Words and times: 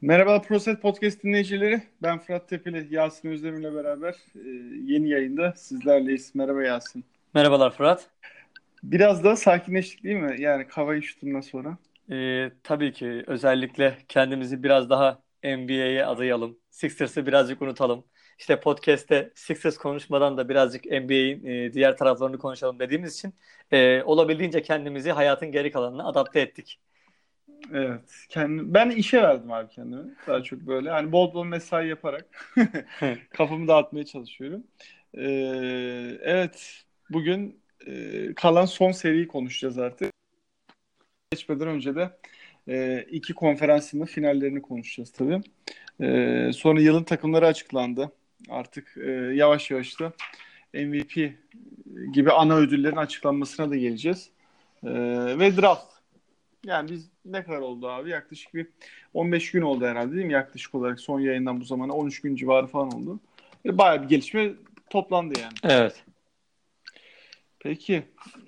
Merhaba 0.00 0.42
ProSet 0.42 0.82
Podcast 0.82 1.22
dinleyicileri. 1.22 1.82
Ben 2.02 2.18
Fırat 2.18 2.48
Tepeli, 2.48 2.94
Yasin 2.94 3.28
Özdemir'le 3.28 3.74
beraber 3.74 4.12
e, 4.34 4.48
yeni 4.84 5.08
yayında 5.08 5.52
sizlerleyiz. 5.56 6.34
Merhaba 6.34 6.62
Yasin. 6.62 7.04
Merhabalar 7.34 7.70
Fırat. 7.70 8.10
Biraz 8.82 9.24
daha 9.24 9.36
sakinleştik 9.36 10.04
değil 10.04 10.16
mi? 10.16 10.36
Yani 10.38 10.68
Kavai 10.68 11.02
şutundan 11.02 11.40
sonra. 11.40 11.78
Ee, 12.10 12.50
tabii 12.62 12.92
ki 12.92 13.24
özellikle 13.26 13.98
kendimizi 14.08 14.62
biraz 14.62 14.90
daha 14.90 15.22
NBA'ye 15.44 16.06
adayalım. 16.06 16.58
Sixers'ı 16.70 17.26
birazcık 17.26 17.62
unutalım. 17.62 18.04
İşte 18.38 18.60
podcast'te 18.60 19.32
Sixers 19.34 19.78
konuşmadan 19.78 20.36
da 20.36 20.48
birazcık 20.48 20.84
NBA'in 20.84 21.46
e, 21.46 21.72
diğer 21.72 21.96
taraflarını 21.96 22.38
konuşalım 22.38 22.78
dediğimiz 22.78 23.14
için 23.14 23.34
e, 23.72 24.02
olabildiğince 24.02 24.62
kendimizi 24.62 25.10
hayatın 25.10 25.52
geri 25.52 25.70
kalanına 25.70 26.04
adapte 26.04 26.40
ettik. 26.40 26.80
Evet. 27.72 28.26
Kendim, 28.28 28.74
ben 28.74 28.90
işe 28.90 29.22
verdim 29.22 29.52
abi 29.52 29.68
kendimi. 29.68 30.14
Daha 30.26 30.42
çok 30.42 30.60
böyle. 30.60 30.90
Hani 30.90 31.12
bol 31.12 31.34
bol 31.34 31.44
mesai 31.44 31.88
yaparak 31.88 32.26
kafamı 33.30 33.68
dağıtmaya 33.68 34.04
çalışıyorum. 34.04 34.64
Ee, 35.14 36.18
evet. 36.22 36.84
Bugün 37.10 37.60
e, 37.86 38.34
kalan 38.34 38.64
son 38.66 38.92
seriyi 38.92 39.28
konuşacağız 39.28 39.78
artık. 39.78 40.12
Geçmeden 41.32 41.68
önce 41.68 41.94
de 41.94 42.10
e, 42.68 43.06
iki 43.10 43.34
konferansının 43.34 44.04
finallerini 44.04 44.62
konuşacağız 44.62 45.12
tabii. 45.12 45.40
E, 46.00 46.50
sonra 46.52 46.80
yılın 46.80 47.04
takımları 47.04 47.46
açıklandı. 47.46 48.12
Artık 48.48 48.96
e, 48.96 49.10
yavaş 49.10 49.70
yavaş 49.70 50.00
da 50.00 50.12
MVP 50.74 51.32
gibi 52.12 52.32
ana 52.32 52.56
ödüllerin 52.56 52.96
açıklanmasına 52.96 53.70
da 53.70 53.76
geleceğiz. 53.76 54.30
E, 54.84 54.90
ve 55.38 55.56
draft 55.56 55.95
yani 56.66 56.90
biz 56.90 57.08
ne 57.24 57.44
kadar 57.44 57.58
oldu 57.58 57.88
abi? 57.88 58.10
Yaklaşık 58.10 58.54
bir 58.54 58.66
15 59.14 59.50
gün 59.50 59.62
oldu 59.62 59.86
herhalde 59.86 60.14
değil 60.14 60.26
mi? 60.26 60.32
Yaklaşık 60.32 60.74
olarak 60.74 61.00
son 61.00 61.20
yayından 61.20 61.60
bu 61.60 61.64
zamana 61.64 61.92
13 61.92 62.20
gün 62.20 62.36
civarı 62.36 62.66
falan 62.66 62.90
oldu. 62.90 63.20
Ve 63.64 63.78
bayağı 63.78 64.02
bir 64.02 64.08
gelişme 64.08 64.52
toplandı 64.90 65.40
yani. 65.40 65.54
Evet. 65.62 66.04
Peki. 67.60 68.02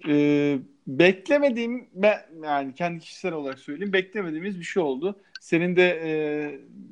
Ee, 0.09 0.59
beklemediğim 0.87 1.89
ben 1.93 2.19
yani 2.43 2.75
kendi 2.75 3.01
kişisel 3.01 3.33
olarak 3.33 3.59
söyleyeyim 3.59 3.93
beklemediğimiz 3.93 4.59
bir 4.59 4.65
şey 4.65 4.83
oldu. 4.83 5.21
Senin 5.41 5.77
de 5.77 6.01
e, 6.05 6.11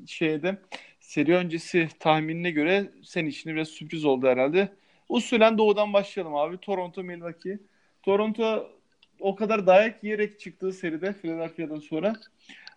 şeyde 0.06 0.58
seri 1.00 1.34
öncesi 1.34 1.88
tahminine 1.98 2.50
göre 2.50 2.90
senin 3.02 3.28
için 3.28 3.54
biraz 3.54 3.68
sürpriz 3.68 4.04
oldu 4.04 4.26
herhalde. 4.26 4.68
Usulen 5.08 5.58
doğudan 5.58 5.92
başlayalım 5.92 6.34
abi. 6.34 6.58
Toronto 6.58 7.02
Milwaukee. 7.02 7.58
Toronto 8.02 8.75
o 9.20 9.36
kadar 9.36 9.66
dayak 9.66 10.04
yiyerek 10.04 10.40
çıktığı 10.40 10.72
seride 10.72 11.12
Philadelphia'dan 11.12 11.78
sonra 11.78 12.12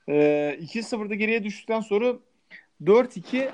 e, 0.08 0.14
2-0'da 0.62 1.16
geriye 1.16 1.44
düştükten 1.44 1.82
sonra 1.82 2.14
4-2 2.84 3.52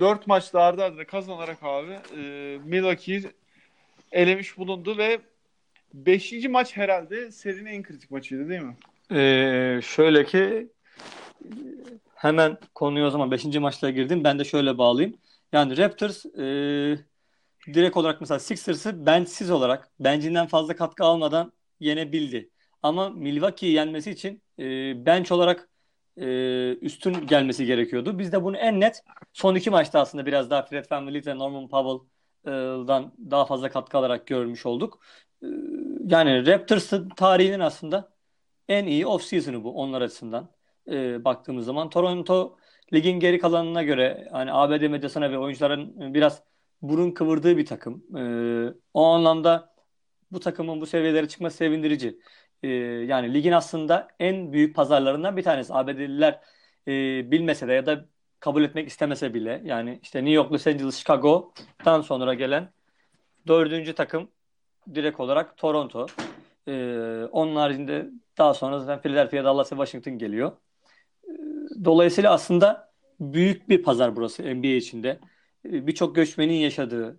4 0.00 0.26
maçta 0.26 0.60
ardı 0.60 0.84
ardına 0.84 1.04
kazanarak 1.04 1.58
abi 1.62 1.98
e, 2.16 2.20
Milwaukee'yi 2.64 3.22
elemiş 4.12 4.58
bulundu 4.58 4.98
ve 4.98 5.18
5. 5.94 6.32
maç 6.48 6.76
herhalde 6.76 7.30
serinin 7.30 7.66
en 7.66 7.82
kritik 7.82 8.10
maçıydı 8.10 8.48
değil 8.48 8.62
mi? 8.62 8.76
Ee, 9.12 9.80
şöyle 9.82 10.24
ki 10.24 10.68
hemen 12.14 12.58
konuyu 12.74 13.06
o 13.06 13.10
zaman 13.10 13.30
5. 13.30 13.44
maçlara 13.44 13.92
girdim. 13.92 14.24
Ben 14.24 14.38
de 14.38 14.44
şöyle 14.44 14.78
bağlayayım. 14.78 15.16
Yani 15.52 15.76
Raptors 15.76 16.26
e, 16.26 16.44
direkt 17.74 17.96
olarak 17.96 18.20
mesela 18.20 18.38
Sixers'ı 18.38 19.06
benchsiz 19.06 19.50
olarak 19.50 19.88
bencinden 20.00 20.46
fazla 20.46 20.76
katkı 20.76 21.04
almadan 21.04 21.52
yenebildi. 21.80 22.50
Ama 22.82 23.10
Milwaukee'yi 23.10 23.74
yenmesi 23.74 24.10
için 24.10 24.42
e, 24.58 24.62
bench 25.06 25.32
olarak 25.32 25.68
e, 26.16 26.26
üstün 26.80 27.26
gelmesi 27.26 27.66
gerekiyordu. 27.66 28.18
Biz 28.18 28.32
de 28.32 28.44
bunu 28.44 28.56
en 28.56 28.80
net 28.80 29.02
son 29.32 29.54
iki 29.54 29.70
maçta 29.70 30.00
aslında 30.00 30.26
biraz 30.26 30.50
daha 30.50 30.62
Fred 30.62 30.84
VanVleet 30.90 31.26
ve 31.26 31.38
Norman 31.38 31.68
Powell'dan 31.68 33.14
daha 33.30 33.44
fazla 33.44 33.70
katkı 33.70 33.98
alarak 33.98 34.26
görmüş 34.26 34.66
olduk. 34.66 35.00
E, 35.42 35.46
yani 36.06 36.46
Raptors 36.46 36.92
tarihinin 37.16 37.60
aslında 37.60 38.12
en 38.68 38.86
iyi 38.86 39.06
off-season'ı 39.06 39.64
bu 39.64 39.72
onlar 39.72 40.02
açısından 40.02 40.50
e, 40.88 41.24
baktığımız 41.24 41.66
zaman. 41.66 41.90
Toronto 41.90 42.56
ligin 42.92 43.20
geri 43.20 43.38
kalanına 43.38 43.82
göre 43.82 44.28
hani 44.32 44.52
ABD 44.52 44.88
medyasına 44.88 45.30
ve 45.30 45.38
oyuncuların 45.38 46.14
biraz 46.14 46.42
burun 46.82 47.10
kıvırdığı 47.10 47.56
bir 47.56 47.66
takım. 47.66 48.04
E, 48.16 48.22
o 48.94 49.04
anlamda 49.04 49.75
bu 50.32 50.40
takımın 50.40 50.80
bu 50.80 50.86
seviyelere 50.86 51.28
çıkması 51.28 51.56
sevindirici. 51.56 52.18
E, 52.62 52.68
yani 52.68 53.34
ligin 53.34 53.52
aslında 53.52 54.08
en 54.18 54.52
büyük 54.52 54.76
pazarlarından 54.76 55.36
bir 55.36 55.42
tanesi. 55.42 55.74
ABD'liler 55.74 56.40
e, 56.88 56.92
bilmese 57.30 57.68
de 57.68 57.72
ya 57.72 57.86
da 57.86 58.06
kabul 58.40 58.64
etmek 58.64 58.88
istemese 58.88 59.34
bile 59.34 59.62
yani 59.64 60.00
işte 60.02 60.18
New 60.18 60.32
York, 60.32 60.52
Los 60.52 60.66
Angeles, 60.66 60.96
Chicago'dan 60.96 62.00
sonra 62.00 62.34
gelen 62.34 62.72
dördüncü 63.46 63.94
takım 63.94 64.30
direkt 64.94 65.20
olarak 65.20 65.56
Toronto. 65.56 66.06
E, 66.68 66.72
onun 67.32 67.56
haricinde 67.56 68.10
daha 68.38 68.54
sonra 68.54 68.78
zaten 68.78 69.00
Philadelphia, 69.02 69.44
Dallas 69.44 69.72
ve 69.72 69.76
Washington 69.76 70.18
geliyor. 70.18 70.52
E, 71.24 71.30
dolayısıyla 71.84 72.32
aslında 72.32 72.92
büyük 73.20 73.68
bir 73.68 73.82
pazar 73.82 74.16
burası 74.16 74.42
NBA 74.42 74.66
içinde. 74.66 75.20
E, 75.64 75.86
Birçok 75.86 76.16
göçmenin 76.16 76.54
yaşadığı, 76.54 77.16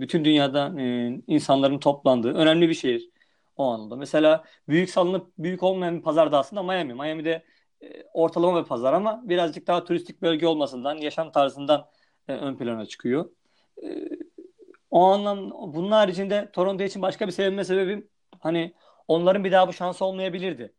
bütün 0.00 0.24
dünyada 0.24 0.80
e, 0.80 1.08
insanların 1.26 1.78
toplandığı 1.78 2.34
önemli 2.34 2.68
bir 2.68 2.74
şehir 2.74 3.10
o 3.56 3.64
anlamda. 3.64 3.96
Mesela 3.96 4.44
büyük 4.68 4.90
salınıp 4.90 5.32
büyük 5.38 5.62
olmayan 5.62 5.98
bir 5.98 6.02
pazar 6.02 6.32
da 6.32 6.38
aslında 6.38 6.62
Miami. 6.62 6.94
Miami'de 6.94 7.44
e, 7.82 8.04
ortalama 8.12 8.62
bir 8.62 8.68
pazar 8.68 8.92
ama 8.92 9.22
birazcık 9.24 9.66
daha 9.66 9.84
turistik 9.84 10.22
bölge 10.22 10.46
olmasından, 10.46 10.96
yaşam 10.96 11.32
tarzından 11.32 11.86
ön 12.28 12.56
plana 12.56 12.86
çıkıyor. 12.86 13.30
O 14.90 15.04
anlam 15.04 15.50
bunun 15.50 15.90
haricinde 15.90 16.50
Toronto 16.52 16.84
için 16.84 17.02
başka 17.02 17.26
bir 17.26 17.32
sevinme 17.32 17.64
sebebim 17.64 18.08
hani 18.40 18.74
onların 19.08 19.44
bir 19.44 19.52
daha 19.52 19.68
bu 19.68 19.72
şansı 19.72 20.04
olmayabilirdi. 20.04 20.74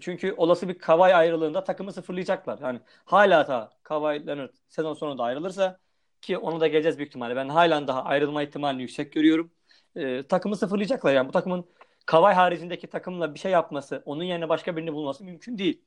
Çünkü 0.00 0.34
olası 0.36 0.68
bir 0.68 0.78
Kawhi 0.78 1.14
ayrılığında 1.14 1.64
takımı 1.64 1.92
sıfırlayacaklar. 1.92 2.58
Yani 2.58 2.80
hala 3.04 3.48
da 3.48 3.70
Kawhi 3.82 4.26
Leonard 4.26 4.50
sezon 4.68 4.94
sonunda 4.94 5.22
ayrılırsa 5.22 5.78
ki 6.22 6.38
onu 6.38 6.60
da 6.60 6.66
geleceğiz 6.66 6.98
büyük 6.98 7.08
ihtimalle. 7.08 7.36
Ben 7.36 7.48
halen 7.48 7.88
daha 7.88 8.04
ayrılma 8.04 8.42
ihtimalini 8.42 8.82
yüksek 8.82 9.12
görüyorum. 9.12 9.50
E, 9.96 10.22
takımı 10.22 10.56
sıfırlayacaklar 10.56 11.14
yani. 11.14 11.28
Bu 11.28 11.32
takımın 11.32 11.66
Kavay 12.06 12.34
haricindeki 12.34 12.86
takımla 12.86 13.34
bir 13.34 13.38
şey 13.38 13.52
yapması, 13.52 14.02
onun 14.06 14.24
yerine 14.24 14.48
başka 14.48 14.76
birini 14.76 14.92
bulması 14.92 15.24
mümkün 15.24 15.58
değil. 15.58 15.82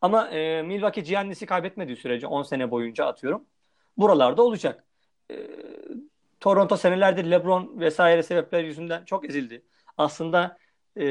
Ama 0.00 0.28
e, 0.28 0.62
Milwaukee 0.62 1.00
Giannis'i 1.00 1.46
kaybetmediği 1.46 1.96
sürece 1.96 2.26
10 2.26 2.42
sene 2.42 2.70
boyunca 2.70 3.06
atıyorum. 3.06 3.46
Buralarda 3.96 4.42
olacak. 4.42 4.84
E, 5.30 5.34
Toronto 6.40 6.76
senelerdir 6.76 7.24
LeBron 7.30 7.80
vesaire 7.80 8.22
sebepler 8.22 8.64
yüzünden 8.64 9.04
çok 9.04 9.24
ezildi. 9.24 9.64
Aslında 9.98 10.58
e, 10.96 11.02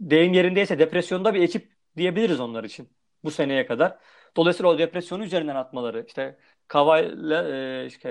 deyim 0.00 0.32
yerindeyse 0.32 0.78
depresyonda 0.78 1.34
bir 1.34 1.42
ekip 1.42 1.72
diyebiliriz 1.96 2.40
onlar 2.40 2.64
için 2.64 2.88
bu 3.24 3.30
seneye 3.30 3.66
kadar. 3.66 3.98
Dolayısıyla 4.36 4.70
o 4.70 4.78
depresyonu 4.78 5.24
üzerinden 5.24 5.56
atmaları, 5.56 6.04
işte 6.08 6.38
Kawhi, 6.68 7.32
e, 7.34 7.86
işte, 7.86 8.08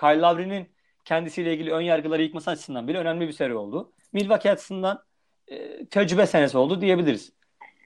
Kyle 0.00 0.20
Lowry'nin 0.20 0.68
kendisiyle 1.04 1.54
ilgili 1.54 1.72
ön 1.72 1.80
yargıları 1.80 2.22
yıkması 2.22 2.50
açısından 2.50 2.88
bile 2.88 2.98
önemli 2.98 3.28
bir 3.28 3.32
seri 3.32 3.54
oldu. 3.54 3.92
Milwaukee 4.12 4.50
açısından 4.52 5.04
e, 5.48 5.86
tecrübe 5.86 6.26
senesi 6.26 6.58
oldu 6.58 6.80
diyebiliriz. 6.80 7.32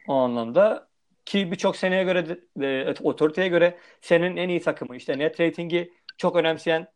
O 0.08 0.14
anlamda 0.14 0.88
ki 1.24 1.52
birçok 1.52 1.76
seneye 1.76 2.04
göre 2.04 2.38
e, 2.62 2.94
otoriteye 3.02 3.48
göre 3.48 3.78
senin 4.00 4.36
en 4.36 4.48
iyi 4.48 4.60
takımı 4.60 4.96
işte 4.96 5.18
net 5.18 5.40
ratingi 5.40 5.92
çok 6.16 6.36
önemseyen 6.36 6.86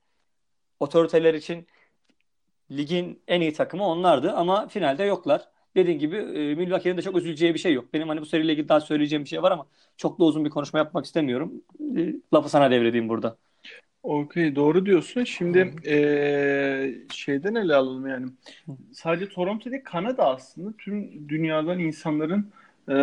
otoriteler 0.80 1.34
için 1.34 1.66
ligin 2.70 3.22
en 3.28 3.40
iyi 3.40 3.52
takımı 3.52 3.84
onlardı 3.84 4.32
ama 4.32 4.68
finalde 4.68 5.04
yoklar 5.04 5.48
dediğin 5.76 5.98
gibi 5.98 6.16
e, 6.16 6.54
Milwaukee'nin 6.54 6.96
de 6.98 7.02
çok 7.02 7.16
üzüleceği 7.16 7.54
bir 7.54 7.58
şey 7.58 7.72
yok. 7.72 7.94
Benim 7.94 8.08
hani 8.08 8.20
bu 8.20 8.26
seriyle 8.26 8.52
ilgili 8.52 8.68
daha 8.68 8.80
söyleyeceğim 8.80 9.24
bir 9.24 9.28
şey 9.28 9.42
var 9.42 9.52
ama 9.52 9.66
çok 9.96 10.20
da 10.20 10.24
uzun 10.24 10.44
bir 10.44 10.50
konuşma 10.50 10.78
yapmak 10.78 11.04
istemiyorum. 11.04 11.52
E, 11.96 12.14
lafı 12.34 12.48
sana 12.48 12.70
devredeyim 12.70 13.08
burada. 13.08 13.36
Okey 14.02 14.56
doğru 14.56 14.86
diyorsun. 14.86 15.24
Şimdi 15.24 15.74
e, 15.86 16.94
şeyden 17.10 17.54
ele 17.54 17.74
alalım 17.74 18.06
yani. 18.06 18.26
Sadece 18.92 19.28
Toronto 19.28 19.70
değil 19.70 19.82
Kanada 19.84 20.26
aslında 20.26 20.76
tüm 20.78 21.28
dünyadan 21.28 21.78
insanların 21.78 22.52
e, 22.88 22.94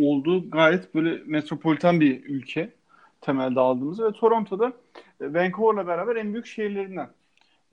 olduğu 0.00 0.50
gayet 0.50 0.94
böyle 0.94 1.22
metropolitan 1.26 2.00
bir 2.00 2.24
ülke 2.24 2.70
temelde 3.20 3.60
aldığımız 3.60 4.00
ve 4.00 4.12
Toronto'da 4.12 4.72
e, 5.20 5.34
Vancouver'la 5.34 5.86
beraber 5.86 6.16
en 6.16 6.32
büyük 6.32 6.46
şehirlerinden. 6.46 7.08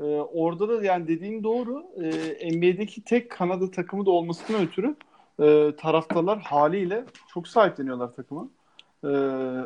Ee, 0.01 0.05
orada 0.15 0.69
da 0.69 0.85
yani 0.85 1.07
dediğin 1.07 1.43
doğru. 1.43 1.85
Ee, 2.03 2.51
NBA'deki 2.57 3.03
tek 3.03 3.31
Kanada 3.31 3.71
takımı 3.71 4.05
da 4.05 4.11
olmasından 4.11 4.61
ötürü 4.61 4.95
e, 5.39 5.75
taraftarlar 5.75 6.39
haliyle 6.39 7.03
çok 7.33 7.47
sahipleniyorlar 7.47 8.13
takımı. 8.13 8.49
Ee, 9.03 9.07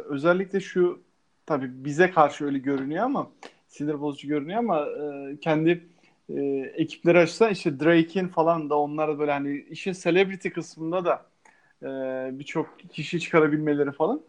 özellikle 0.10 0.60
şu 0.60 1.02
tabii 1.46 1.86
bize 1.86 2.12
karşı 2.12 2.46
öyle 2.46 2.58
görünüyor 2.58 3.04
ama 3.04 3.32
sinir 3.68 4.02
bozucu 4.02 4.28
görünüyor 4.28 4.60
ama 4.60 4.86
e, 4.86 5.38
kendi 5.42 5.88
e, 6.30 6.42
ekipleri 6.76 7.20
açısından 7.20 7.52
işte 7.52 7.80
Drake'in 7.80 8.28
falan 8.28 8.70
da 8.70 8.80
onlar 8.80 9.10
da 9.10 9.20
böyle 9.20 9.32
hani 9.32 9.66
işin 9.70 9.94
celebrity 9.94 10.50
kısmında 10.50 11.06
da 11.06 11.26
e, 11.84 11.90
birçok 12.40 12.80
kişi 12.80 13.20
çıkarabilmeleri 13.20 13.92
falan 13.92 14.22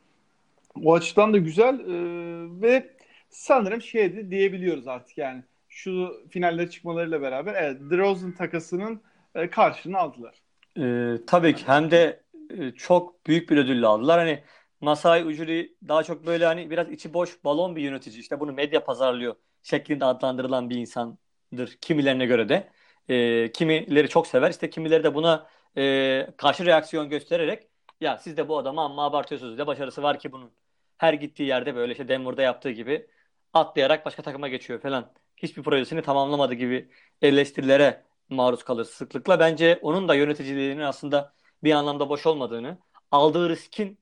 O 0.84 0.94
açıdan 0.94 1.32
da 1.32 1.38
güzel 1.38 1.80
e, 1.80 2.60
ve 2.62 2.90
sanırım 3.28 3.82
şeydi 3.82 4.30
diyebiliyoruz 4.30 4.88
artık 4.88 5.18
yani 5.18 5.42
şu 5.76 6.22
finallere 6.30 6.70
çıkmalarıyla 6.70 7.22
beraber 7.22 7.54
evet 7.54 7.80
DeRozan 7.90 8.32
takasının 8.32 9.02
e, 9.34 9.50
karşılığını 9.50 9.98
aldılar. 9.98 10.42
Ee, 10.78 11.16
tabii 11.26 11.54
ki 11.54 11.62
hem 11.66 11.90
de 11.90 12.22
e, 12.50 12.70
çok 12.70 13.26
büyük 13.26 13.50
bir 13.50 13.56
ödülle 13.56 13.86
aldılar. 13.86 14.18
Hani 14.18 14.44
Masai 14.80 15.24
Ujiri 15.24 15.76
daha 15.88 16.02
çok 16.02 16.26
böyle 16.26 16.46
hani 16.46 16.70
biraz 16.70 16.90
içi 16.90 17.14
boş 17.14 17.44
balon 17.44 17.76
bir 17.76 17.82
yönetici. 17.82 18.20
İşte 18.20 18.40
bunu 18.40 18.52
medya 18.52 18.84
pazarlıyor 18.84 19.34
şeklinde 19.62 20.04
adlandırılan 20.04 20.70
bir 20.70 20.76
insandır 20.76 21.76
kimilerine 21.80 22.26
göre 22.26 22.48
de. 22.48 22.72
E, 23.08 23.52
kimileri 23.52 24.08
çok 24.08 24.26
sever. 24.26 24.50
İşte 24.50 24.70
kimileri 24.70 25.04
de 25.04 25.14
buna 25.14 25.46
e, 25.76 26.26
karşı 26.36 26.66
reaksiyon 26.66 27.08
göstererek 27.08 27.68
ya 28.00 28.18
siz 28.18 28.36
de 28.36 28.48
bu 28.48 28.58
adamı 28.58 28.80
amma 28.80 29.04
abartıyorsunuz. 29.04 29.58
Ne 29.58 29.66
başarısı 29.66 30.02
var 30.02 30.18
ki 30.18 30.32
bunun. 30.32 30.52
Her 30.98 31.12
gittiği 31.12 31.44
yerde 31.44 31.74
böyle 31.74 31.92
işte 31.92 32.08
Denver'da 32.08 32.42
yaptığı 32.42 32.70
gibi 32.70 33.06
atlayarak 33.52 34.06
başka 34.06 34.22
takıma 34.22 34.48
geçiyor 34.48 34.80
falan. 34.80 35.12
Hiçbir 35.36 35.62
projesini 35.62 36.02
tamamlamadı 36.02 36.54
gibi 36.54 36.88
eleştirilere 37.22 38.02
maruz 38.28 38.64
kalır 38.64 38.84
sıklıkla. 38.84 39.40
Bence 39.40 39.78
onun 39.82 40.08
da 40.08 40.14
yöneticiliğinin 40.14 40.80
aslında 40.80 41.32
bir 41.64 41.72
anlamda 41.72 42.08
boş 42.08 42.26
olmadığını, 42.26 42.78
aldığı 43.10 43.48
riskin 43.48 43.98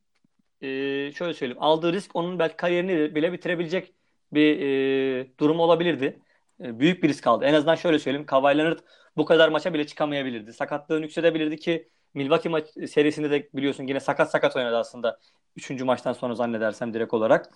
e, 0.61 0.67
şöyle 1.13 1.35
söyleyeyim, 1.35 1.63
aldığı 1.63 1.93
risk 1.93 2.17
onun 2.17 2.39
belki 2.39 2.57
kariyerini 2.57 3.15
bile 3.15 3.33
bitirebilecek 3.33 3.95
bir 4.33 4.61
e, 4.61 5.39
durum 5.39 5.61
olabilirdi. 5.61 6.19
E, 6.61 6.81
büyük 6.81 7.03
bir 7.03 7.09
risk 7.09 7.27
aldı. 7.27 7.45
En 7.45 7.55
azından 7.55 7.75
şöyle 7.75 7.99
söyleyeyim, 7.99 8.27
Kawhi 8.27 8.59
Leonard 8.59 8.79
bu 9.17 9.25
kadar 9.25 9.49
maça 9.49 9.75
bile 9.75 9.87
çıkamayabilirdi. 9.87 10.53
Sakatlığını 10.53 11.03
yüksedebilirdi 11.03 11.57
ki 11.57 11.89
Milwaukee 12.15 12.49
maç 12.49 12.65
serisinde 12.91 13.31
de 13.31 13.49
biliyorsun 13.55 13.87
yine 13.87 14.01
sakat 14.01 14.31
sakat 14.31 14.57
oynadı 14.57 14.77
aslında. 14.77 15.21
Üçüncü 15.57 15.85
maçtan 15.85 16.13
sonra 16.13 16.35
zannedersem 16.35 16.95
direkt 16.95 17.15
olarak. 17.15 17.51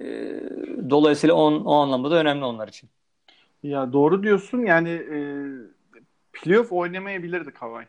E, 0.00 0.04
dolayısıyla 0.90 1.34
on, 1.34 1.64
o 1.64 1.74
anlamda 1.74 2.10
da 2.10 2.16
önemli 2.16 2.44
onlar 2.44 2.68
için. 2.68 2.90
Ya 3.62 3.92
doğru 3.92 4.22
diyorsun 4.22 4.58
yani 4.58 4.88
e, 4.90 5.18
playoff 6.32 6.72
oynamayabilirdi 6.72 7.50
Kawhi. 7.50 7.86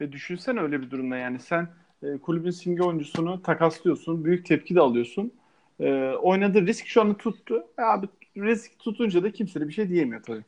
Ve 0.00 0.12
düşünsen 0.12 0.56
öyle 0.56 0.82
bir 0.82 0.90
durumda 0.90 1.16
yani 1.16 1.38
sen 1.38 1.68
e, 2.02 2.18
kulübün 2.18 2.50
simge 2.50 2.82
oyuncusunu 2.82 3.42
takaslıyorsun. 3.42 4.24
Büyük 4.24 4.46
tepki 4.46 4.74
de 4.74 4.80
alıyorsun. 4.80 5.32
E, 5.80 6.10
oynadığı 6.10 6.66
risk 6.66 6.86
şu 6.86 7.00
anda 7.00 7.16
tuttu. 7.16 7.64
E, 7.78 7.82
abi 7.82 8.06
risk 8.36 8.78
tutunca 8.78 9.22
da 9.22 9.32
kimse 9.32 9.60
de 9.60 9.68
bir 9.68 9.72
şey 9.72 9.88
diyemiyor 9.88 10.22
tabii. 10.22 10.44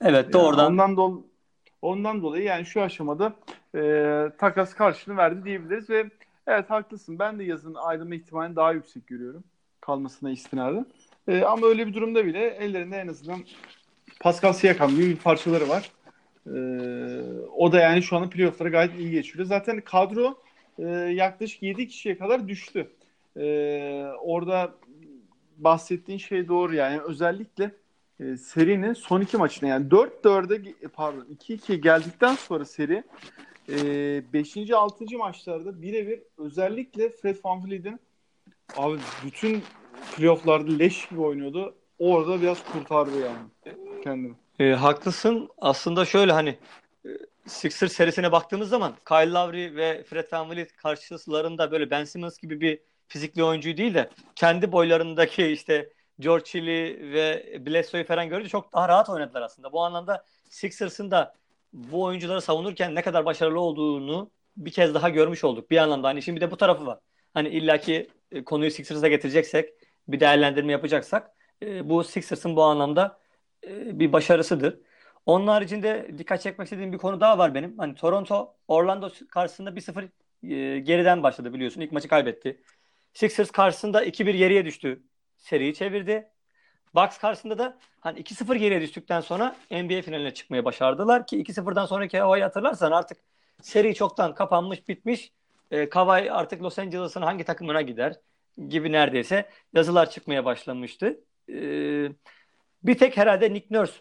Evet 0.00 0.32
doğrudan. 0.32 0.62
Yani 0.62 0.72
ondan 0.72 0.96
dolayı 0.96 1.24
ondan 1.82 2.22
dolayı 2.22 2.44
yani 2.44 2.66
şu 2.66 2.82
aşamada 2.82 3.32
e, 3.74 3.80
takas 4.38 4.74
karşılığını 4.74 5.18
verdi 5.18 5.44
diyebiliriz 5.44 5.90
ve 5.90 6.10
evet 6.46 6.70
haklısın. 6.70 7.18
Ben 7.18 7.38
de 7.38 7.44
yazın 7.44 7.74
ayrılma 7.74 8.14
ihtimalini 8.14 8.56
daha 8.56 8.72
yüksek 8.72 9.06
görüyorum. 9.06 9.44
Kalmasına 9.80 10.30
istinaden. 10.30 10.86
E, 11.28 11.42
ama 11.42 11.66
öyle 11.66 11.86
bir 11.86 11.94
durumda 11.94 12.26
bile 12.26 12.46
ellerinde 12.46 12.96
en 12.96 13.08
azından 13.08 13.40
Pascal 14.20 14.52
Siakam 14.52 14.90
gibi 14.90 15.06
bir 15.06 15.16
parçaları 15.16 15.68
var. 15.68 15.90
E, 16.46 16.58
o 17.56 17.72
da 17.72 17.80
yani 17.80 18.02
şu 18.02 18.16
anda 18.16 18.30
playoff'lara 18.30 18.68
gayet 18.68 18.98
iyi 18.98 19.10
geçiriyor. 19.10 19.46
Zaten 19.46 19.80
kadro 19.80 20.38
e, 20.78 20.84
yaklaşık 20.92 21.62
7 21.62 21.88
kişiye 21.88 22.18
kadar 22.18 22.48
düştü. 22.48 22.90
E, 23.36 23.46
orada 24.20 24.74
bahsettiğin 25.56 26.18
şey 26.18 26.48
doğru 26.48 26.74
yani 26.74 27.00
özellikle 27.00 27.70
e, 28.20 28.36
serinin 28.36 28.92
son 28.92 29.20
iki 29.20 29.36
maçında 29.36 29.70
yani 29.70 29.88
4-4'e 29.88 30.88
pardon 30.88 31.26
2-2 31.40 31.74
geldikten 31.74 32.34
sonra 32.34 32.64
seri 32.64 33.02
5. 33.68 34.56
E, 34.56 34.74
6. 34.74 35.18
maçlarda 35.18 35.82
birebir 35.82 36.22
özellikle 36.38 37.10
Fred 37.10 37.36
VanVleet'in 37.44 38.00
abi 38.76 38.98
bütün 39.24 39.62
playofflarda 40.16 40.72
leş 40.72 41.08
gibi 41.08 41.20
oynuyordu. 41.20 41.74
Orada 41.98 42.42
biraz 42.42 42.72
kurtardı 42.72 43.20
yani 43.20 43.76
kendini. 44.06 44.34
E, 44.58 44.74
haklısın. 44.74 45.48
Aslında 45.58 46.04
şöyle 46.04 46.32
hani 46.32 46.58
e, 47.04 47.08
Sixers 47.46 47.92
serisine 47.92 48.32
baktığımız 48.32 48.68
zaman 48.68 48.94
Kyle 49.08 49.32
Lowry 49.32 49.76
ve 49.76 50.04
Fred 50.04 50.32
VanVleet 50.32 50.76
karşılarında 50.76 51.70
böyle 51.70 51.90
Ben 51.90 52.04
Simmons 52.04 52.38
gibi 52.38 52.60
bir 52.60 52.78
fizikli 53.08 53.44
oyuncuyu 53.44 53.76
değil 53.76 53.94
de 53.94 54.10
kendi 54.34 54.72
boylarındaki 54.72 55.46
işte 55.46 55.92
George 56.20 56.44
Chili 56.44 57.12
ve 57.12 57.56
Bledsoe'yu 57.66 58.06
falan 58.06 58.28
görünce 58.28 58.48
çok 58.48 58.72
daha 58.72 58.88
rahat 58.88 59.08
oynadılar 59.08 59.42
aslında. 59.42 59.72
Bu 59.72 59.82
anlamda 59.84 60.24
Sixers'ın 60.48 61.10
da 61.10 61.34
bu 61.72 62.02
oyuncuları 62.02 62.40
savunurken 62.40 62.94
ne 62.94 63.02
kadar 63.02 63.24
başarılı 63.24 63.60
olduğunu 63.60 64.30
bir 64.56 64.70
kez 64.70 64.94
daha 64.94 65.08
görmüş 65.08 65.44
olduk. 65.44 65.70
Bir 65.70 65.76
anlamda 65.76 66.08
hani 66.08 66.22
şimdi 66.22 66.40
de 66.40 66.50
bu 66.50 66.56
tarafı 66.56 66.86
var. 66.86 66.98
Hani 67.34 67.48
illaki 67.48 68.10
e, 68.32 68.44
konuyu 68.44 68.70
Sixers'a 68.70 69.08
getireceksek, 69.08 69.70
bir 70.08 70.20
değerlendirme 70.20 70.72
yapacaksak 70.72 71.30
e, 71.62 71.88
bu 71.88 72.04
Sixers'ın 72.04 72.56
bu 72.56 72.62
anlamda 72.62 73.18
bir 73.70 74.12
başarısıdır. 74.12 74.80
Onun 75.26 75.46
haricinde 75.46 76.10
dikkat 76.18 76.42
çekmek 76.42 76.66
istediğim 76.66 76.92
bir 76.92 76.98
konu 76.98 77.20
daha 77.20 77.38
var 77.38 77.54
benim. 77.54 77.78
Hani 77.78 77.94
Toronto 77.94 78.54
Orlando 78.68 79.10
karşısında 79.30 79.76
1-0 79.76 80.08
e, 80.42 80.78
geriden 80.78 81.22
başladı 81.22 81.54
biliyorsun. 81.54 81.80
İlk 81.80 81.92
maçı 81.92 82.08
kaybetti. 82.08 82.60
Sixers 83.12 83.50
karşısında 83.50 84.04
2-1 84.04 84.36
geriye 84.36 84.64
düştü. 84.64 85.02
Seriyi 85.36 85.74
çevirdi. 85.74 86.28
Bucks 86.94 87.18
karşısında 87.18 87.58
da 87.58 87.78
hani 88.00 88.20
2-0 88.20 88.56
geriye 88.56 88.80
düştükten 88.80 89.20
sonra 89.20 89.56
NBA 89.70 90.02
finaline 90.02 90.34
çıkmaya 90.34 90.64
başardılar 90.64 91.26
ki 91.26 91.42
2-0'dan 91.42 91.86
sonraki 91.86 92.18
havayı 92.18 92.42
hatırlarsan 92.42 92.92
artık 92.92 93.18
seri 93.62 93.94
çoktan 93.94 94.34
kapanmış 94.34 94.88
bitmiş. 94.88 95.32
E, 95.70 95.88
Kawhi 95.88 96.32
artık 96.32 96.62
Los 96.62 96.78
Angeles'ın 96.78 97.22
hangi 97.22 97.44
takımına 97.44 97.82
gider 97.82 98.14
gibi 98.68 98.92
neredeyse 98.92 99.48
yazılar 99.74 100.10
çıkmaya 100.10 100.44
başlamıştı. 100.44 101.20
E, 101.52 101.56
bir 102.82 102.98
tek 102.98 103.16
herhalde 103.16 103.52
Nick 103.52 103.66
Nurse 103.70 103.94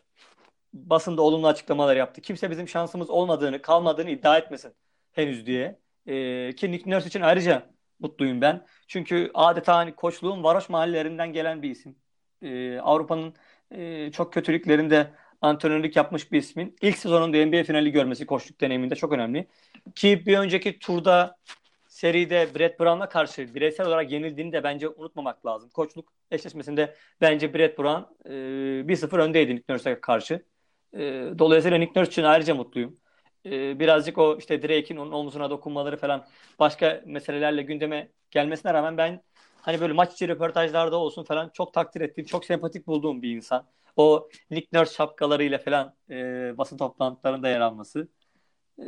basında 0.74 1.22
olumlu 1.22 1.48
açıklamalar 1.48 1.96
yaptı. 1.96 2.22
Kimse 2.22 2.52
bizim 2.52 2.68
şansımız 2.68 3.10
olmadığını, 3.10 3.62
kalmadığını 3.62 4.10
iddia 4.10 4.38
etmesin 4.38 4.74
henüz 5.12 5.46
diye. 5.46 5.80
E, 6.06 6.56
ki 6.56 6.72
Nick 6.72 6.90
Nurse 6.90 7.08
için 7.08 7.22
ayrıca 7.22 7.70
mutluyum 8.00 8.42
ben. 8.42 8.66
Çünkü 8.88 9.32
adeta 9.34 9.76
hani 9.76 9.96
koçluğun 9.96 10.44
varoş 10.44 10.70
mahallelerinden 10.70 11.34
gelen 11.34 11.62
bir 11.62 11.70
isim. 11.72 11.96
E, 12.42 12.80
Avrupa'nın 12.80 13.34
e, 13.72 14.12
çok 14.12 14.34
kötülüklerinde 14.34 15.12
antrenörlük 15.42 15.96
yapmış 15.96 16.32
bir 16.32 16.38
ismin 16.38 16.76
ilk 16.82 16.98
sezonunda 16.98 17.46
NBA 17.46 17.64
finali 17.64 17.92
görmesi 17.92 18.26
koçluk 18.26 18.62
deneyiminde 18.62 18.96
çok 18.96 19.12
önemli. 19.14 19.48
Ki 19.96 20.26
bir 20.26 20.38
önceki 20.38 20.80
turda 20.80 21.38
seride 21.96 22.48
Brett 22.56 22.80
Brown'a 22.80 23.10
karşı 23.10 23.56
bireysel 23.56 23.88
olarak 23.88 24.12
yenildiğini 24.12 24.52
de 24.52 24.64
bence 24.64 24.90
unutmamak 24.90 25.46
lazım. 25.46 25.70
Koçluk 25.70 26.14
eşleşmesinde 26.32 26.96
bence 27.22 27.54
Brett 27.54 27.80
Brown 27.80 28.30
e, 28.30 28.88
1-0 28.88 29.20
öndeydi 29.20 29.56
Nick 29.56 29.74
Nurse'e 29.74 30.02
karşı. 30.02 30.46
E, 30.94 31.00
dolayısıyla 31.40 31.78
Nick 31.78 32.00
Nurse 32.00 32.12
için 32.12 32.24
ayrıca 32.24 32.56
mutluyum. 32.56 33.00
E, 33.46 33.80
birazcık 33.80 34.18
o 34.18 34.38
işte 34.38 34.62
Drake'in 34.62 34.98
onun 34.98 35.12
omzuna 35.12 35.50
dokunmaları 35.50 35.98
falan 35.98 36.26
başka 36.60 37.02
meselelerle 37.06 37.62
gündeme 37.62 38.12
gelmesine 38.32 38.74
rağmen 38.74 38.98
ben 38.98 39.24
hani 39.62 39.82
böyle 39.82 39.94
maç 39.94 40.14
içi 40.14 40.28
röportajlarda 40.28 40.98
olsun 40.98 41.24
falan 41.24 41.50
çok 41.54 41.74
takdir 41.74 42.02
ettiğim, 42.02 42.28
çok 42.28 42.46
sempatik 42.46 42.88
bulduğum 42.88 43.22
bir 43.22 43.36
insan. 43.36 43.68
O 43.96 44.30
Nick 44.52 44.68
Nurse 44.74 44.94
şapkalarıyla 44.94 45.58
falan 45.58 45.96
e, 46.10 46.16
basın 46.58 46.78
toplantılarında 46.78 47.50
yer 47.50 47.62
alması. 47.62 48.08
E, 48.80 48.84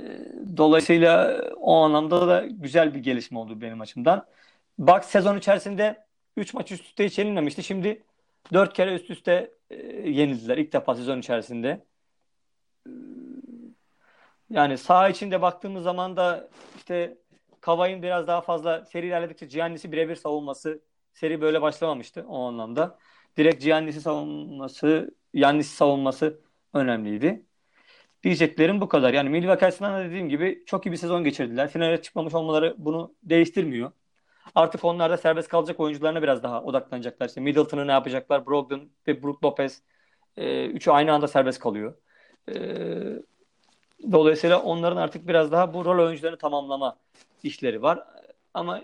dolayısıyla 0.58 1.42
o 1.56 1.76
anlamda 1.76 2.28
da 2.28 2.46
güzel 2.46 2.94
bir 2.94 3.00
gelişme 3.00 3.40
oldu 3.40 3.62
benim 3.62 3.82
açımdan. 3.82 4.26
Bucks 4.78 5.08
sezon 5.08 5.38
içerisinde 5.38 6.06
3 6.38 6.54
maç 6.54 6.72
üst 6.72 6.86
üste 6.86 7.06
hiç 7.06 7.20
yenilmemişti. 7.20 7.64
Şimdi 7.64 8.04
4 8.54 8.74
kere 8.74 8.96
üst 8.96 9.10
üste 9.10 9.52
e, 9.70 9.76
yenildiler 10.10 10.58
ilk 10.58 10.74
defa 10.74 10.96
sezon 10.96 11.20
içerisinde. 11.20 11.86
E, 12.88 12.92
yani 14.50 14.78
sağ 14.78 15.10
içinde 15.10 15.42
baktığımız 15.42 15.84
zaman 15.84 16.18
da 16.18 16.50
işte 16.78 17.18
Kavay'ın 17.62 18.02
biraz 18.02 18.28
daha 18.28 18.42
fazla 18.42 18.86
seri 18.86 19.08
ilerledikçe 19.08 19.46
Giannis'i 19.46 19.92
birebir 19.92 20.16
savunması 20.16 20.82
seri 21.14 21.42
böyle 21.42 21.62
başlamamıştı 21.62 22.26
o 22.28 22.44
anlamda. 22.44 23.00
Direkt 23.38 23.64
Giannis'i 23.64 24.02
savunması, 24.02 25.16
Giannis'i 25.34 25.76
savunması 25.76 26.42
önemliydi. 26.74 27.46
Diyeceklerim 28.24 28.82
bu 28.82 28.88
kadar. 28.88 29.14
Yani 29.14 29.30
Milwaukee 29.30 29.66
açısından 29.66 30.06
dediğim 30.06 30.30
gibi 30.30 30.64
çok 30.66 30.86
iyi 30.86 30.92
bir 30.92 30.98
sezon 30.98 31.24
geçirdiler. 31.24 31.70
Finale 31.70 32.02
çıkmamış 32.02 32.34
olmaları 32.34 32.76
bunu 32.78 33.16
değiştirmiyor. 33.24 33.92
Artık 34.56 34.86
onlar 34.86 35.12
da 35.12 35.18
serbest 35.18 35.50
kalacak 35.50 35.80
oyuncularına 35.80 36.22
biraz 36.24 36.44
daha 36.44 36.64
odaklanacaklar. 36.64 37.28
İşte 37.28 37.42
Middleton'ı 37.42 37.88
ne 37.88 37.92
yapacaklar? 37.92 38.48
Brogdon 38.48 38.90
ve 39.08 39.24
Brook 39.24 39.44
Lopez 39.44 39.82
e, 40.38 40.66
üçü 40.66 40.92
aynı 40.92 41.14
anda 41.14 41.28
serbest 41.28 41.60
kalıyor. 41.60 41.94
E, 42.50 42.56
dolayısıyla 44.12 44.62
onların 44.62 44.98
artık 44.98 45.28
biraz 45.28 45.52
daha 45.52 45.74
bu 45.74 45.86
rol 45.86 46.06
oyuncularını 46.06 46.38
tamamlama 46.38 46.98
işleri 47.44 47.82
var. 47.82 48.04
Ama 48.54 48.82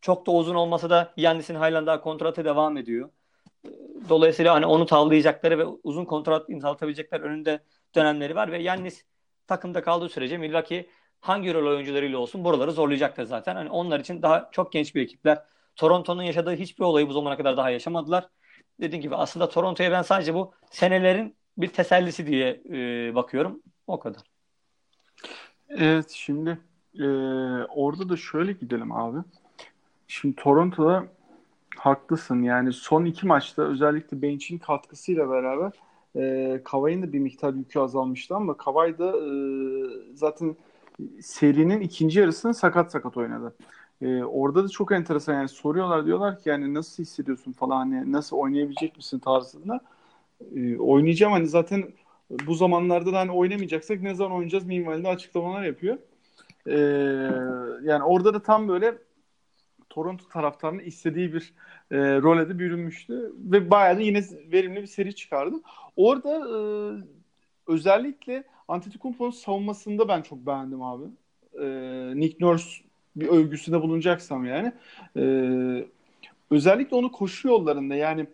çok 0.00 0.26
da 0.26 0.30
uzun 0.30 0.54
olmasa 0.54 0.90
da 0.90 1.12
Yannis'in 1.16 1.54
halen 1.54 1.86
daha 1.86 2.00
kontratı 2.00 2.44
devam 2.44 2.76
ediyor. 2.76 3.08
Dolayısıyla 4.08 4.54
hani 4.54 4.66
onu 4.66 4.86
tavlayacakları 4.86 5.58
ve 5.58 5.64
uzun 5.64 6.04
kontrat 6.04 6.50
imzalatabilecekler 6.50 7.20
önünde 7.20 7.60
dönemleri 7.94 8.34
var 8.34 8.52
ve 8.52 8.58
Yannis 8.58 9.04
takımda 9.46 9.82
kaldığı 9.82 10.08
sürece 10.08 10.38
Milwaukee 10.38 10.86
hangi 11.20 11.54
rol 11.54 11.70
oyuncularıyla 11.70 12.18
olsun 12.18 12.44
buraları 12.44 12.72
zorlayacaktır 12.72 13.24
zaten. 13.24 13.54
Hani 13.56 13.70
onlar 13.70 14.00
için 14.00 14.22
daha 14.22 14.48
çok 14.52 14.72
genç 14.72 14.94
bir 14.94 15.02
ekipler. 15.02 15.42
Toronto'nun 15.76 16.22
yaşadığı 16.22 16.54
hiçbir 16.54 16.84
olayı 16.84 17.08
bu 17.08 17.12
zamana 17.12 17.36
kadar 17.36 17.56
daha 17.56 17.70
yaşamadılar. 17.70 18.28
Dediğim 18.80 19.02
gibi 19.02 19.16
aslında 19.16 19.48
Toronto'ya 19.48 19.92
ben 19.92 20.02
sadece 20.02 20.34
bu 20.34 20.52
senelerin 20.70 21.36
bir 21.56 21.68
tesellisi 21.68 22.26
diye 22.26 22.62
e, 22.70 23.14
bakıyorum. 23.14 23.62
O 23.86 23.98
kadar. 23.98 24.22
Evet 25.68 26.10
şimdi 26.10 26.58
e, 26.98 27.06
orada 27.68 28.08
da 28.08 28.16
şöyle 28.16 28.52
gidelim 28.52 28.92
abi. 28.92 29.18
Şimdi 30.08 30.36
Toronto'da 30.36 31.06
haklısın. 31.76 32.42
Yani 32.42 32.72
son 32.72 33.04
iki 33.04 33.26
maçta 33.26 33.62
özellikle 33.62 34.22
Bench'in 34.22 34.58
katkısıyla 34.58 35.30
beraber 35.30 35.72
e, 36.16 36.60
Kavai'nin 36.64 37.02
de 37.02 37.12
bir 37.12 37.18
miktar 37.18 37.54
yükü 37.54 37.78
azalmıştı 37.78 38.36
ama 38.36 38.56
Kavai 38.56 38.98
da 38.98 39.16
e, 39.18 39.32
zaten 40.14 40.56
serinin 41.20 41.80
ikinci 41.80 42.20
yarısını 42.20 42.54
sakat 42.54 42.92
sakat 42.92 43.16
oynadı. 43.16 43.54
E, 44.02 44.24
orada 44.24 44.64
da 44.64 44.68
çok 44.68 44.92
enteresan 44.92 45.34
yani 45.34 45.48
soruyorlar 45.48 46.06
diyorlar 46.06 46.38
ki 46.38 46.48
yani 46.48 46.74
nasıl 46.74 47.02
hissediyorsun 47.02 47.52
falan 47.52 47.76
hani 47.76 48.12
nasıl 48.12 48.36
oynayabilecek 48.36 48.96
misin 48.96 49.18
tarzında. 49.18 49.80
E, 50.56 50.76
oynayacağım 50.78 51.32
hani 51.32 51.46
zaten 51.46 51.84
bu 52.46 52.54
zamanlarda 52.54 53.12
da 53.12 53.18
hani 53.18 53.30
oynamayacaksak 53.30 54.02
ne 54.02 54.14
zaman 54.14 54.32
oynayacağız 54.32 54.66
minvalinde 54.66 55.08
açıklamalar 55.08 55.62
yapıyor. 55.62 55.98
E, 56.66 56.76
yani 57.82 58.02
orada 58.04 58.34
da 58.34 58.42
tam 58.42 58.68
böyle 58.68 58.98
Toronto 59.92 60.28
taraftarının 60.28 60.82
istediği 60.82 61.34
bir 61.34 61.52
e, 61.90 61.96
role 61.98 62.48
de 62.48 62.58
bürünmüştü 62.58 63.32
ve 63.36 63.70
bayağı 63.70 63.96
da 63.96 64.00
yine 64.00 64.22
verimli 64.52 64.82
bir 64.82 64.86
seri 64.86 65.14
çıkardı. 65.14 65.56
Orada 65.96 66.30
e, 66.38 66.58
özellikle 67.66 68.44
Antetokounmpo'nun 68.68 69.30
savunmasında 69.30 70.08
ben 70.08 70.22
çok 70.22 70.38
beğendim 70.46 70.82
abi. 70.82 71.04
E, 71.60 71.66
Nick 72.20 72.36
Nurse 72.40 72.82
bir 73.16 73.28
övgüsünde 73.28 73.82
bulunacaksam 73.82 74.44
yani. 74.44 74.72
E, 75.16 75.22
özellikle 76.50 76.96
onu 76.96 77.12
koşu 77.12 77.48
yollarında 77.48 77.94
yani 77.94 78.26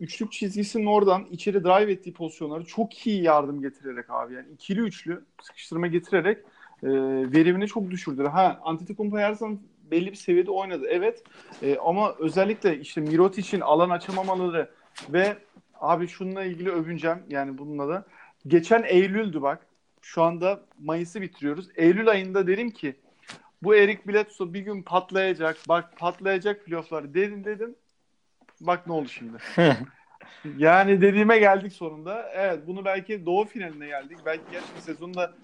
üçlük 0.00 0.32
çizgisinin 0.32 0.86
oradan 0.86 1.26
içeri 1.30 1.64
drive 1.64 1.92
ettiği 1.92 2.12
pozisyonları 2.12 2.64
çok 2.64 3.06
iyi 3.06 3.22
yardım 3.22 3.60
getirerek 3.62 4.10
abi 4.10 4.34
yani 4.34 4.46
ikili 4.54 4.80
üçlü 4.80 5.24
sıkıştırma 5.42 5.86
getirerek 5.86 6.38
e, 6.82 6.88
verimini 7.32 7.66
çok 7.66 7.90
düşürdü. 7.90 8.22
Ha 8.22 8.60
Antetokounmpo 8.64 9.18
her 9.18 9.32
zaman 9.32 9.58
belli 9.92 10.10
bir 10.10 10.16
seviyede 10.16 10.50
oynadı. 10.50 10.86
Evet. 10.88 11.22
E, 11.62 11.76
ama 11.78 12.14
özellikle 12.18 12.78
işte 12.78 13.00
Mirot 13.00 13.38
için 13.38 13.60
alan 13.60 13.90
açamamaları 13.90 14.70
ve 15.08 15.36
abi 15.80 16.08
şununla 16.08 16.44
ilgili 16.44 16.70
övüneceğim 16.70 17.18
yani 17.28 17.58
bununla 17.58 17.88
da. 17.88 18.04
Geçen 18.46 18.82
Eylül'dü 18.82 19.42
bak. 19.42 19.66
Şu 20.02 20.22
anda 20.22 20.60
Mayıs'ı 20.78 21.20
bitiriyoruz. 21.20 21.68
Eylül 21.76 22.08
ayında 22.08 22.46
derim 22.46 22.70
ki 22.70 22.96
bu 23.62 23.76
Erik 23.76 24.08
Bledsoe 24.08 24.54
bir 24.54 24.60
gün 24.60 24.82
patlayacak. 24.82 25.56
Bak 25.68 25.98
patlayacak 25.98 26.64
playofflar 26.64 27.14
dedim 27.14 27.44
dedim. 27.44 27.74
Bak 28.60 28.86
ne 28.86 28.92
oldu 28.92 29.08
şimdi. 29.08 29.38
yani 30.58 31.00
dediğime 31.00 31.38
geldik 31.38 31.72
sonunda. 31.72 32.30
Evet 32.34 32.60
bunu 32.66 32.84
belki 32.84 33.26
doğu 33.26 33.44
finaline 33.44 33.86
geldik. 33.86 34.18
Belki 34.26 34.42
gerçekten 34.52 34.80
sezonda 34.80 35.34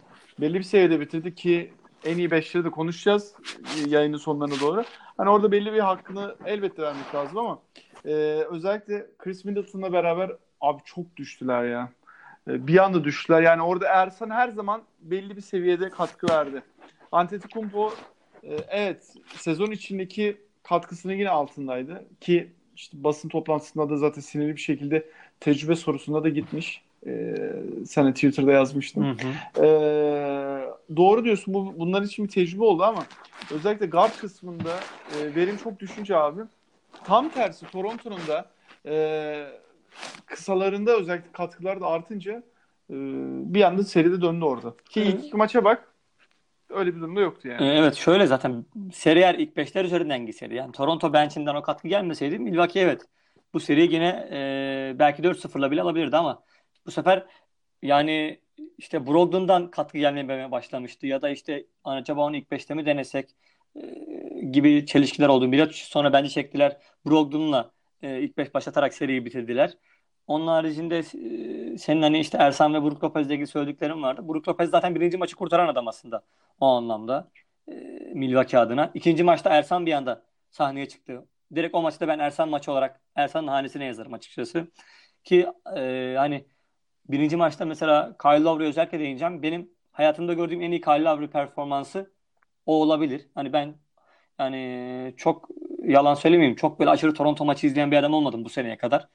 belli 0.40 0.54
bir 0.54 0.62
seviyede 0.62 1.00
bitirdik 1.00 1.36
ki 1.36 1.72
en 2.04 2.18
iyi 2.18 2.30
beşleri 2.30 2.64
de 2.64 2.70
konuşacağız 2.70 3.34
yayının 3.86 4.16
sonlarına 4.16 4.60
doğru. 4.60 4.84
Hani 5.16 5.30
orada 5.30 5.52
belli 5.52 5.72
bir 5.72 5.78
hakkını 5.78 6.36
elbette 6.44 6.82
vermek 6.82 7.14
lazım 7.14 7.38
ama 7.38 7.58
e, 8.04 8.12
özellikle 8.50 9.06
Chris 9.18 9.44
Middleton'la 9.44 9.92
beraber 9.92 10.30
abi 10.60 10.82
çok 10.84 11.16
düştüler 11.16 11.64
ya. 11.64 11.92
E, 12.48 12.66
bir 12.66 12.84
anda 12.84 13.04
düştüler. 13.04 13.42
Yani 13.42 13.62
orada 13.62 13.88
Ersan 13.88 14.30
her 14.30 14.48
zaman 14.48 14.82
belli 15.00 15.36
bir 15.36 15.42
seviyede 15.42 15.90
katkı 15.90 16.28
verdi. 16.28 16.62
Antetokounmpo 17.12 17.92
e, 18.42 18.56
evet 18.68 19.14
sezon 19.36 19.70
içindeki 19.70 20.36
katkısının 20.62 21.14
yine 21.14 21.30
altındaydı 21.30 22.04
ki 22.20 22.52
işte 22.76 23.04
basın 23.04 23.28
toplantısında 23.28 23.90
da 23.90 23.96
zaten 23.96 24.20
sinirli 24.20 24.56
bir 24.56 24.60
şekilde 24.60 25.06
tecrübe 25.40 25.76
sorusunda 25.76 26.24
da 26.24 26.28
gitmiş. 26.28 26.82
Ee, 27.06 27.34
sana 27.86 28.14
Twitter'da 28.14 28.52
yazmıştım. 28.52 29.04
Hı 29.04 29.28
hı. 29.28 29.64
Ee, 29.64 30.67
doğru 30.96 31.24
diyorsun. 31.24 31.54
Bu, 31.54 31.74
bunlar 31.78 32.02
için 32.02 32.24
bir 32.24 32.30
tecrübe 32.30 32.64
oldu 32.64 32.82
ama 32.82 33.06
özellikle 33.50 33.86
guard 33.86 34.16
kısmında 34.20 34.74
e, 35.18 35.34
verim 35.34 35.56
çok 35.56 35.80
düşünce 35.80 36.16
abi. 36.16 36.40
Tam 37.04 37.28
tersi 37.28 37.66
Toronto'nun 37.66 38.20
da 38.28 38.50
e, 38.86 39.46
kısalarında 40.26 40.96
özellikle 40.96 41.32
katkılar 41.32 41.80
da 41.80 41.86
artınca 41.86 42.32
e, 42.90 42.94
bir 43.54 43.62
anda 43.62 43.84
seride 43.84 44.20
döndü 44.22 44.44
orada. 44.44 44.74
Ki 44.90 45.02
ilk 45.02 45.24
iki 45.24 45.36
maça 45.36 45.64
bak 45.64 45.94
öyle 46.70 46.96
bir 46.96 47.00
durumda 47.00 47.20
yoktu 47.20 47.48
yani. 47.48 47.68
Evet 47.68 47.94
şöyle 47.94 48.26
zaten 48.26 48.64
seri 48.92 49.18
eğer 49.18 49.34
ilk 49.34 49.56
beşler 49.56 49.84
üzerinden 49.84 50.26
gitseydi 50.26 50.54
yani 50.54 50.72
Toronto 50.72 51.12
bench'inden 51.12 51.54
o 51.54 51.62
katkı 51.62 51.88
gelmeseydi 51.88 52.38
Milwaukee 52.38 52.80
evet 52.80 53.02
bu 53.54 53.60
seriyi 53.60 53.92
yine 53.92 54.28
e, 54.32 54.98
belki 54.98 55.22
4-0'la 55.22 55.70
bile 55.70 55.82
alabilirdi 55.82 56.16
ama 56.16 56.42
bu 56.86 56.90
sefer 56.90 57.26
yani 57.82 58.40
işte 58.78 59.06
Brogdon'dan 59.06 59.70
katkı 59.70 59.98
gelmeye 59.98 60.50
başlamıştı 60.50 61.06
ya 61.06 61.22
da 61.22 61.30
işte 61.30 61.66
acaba 61.84 62.24
onu 62.24 62.36
ilk 62.36 62.50
beşte 62.50 62.74
mi 62.74 62.86
denesek 62.86 63.30
e, 63.76 63.80
gibi 64.52 64.86
çelişkiler 64.86 65.28
oldu. 65.28 65.52
Biraz 65.52 65.70
sonra 65.70 66.12
bence 66.12 66.30
çektiler. 66.30 66.76
Brogdon'la 67.06 67.70
e, 68.02 68.20
ilk 68.22 68.36
beş 68.38 68.54
başlatarak 68.54 68.94
seriyi 68.94 69.24
bitirdiler. 69.24 69.78
Onun 70.26 70.46
haricinde 70.46 70.98
e, 70.98 71.78
senin 71.78 72.02
hani 72.02 72.18
işte 72.20 72.38
Ersan 72.38 72.74
ve 72.74 72.82
Brook 72.82 73.04
Lopez'le 73.04 73.30
ilgili 73.30 73.46
söylediklerim 73.46 74.02
vardı. 74.02 74.28
Brook 74.28 74.48
Lopez 74.48 74.70
zaten 74.70 74.94
birinci 74.94 75.16
maçı 75.16 75.36
kurtaran 75.36 75.68
adam 75.68 75.88
aslında 75.88 76.24
o 76.60 76.66
anlamda. 76.66 77.30
E, 77.68 77.72
Milwaukee 78.14 78.58
adına. 78.58 78.90
İkinci 78.94 79.24
maçta 79.24 79.50
Ersan 79.50 79.86
bir 79.86 79.92
anda 79.92 80.22
sahneye 80.50 80.88
çıktı. 80.88 81.26
Direkt 81.54 81.74
o 81.74 81.82
maçta 81.82 82.08
ben 82.08 82.18
Ersan 82.18 82.48
maçı 82.48 82.72
olarak 82.72 83.00
Ersan'ın 83.14 83.48
hanesine 83.48 83.84
yazarım 83.84 84.12
açıkçası. 84.14 84.68
Ki 85.24 85.46
e, 85.76 86.14
hani 86.18 86.46
birinci 87.08 87.36
maçta 87.36 87.64
mesela 87.64 88.16
Kyle 88.22 88.42
Lowry'e 88.42 88.68
özellikle 88.68 88.98
değineceğim. 88.98 89.42
Benim 89.42 89.70
hayatımda 89.92 90.34
gördüğüm 90.34 90.62
en 90.62 90.70
iyi 90.70 90.80
Kyle 90.80 91.04
Lowry 91.04 91.30
performansı 91.30 92.12
o 92.66 92.82
olabilir. 92.82 93.28
Hani 93.34 93.52
ben 93.52 93.74
yani 94.38 95.14
çok 95.16 95.48
yalan 95.84 96.14
söylemeyeyim. 96.14 96.56
Çok 96.56 96.80
böyle 96.80 96.90
aşırı 96.90 97.14
Toronto 97.14 97.44
maçı 97.44 97.66
izleyen 97.66 97.90
bir 97.90 97.96
adam 97.96 98.14
olmadım 98.14 98.44
bu 98.44 98.48
seneye 98.48 98.76
kadar. 98.76 99.08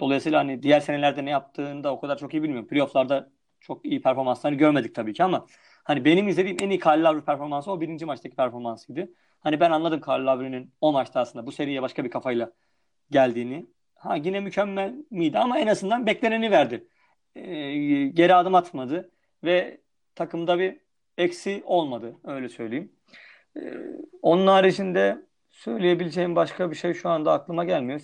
Dolayısıyla 0.00 0.38
hani 0.38 0.62
diğer 0.62 0.80
senelerde 0.80 1.24
ne 1.24 1.30
yaptığını 1.30 1.84
da 1.84 1.92
o 1.94 2.00
kadar 2.00 2.18
çok 2.18 2.34
iyi 2.34 2.42
bilmiyorum. 2.42 2.68
Playoff'larda 2.68 3.30
çok 3.60 3.86
iyi 3.86 4.02
performanslarını 4.02 4.58
görmedik 4.58 4.94
tabii 4.94 5.12
ki 5.12 5.24
ama 5.24 5.46
hani 5.84 6.04
benim 6.04 6.28
izlediğim 6.28 6.56
en 6.60 6.70
iyi 6.70 6.80
Kyle 6.80 7.02
Lowry 7.02 7.24
performansı 7.24 7.70
o 7.72 7.80
birinci 7.80 8.04
maçtaki 8.04 8.36
performansıydı. 8.36 9.08
Hani 9.40 9.60
ben 9.60 9.70
anladım 9.70 10.00
Kyle 10.00 10.24
Lowry'nin 10.24 10.72
o 10.80 10.92
maçta 10.92 11.20
aslında 11.20 11.46
bu 11.46 11.52
seriye 11.52 11.82
başka 11.82 12.04
bir 12.04 12.10
kafayla 12.10 12.52
geldiğini. 13.10 13.66
Ha 13.94 14.16
yine 14.16 14.40
mükemmel 14.40 14.94
miydi 15.10 15.38
ama 15.38 15.58
en 15.58 15.66
azından 15.66 16.06
bekleneni 16.06 16.50
verdi. 16.50 16.88
Ee, 17.38 18.08
geri 18.08 18.34
adım 18.34 18.54
atmadı 18.54 19.10
ve 19.44 19.80
takımda 20.14 20.58
bir 20.58 20.76
eksi 21.18 21.62
olmadı 21.66 22.16
öyle 22.24 22.48
söyleyeyim. 22.48 22.92
Ee, 23.56 23.60
onun 24.22 24.46
haricinde 24.46 25.22
söyleyebileceğim 25.50 26.36
başka 26.36 26.70
bir 26.70 26.76
şey 26.76 26.94
şu 26.94 27.08
anda 27.08 27.32
aklıma 27.32 27.64
gelmiyor. 27.64 28.00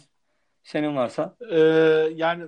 Senin 0.62 0.96
varsa. 0.96 1.36
Ee, 1.50 1.58
yani 2.14 2.44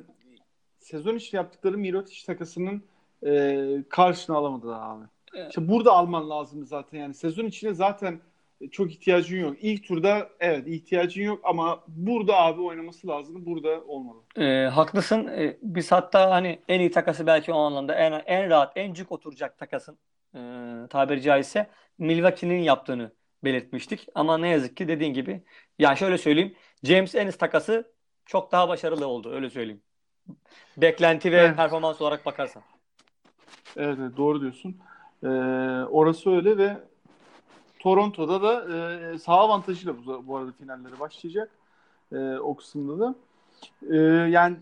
sezon 0.79 1.17
içi 1.17 1.37
yaptıkları 1.37 1.79
Mirotic 1.79 2.27
takasının 2.27 2.83
e, 3.27 3.85
karşını 3.89 4.37
alamadılar 4.37 4.81
abi. 4.83 5.05
Evet. 5.35 5.49
İşte 5.49 5.69
burada 5.69 5.93
alman 5.93 6.31
lazım 6.31 6.67
zaten 6.67 6.99
yani 6.99 7.15
sezon 7.15 7.45
içinde 7.45 7.75
zaten 7.75 8.21
çok 8.71 8.91
ihtiyacın 8.91 9.41
yok. 9.41 9.57
İlk 9.61 9.85
turda 9.85 10.29
evet 10.41 10.67
ihtiyacın 10.67 11.23
yok 11.23 11.41
ama 11.45 11.85
burada 11.89 12.37
abi 12.37 12.61
oynaması 12.61 13.09
lazım. 13.09 13.47
Burada 13.47 13.85
olmalı. 13.87 14.19
E, 14.37 14.67
haklısın. 14.67 15.27
E, 15.27 15.57
biz 15.63 15.93
hatta 15.93 16.31
hani 16.31 16.59
en 16.69 16.81
iyi 16.81 16.91
takası 16.91 17.27
belki 17.27 17.53
o 17.53 17.59
anlamda 17.59 17.95
en, 17.95 18.13
en 18.13 18.51
rahat, 18.51 18.73
en 18.77 18.95
cuk 18.95 19.13
oturacak 19.13 19.59
takasın 19.59 19.99
e, 20.35 20.39
tabiri 20.91 21.23
caizse 21.23 21.67
Milwaukee'nin 21.99 22.63
yaptığını 22.63 23.13
belirtmiştik. 23.45 24.07
Ama 24.15 24.39
ne 24.39 24.49
yazık 24.49 24.77
ki 24.77 24.89
dediğin 24.89 25.15
gibi 25.15 25.43
yani 25.79 25.97
şöyle 25.97 26.19
söyleyeyim. 26.19 26.55
James 26.85 27.15
Ennis 27.15 27.39
takası 27.39 27.93
çok 28.27 28.53
daha 28.53 28.69
başarılı 28.69 29.07
oldu 29.07 29.33
öyle 29.33 29.51
söyleyeyim. 29.51 29.83
Beklenti 30.77 31.33
ve 31.33 31.37
evet. 31.37 31.57
performans 31.57 32.01
olarak 32.01 32.27
bakarsan. 32.27 32.63
Evet, 33.77 33.99
evet 34.01 34.17
doğru 34.17 34.41
diyorsun. 34.41 34.77
Ee, 35.23 35.27
orası 35.91 36.31
öyle 36.31 36.59
ve 36.59 36.77
Toronto'da 37.87 38.43
da 38.43 38.77
e, 39.15 39.19
sağ 39.19 39.33
avantajıyla 39.33 39.95
bu, 40.07 40.27
bu 40.27 40.37
arada 40.37 40.53
finallere 40.53 41.01
başlayacak. 41.01 41.51
E, 42.13 42.17
o 42.19 42.57
kısımda 42.57 42.99
da. 43.01 43.15
E, 43.91 43.97
yani 44.31 44.57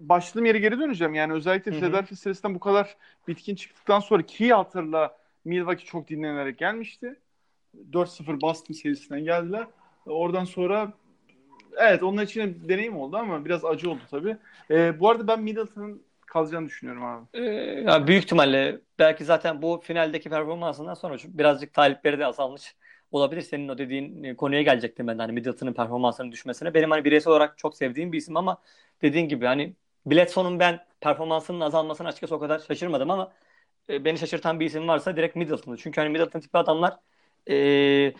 başladığım 0.00 0.46
yere 0.46 0.58
geri 0.58 0.78
döneceğim. 0.78 1.14
Yani 1.14 1.32
özellikle 1.32 1.70
Philadelphia 1.72 2.16
serisinden 2.16 2.54
bu 2.54 2.60
kadar 2.60 2.96
bitkin 3.28 3.54
çıktıktan 3.54 4.00
sonra 4.00 4.22
ki 4.22 4.52
hatırla 4.52 5.16
Milwaukee 5.44 5.84
çok 5.84 6.08
dinlenerek 6.08 6.58
gelmişti. 6.58 7.16
4-0 7.92 8.40
Boston 8.40 8.74
serisinden 8.74 9.24
geldiler. 9.24 9.66
Oradan 10.06 10.44
sonra 10.44 10.92
evet 11.76 12.02
onun 12.02 12.24
için 12.24 12.62
deneyim 12.68 12.96
oldu 12.96 13.16
ama 13.16 13.44
biraz 13.44 13.64
acı 13.64 13.90
oldu 13.90 14.02
tabii. 14.10 14.36
E, 14.70 15.00
bu 15.00 15.10
arada 15.10 15.26
ben 15.26 15.40
Middleton'ın 15.42 16.02
kalacağını 16.28 16.66
düşünüyorum 16.66 17.04
abi. 17.04 17.26
Ee, 17.34 17.42
yani 17.86 18.06
büyük 18.06 18.24
ihtimalle 18.24 18.80
belki 18.98 19.24
zaten 19.24 19.62
bu 19.62 19.80
finaldeki 19.84 20.30
performansından 20.30 20.94
sonra 20.94 21.16
birazcık 21.24 21.74
talipleri 21.74 22.18
de 22.18 22.26
azalmış. 22.26 22.76
olabilir. 23.12 23.42
Senin 23.42 23.68
o 23.68 23.78
dediğin 23.78 24.24
e, 24.24 24.36
konuya 24.36 24.62
gelecektim 24.62 25.06
ben 25.06 25.18
de 25.18 25.22
hani 25.22 25.32
Middleton'ın 25.32 25.72
performansının 25.72 26.32
düşmesine. 26.32 26.74
Benim 26.74 26.90
hani 26.90 27.04
bireysel 27.04 27.30
olarak 27.30 27.58
çok 27.58 27.76
sevdiğim 27.76 28.12
bir 28.12 28.18
isim 28.18 28.36
ama 28.36 28.62
dediğin 29.02 29.28
gibi 29.28 29.46
hani 29.46 29.74
Bledsoe'nun 30.06 30.58
ben 30.60 30.86
performansının 31.00 31.60
azalmasına 31.60 32.08
açıkçası 32.08 32.34
o 32.34 32.38
kadar 32.38 32.58
şaşırmadım 32.58 33.10
ama 33.10 33.32
e, 33.90 34.04
beni 34.04 34.18
şaşırtan 34.18 34.60
bir 34.60 34.66
isim 34.66 34.88
varsa 34.88 35.16
direkt 35.16 35.36
Middleton'dı. 35.36 35.76
Çünkü 35.82 36.00
hani 36.00 36.10
Middleton 36.10 36.40
tipi 36.40 36.58
adamlar 36.58 36.96
e, 37.50 38.12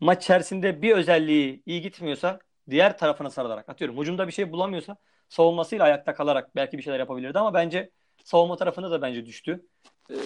maç 0.00 0.24
içerisinde 0.24 0.82
bir 0.82 0.92
özelliği 0.96 1.62
iyi 1.66 1.82
gitmiyorsa 1.82 2.38
diğer 2.70 2.98
tarafına 2.98 3.30
sarılarak 3.30 3.68
atıyorum. 3.68 4.00
Hücumda 4.00 4.26
bir 4.26 4.32
şey 4.32 4.52
bulamıyorsa 4.52 4.96
savunmasıyla 5.28 5.84
ayakta 5.84 6.14
kalarak 6.14 6.56
belki 6.56 6.78
bir 6.78 6.82
şeyler 6.82 6.98
yapabilirdi 6.98 7.38
ama 7.38 7.54
bence 7.54 7.90
savunma 8.24 8.56
tarafında 8.56 8.90
da 8.90 9.02
bence 9.02 9.26
düştü. 9.26 9.60
E, 10.10 10.16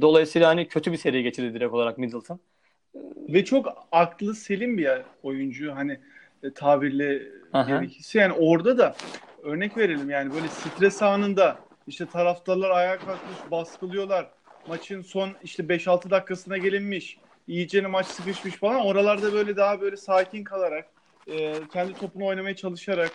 dolayısıyla 0.00 0.48
hani 0.48 0.68
kötü 0.68 0.92
bir 0.92 0.96
seri 0.96 1.22
geçirdi 1.22 1.54
direkt 1.54 1.74
olarak 1.74 1.98
Middleton. 1.98 2.40
Ve 3.28 3.44
çok 3.44 3.88
aklı 3.92 4.34
selim 4.34 4.78
bir 4.78 4.90
oyuncu 5.22 5.74
hani 5.74 6.00
e, 6.42 6.52
tabirle 6.52 7.22
gerekirse. 7.52 8.18
Yani 8.18 8.32
orada 8.32 8.78
da 8.78 8.96
örnek 9.42 9.76
verelim 9.76 10.10
yani 10.10 10.34
böyle 10.34 10.48
stres 10.48 11.02
anında 11.02 11.58
işte 11.86 12.06
taraftarlar 12.06 12.70
ayağa 12.70 12.98
kalkmış 12.98 13.50
baskılıyorlar. 13.50 14.30
Maçın 14.68 15.02
son 15.02 15.30
işte 15.42 15.62
5-6 15.62 16.10
dakikasına 16.10 16.58
gelinmiş. 16.58 17.18
İyice 17.46 17.80
maç 17.80 18.06
sıkışmış 18.06 18.54
falan. 18.54 18.86
Oralarda 18.86 19.32
böyle 19.32 19.56
daha 19.56 19.80
böyle 19.80 19.96
sakin 19.96 20.44
kalarak 20.44 20.86
e, 21.28 21.54
kendi 21.72 21.94
topunu 21.94 22.26
oynamaya 22.26 22.56
çalışarak 22.56 23.12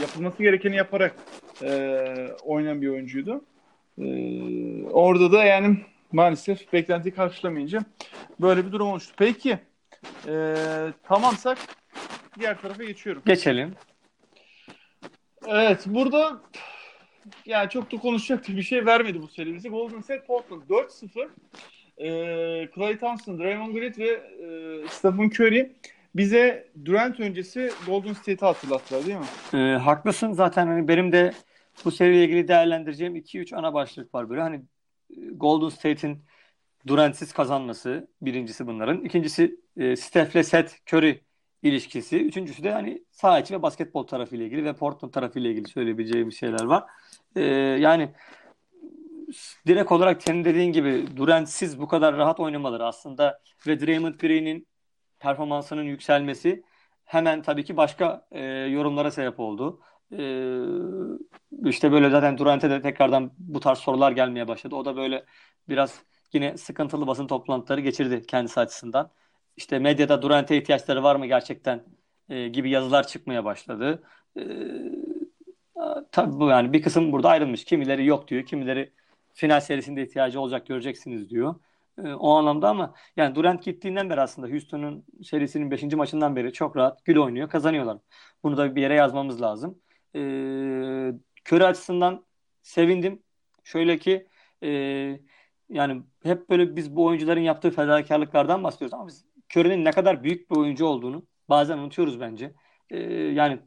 yapılması 0.00 0.42
gerekeni 0.42 0.76
yaparak 0.76 1.16
e, 1.62 2.28
oynayan 2.42 2.82
bir 2.82 2.88
oyuncuydu. 2.88 3.44
E, 3.98 4.06
orada 4.84 5.32
da 5.32 5.44
yani 5.44 5.76
maalesef 6.12 6.72
beklentiyi 6.72 7.14
karşılamayınca 7.14 7.84
böyle 8.40 8.66
bir 8.66 8.72
durum 8.72 8.88
oluştu. 8.88 9.14
Peki 9.16 9.58
e, 10.28 10.54
tamamsak 11.02 11.58
diğer 12.38 12.60
tarafa 12.60 12.84
geçiyorum. 12.84 13.22
Geçelim. 13.26 13.74
Evet 15.46 15.84
burada 15.86 16.40
yani 17.46 17.70
çok 17.70 17.92
da 17.92 17.96
konuşacak 17.96 18.48
bir 18.48 18.62
şey 18.62 18.86
vermedi 18.86 19.22
bu 19.22 19.28
seri 19.28 19.54
bize. 19.54 19.68
Golden 19.68 20.00
State 20.00 20.24
Portland 20.24 20.62
4-0. 20.62 21.28
E, 21.98 22.68
Clay 22.74 22.98
Thompson, 22.98 23.38
Draymond 23.38 23.74
Green 23.74 23.94
ve 23.98 24.08
e, 24.08 24.88
Stephen 24.88 25.30
Curry 25.30 25.72
bize 26.14 26.72
Durant 26.84 27.20
öncesi 27.20 27.70
Golden 27.86 28.12
State'i 28.12 28.46
hatırlattılar 28.46 29.06
değil 29.06 29.18
mi? 29.18 29.60
E, 29.60 29.76
haklısın. 29.76 30.32
Zaten 30.32 30.66
hani 30.66 30.88
benim 30.88 31.12
de 31.12 31.32
bu 31.84 31.90
seriyle 31.90 32.24
ilgili 32.24 32.48
değerlendireceğim 32.48 33.16
2-3 33.16 33.56
ana 33.56 33.74
başlık 33.74 34.14
var 34.14 34.30
böyle. 34.30 34.40
Hani 34.40 34.62
Golden 35.32 35.68
State'in 35.68 36.24
Durant'siz 36.86 37.32
kazanması 37.32 38.08
birincisi 38.22 38.66
bunların. 38.66 39.04
İkincisi 39.04 39.60
e, 39.76 39.96
Steph'le 39.96 40.44
Seth 40.44 40.72
Curry 40.92 41.20
ilişkisi. 41.62 42.24
Üçüncüsü 42.24 42.64
de 42.64 42.72
hani 42.72 43.04
saha 43.10 43.40
içi 43.40 43.54
ve 43.54 43.62
basketbol 43.62 44.06
tarafıyla 44.06 44.44
ilgili 44.46 44.64
ve 44.64 44.72
Portland 44.72 45.12
tarafıyla 45.12 45.50
ilgili 45.50 45.68
söyleyebileceğim 45.68 46.32
şeyler 46.32 46.64
var. 46.64 46.84
E, 47.36 47.42
yani 47.80 48.10
direkt 49.66 49.92
olarak 49.92 50.22
senin 50.22 50.44
dediğin 50.44 50.72
gibi 50.72 51.16
Durant'siz 51.16 51.80
bu 51.80 51.88
kadar 51.88 52.16
rahat 52.16 52.40
oynamaları 52.40 52.86
aslında 52.86 53.40
ve 53.66 53.80
Draymond 53.80 54.14
Green'in 54.14 54.66
performansının 55.24 55.82
yükselmesi 55.82 56.62
hemen 57.04 57.42
tabii 57.42 57.64
ki 57.64 57.76
başka 57.76 58.26
e, 58.32 58.44
yorumlara 58.46 59.10
sebep 59.10 59.40
oldu. 59.40 59.80
E, 60.12 60.18
işte 61.70 61.92
böyle 61.92 62.10
zaten 62.10 62.38
Durant'e 62.38 62.70
de 62.70 62.82
tekrardan 62.82 63.32
bu 63.38 63.60
tarz 63.60 63.78
sorular 63.78 64.12
gelmeye 64.12 64.48
başladı. 64.48 64.74
O 64.76 64.84
da 64.84 64.96
böyle 64.96 65.24
biraz 65.68 66.02
yine 66.32 66.56
sıkıntılı 66.56 67.06
basın 67.06 67.26
toplantıları 67.26 67.80
geçirdi 67.80 68.26
kendisi 68.26 68.60
açısından. 68.60 69.10
İşte 69.56 69.78
medyada 69.78 70.22
Durant'e 70.22 70.56
ihtiyaçları 70.56 71.02
var 71.02 71.16
mı 71.16 71.26
gerçekten 71.26 71.84
e, 72.28 72.48
gibi 72.48 72.70
yazılar 72.70 73.06
çıkmaya 73.06 73.44
başladı. 73.44 74.02
E, 74.38 74.42
tabii 76.12 76.40
bu 76.40 76.48
yani 76.48 76.72
bir 76.72 76.82
kısım 76.82 77.12
burada 77.12 77.28
ayrılmış. 77.28 77.64
Kimileri 77.64 78.06
yok 78.06 78.28
diyor, 78.28 78.46
kimileri 78.46 78.92
final 79.34 79.60
serisinde 79.60 80.02
ihtiyacı 80.02 80.40
olacak 80.40 80.66
göreceksiniz 80.66 81.30
diyor. 81.30 81.54
E, 81.98 82.14
o 82.14 82.30
anlamda 82.30 82.68
ama 82.68 82.94
yani 83.16 83.34
Durant 83.34 83.64
gittiğinden 83.64 84.10
beri 84.10 84.20
aslında 84.20 84.48
Houston'un 84.48 85.04
serisinin 85.22 85.70
5. 85.70 85.82
maçından 85.82 86.36
beri 86.36 86.52
çok 86.52 86.76
rahat 86.76 87.04
gül 87.04 87.16
oynuyor, 87.16 87.48
kazanıyorlar. 87.48 87.98
Bunu 88.42 88.56
da 88.56 88.76
bir 88.76 88.82
yere 88.82 88.94
yazmamız 88.94 89.42
lazım. 89.42 89.78
E, 90.14 90.18
Curry 91.48 91.64
açısından 91.64 92.26
sevindim. 92.62 93.22
Şöyle 93.64 93.98
ki 93.98 94.28
e, 94.62 94.68
yani 95.68 96.02
hep 96.22 96.50
böyle 96.50 96.76
biz 96.76 96.96
bu 96.96 97.04
oyuncuların 97.04 97.40
yaptığı 97.40 97.70
fedakarlıklardan 97.70 98.64
bahsediyoruz 98.64 98.94
ama 98.94 99.08
biz 99.08 99.24
Curry'nin 99.56 99.84
ne 99.84 99.90
kadar 99.90 100.22
büyük 100.24 100.50
bir 100.50 100.56
oyuncu 100.56 100.86
olduğunu 100.86 101.26
bazen 101.48 101.78
unutuyoruz 101.78 102.20
bence. 102.20 102.54
E, 102.90 102.98
yani 103.12 103.58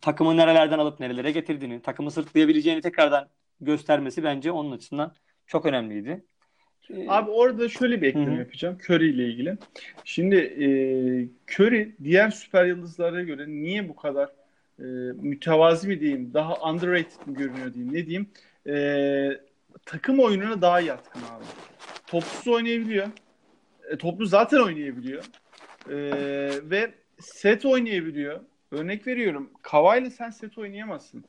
takımı 0.00 0.36
nerelerden 0.36 0.78
alıp 0.78 1.00
nerelere 1.00 1.30
getirdiğini, 1.32 1.82
takımı 1.82 2.10
sırtlayabileceğini 2.10 2.80
tekrardan 2.80 3.28
göstermesi 3.60 4.24
bence 4.24 4.52
onun 4.52 4.72
açısından 4.72 5.14
çok 5.46 5.66
önemliydi. 5.66 6.26
Ee, 6.94 7.04
Abi 7.08 7.30
orada 7.30 7.68
şöyle 7.68 8.02
bir 8.02 8.08
ekleme 8.08 8.26
Hı-hı. 8.26 8.38
yapacağım 8.38 8.78
Curry 8.84 9.10
ile 9.10 9.26
ilgili. 9.26 9.58
Şimdi 10.04 10.36
e, 10.36 10.68
Curry 11.52 11.94
diğer 12.04 12.30
süper 12.30 12.64
yıldızlara 12.64 13.22
göre 13.22 13.48
niye 13.48 13.88
bu 13.88 13.96
kadar 13.96 14.28
e, 14.78 14.84
mütevazi 15.22 15.88
mi 15.88 16.00
diyeyim, 16.00 16.34
daha 16.34 16.70
underrated 16.70 17.26
mi 17.26 17.34
görünüyor 17.34 17.74
diyeyim, 17.74 17.94
ne 17.94 18.06
diyeyim? 18.06 18.26
E, 18.66 19.40
takım 19.86 20.20
oyununa 20.20 20.62
daha 20.62 20.80
yatkın 20.80 21.20
abi. 21.20 21.44
Topsuz 22.06 22.48
oynayabiliyor. 22.48 23.06
E, 23.90 23.96
toplu 23.96 24.26
zaten 24.26 24.58
oynayabiliyor. 24.58 25.24
E, 25.90 25.96
ve 26.70 26.90
set 27.20 27.64
oynayabiliyor. 27.64 28.40
Örnek 28.70 29.06
veriyorum. 29.06 29.50
Kawhi'yle 29.62 30.10
sen 30.10 30.30
set 30.30 30.58
oynayamazsın. 30.58 31.24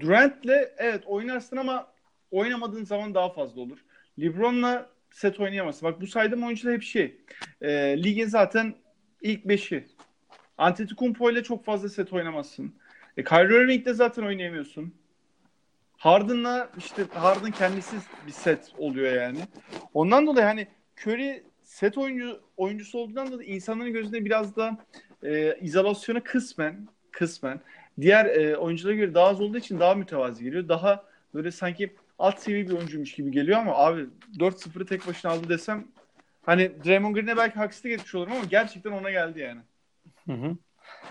Durant'le 0.00 0.68
evet 0.76 1.06
oynarsın 1.06 1.56
ama 1.56 1.86
oynamadığın 2.30 2.84
zaman 2.84 3.14
daha 3.14 3.32
fazla 3.32 3.60
olur. 3.60 3.78
LeBron'la 4.20 4.90
set 5.10 5.40
oynayamazsın. 5.40 5.88
Bak 5.88 6.00
bu 6.00 6.06
saydığım 6.06 6.44
oyuncular 6.44 6.74
hep 6.74 6.82
şey. 6.82 7.16
E, 7.60 8.02
ligin 8.02 8.26
zaten 8.26 8.74
ilk 9.22 9.44
beşi. 9.44 9.84
Antetokounmpo 10.58 11.30
ile 11.30 11.42
çok 11.42 11.64
fazla 11.64 11.88
set 11.88 12.12
oynamazsın. 12.12 12.74
E, 13.16 13.24
Kyrie 13.24 13.64
Irving'le 13.64 13.94
zaten 13.94 14.22
oynayamıyorsun. 14.22 14.94
Harden'la 15.96 16.70
işte 16.78 17.04
Harden 17.14 17.50
kendisi 17.50 17.96
bir 18.26 18.32
set 18.32 18.72
oluyor 18.78 19.12
yani. 19.12 19.38
Ondan 19.94 20.26
dolayı 20.26 20.46
hani 20.46 20.68
Curry 21.02 21.42
set 21.62 21.98
oyuncu 21.98 22.40
oyuncusu 22.56 22.98
olduğundan 22.98 23.32
dolayı 23.32 23.48
insanların 23.48 23.92
gözünde 23.92 24.24
biraz 24.24 24.56
da 24.56 24.78
e, 25.22 25.58
izolasyonu 25.60 26.22
kısmen 26.24 26.88
kısmen 27.10 27.60
diğer 28.00 28.26
e, 28.26 28.56
oyunculara 28.56 28.94
göre 28.94 29.14
daha 29.14 29.26
az 29.26 29.40
olduğu 29.40 29.58
için 29.58 29.80
daha 29.80 29.94
mütevazi 29.94 30.44
geliyor. 30.44 30.68
Daha 30.68 31.04
böyle 31.34 31.50
sanki 31.50 31.94
alt 32.18 32.40
seviye 32.40 32.68
bir 32.68 32.72
oyuncuymuş 32.72 33.12
gibi 33.12 33.30
geliyor 33.30 33.58
ama 33.58 33.76
abi 33.76 34.06
4-0'ı 34.38 34.86
tek 34.86 35.06
başına 35.06 35.30
aldı 35.30 35.48
desem 35.48 35.84
hani 36.42 36.84
Draymond 36.84 37.14
Green'e 37.14 37.36
belki 37.36 37.54
haksızlık 37.54 37.92
etmiş 37.92 38.14
olurum 38.14 38.32
ama 38.32 38.44
gerçekten 38.44 38.90
ona 38.90 39.10
geldi 39.10 39.40
yani. 39.40 39.60
Hı 40.26 40.32
hı. 40.32 40.56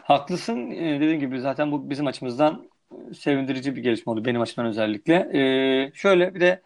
Haklısın. 0.03 0.71
Ee, 0.71 0.95
dediğim 0.95 1.19
gibi 1.19 1.39
zaten 1.39 1.71
bu 1.71 1.89
bizim 1.89 2.07
açımızdan 2.07 2.69
sevindirici 3.13 3.75
bir 3.75 3.83
gelişme 3.83 4.11
oldu 4.11 4.25
benim 4.25 4.41
açımdan 4.41 4.69
özellikle. 4.69 5.15
Ee, 5.33 5.91
şöyle 5.93 6.35
bir 6.35 6.39
de 6.39 6.61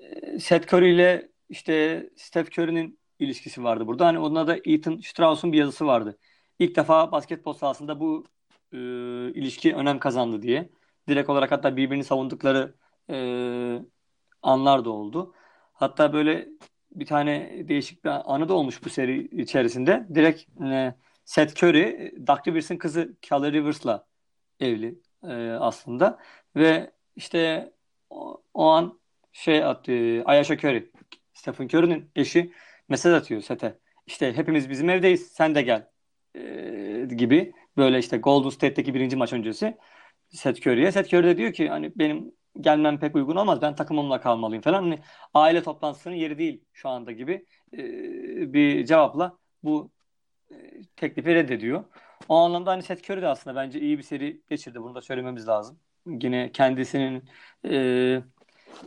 e, 0.00 0.38
Seth 0.38 0.74
Curry 0.74 0.94
ile 0.94 1.28
işte 1.48 2.06
Steph 2.16 2.58
Curry'nin 2.58 2.98
ilişkisi 3.18 3.64
vardı 3.64 3.86
burada. 3.86 4.06
Hani 4.06 4.18
onunla 4.18 4.46
da 4.46 4.56
Ethan 4.64 4.96
Strauss'un 4.96 5.52
bir 5.52 5.58
yazısı 5.58 5.86
vardı. 5.86 6.18
İlk 6.58 6.76
defa 6.76 7.12
basketbol 7.12 7.52
sahasında 7.52 8.00
bu 8.00 8.24
e, 8.72 8.78
ilişki 9.34 9.74
önem 9.74 9.98
kazandı 9.98 10.42
diye. 10.42 10.68
Direkt 11.08 11.30
olarak 11.30 11.52
hatta 11.52 11.76
birbirini 11.76 12.04
savundukları 12.04 12.74
e, 13.10 13.16
anlar 14.42 14.84
da 14.84 14.90
oldu. 14.90 15.34
Hatta 15.72 16.12
böyle 16.12 16.48
bir 16.90 17.06
tane 17.06 17.64
değişik 17.68 18.04
bir 18.04 18.34
anı 18.34 18.48
da 18.48 18.54
olmuş 18.54 18.84
bu 18.84 18.90
seri 18.90 19.42
içerisinde. 19.42 20.06
Direkt 20.14 20.62
e, 20.62 20.94
Seth 21.24 21.64
Curry, 21.64 22.14
Doug 22.26 22.48
Rivers'ın 22.48 22.76
kızı 22.76 23.16
Kelly 23.22 23.52
Rivers'la 23.52 24.06
evli 24.60 24.98
e, 25.22 25.34
aslında. 25.50 26.18
Ve 26.56 26.90
işte 27.16 27.72
o, 28.10 28.42
o 28.54 28.66
an 28.66 29.00
şey 29.32 29.64
attı, 29.64 30.22
Ayasha 30.24 30.54
Curry, 30.54 30.90
Stephen 31.34 31.64
Curry'nin 31.66 32.10
eşi 32.16 32.52
mesaj 32.88 33.14
atıyor 33.14 33.40
Seth'e. 33.40 33.78
İşte 34.06 34.32
hepimiz 34.32 34.70
bizim 34.70 34.90
evdeyiz, 34.90 35.28
sen 35.32 35.54
de 35.54 35.62
gel 35.62 35.90
e, 36.34 37.08
gibi. 37.16 37.52
Böyle 37.76 37.98
işte 37.98 38.16
Golden 38.18 38.48
State'teki 38.50 38.94
birinci 38.94 39.16
maç 39.16 39.32
öncesi 39.32 39.76
Seth 40.30 40.66
Curry'e. 40.66 40.92
Seth 40.92 41.14
Curry 41.14 41.26
de 41.26 41.36
diyor 41.36 41.52
ki 41.52 41.68
hani 41.68 41.92
benim 41.96 42.32
gelmem 42.60 43.00
pek 43.00 43.16
uygun 43.16 43.36
olmaz. 43.36 43.62
Ben 43.62 43.74
takımımla 43.74 44.20
kalmalıyım 44.20 44.62
falan. 44.62 44.82
Hani 44.82 44.98
aile 45.34 45.62
toplantısının 45.62 46.14
yeri 46.14 46.38
değil 46.38 46.64
şu 46.72 46.88
anda 46.88 47.12
gibi 47.12 47.46
e, 47.72 47.78
bir 48.52 48.86
cevapla 48.86 49.38
bu 49.62 49.90
e, 50.50 50.54
teklifi 50.96 51.34
reddediyor. 51.34 51.84
O 52.28 52.36
anlamda 52.36 52.70
hani 52.70 52.82
Seth 52.82 53.10
Curry 53.10 53.22
de 53.22 53.28
aslında 53.28 53.56
bence 53.56 53.80
iyi 53.80 53.98
bir 53.98 54.02
seri 54.02 54.42
geçirdi. 54.50 54.82
Bunu 54.82 54.94
da 54.94 55.00
söylememiz 55.00 55.48
lazım. 55.48 55.78
Yine 56.06 56.52
kendisinin 56.52 57.24
e, 57.64 58.22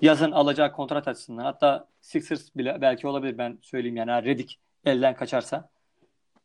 yazın 0.01 0.31
alacağı 0.31 0.71
kontrat 0.71 1.07
açısından 1.07 1.43
hatta 1.43 1.87
Sixers 2.01 2.55
bile 2.55 2.81
belki 2.81 3.07
olabilir 3.07 3.37
ben 3.37 3.59
söyleyeyim 3.61 3.97
yani 3.97 4.25
Redick 4.25 4.55
elden 4.85 5.15
kaçarsa. 5.15 5.69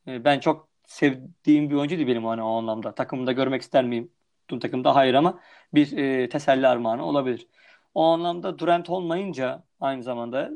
E, 0.08 0.24
ben 0.24 0.40
çok 0.40 0.68
sevdiğim 0.86 1.70
bir 1.70 1.74
oyuncu 1.74 1.96
değil 1.96 2.08
benim 2.08 2.24
hani, 2.24 2.42
o 2.42 2.58
anlamda. 2.58 2.94
Takımda 2.94 3.32
görmek 3.32 3.62
ister 3.62 3.84
miyim? 3.84 4.10
Tüm 4.48 4.58
takımda 4.58 4.94
hayır 4.94 5.14
ama 5.14 5.40
bir 5.74 5.96
e, 5.98 6.28
teselli 6.28 6.68
armağanı 6.68 7.06
olabilir. 7.06 7.46
O 7.94 8.04
anlamda 8.04 8.58
Durant 8.58 8.90
olmayınca 8.90 9.64
aynı 9.80 10.02
zamanda 10.02 10.50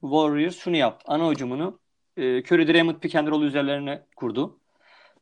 Warriors 0.00 0.58
şunu 0.58 0.76
yaptı. 0.76 1.04
Ana 1.08 1.30
hücumunu 1.30 1.80
e, 2.16 2.38
Curry 2.38 2.68
Draymond 2.68 2.96
pick 2.96 3.14
and 3.14 3.28
roll 3.28 3.42
üzerlerine 3.42 4.02
kurdu. 4.16 4.58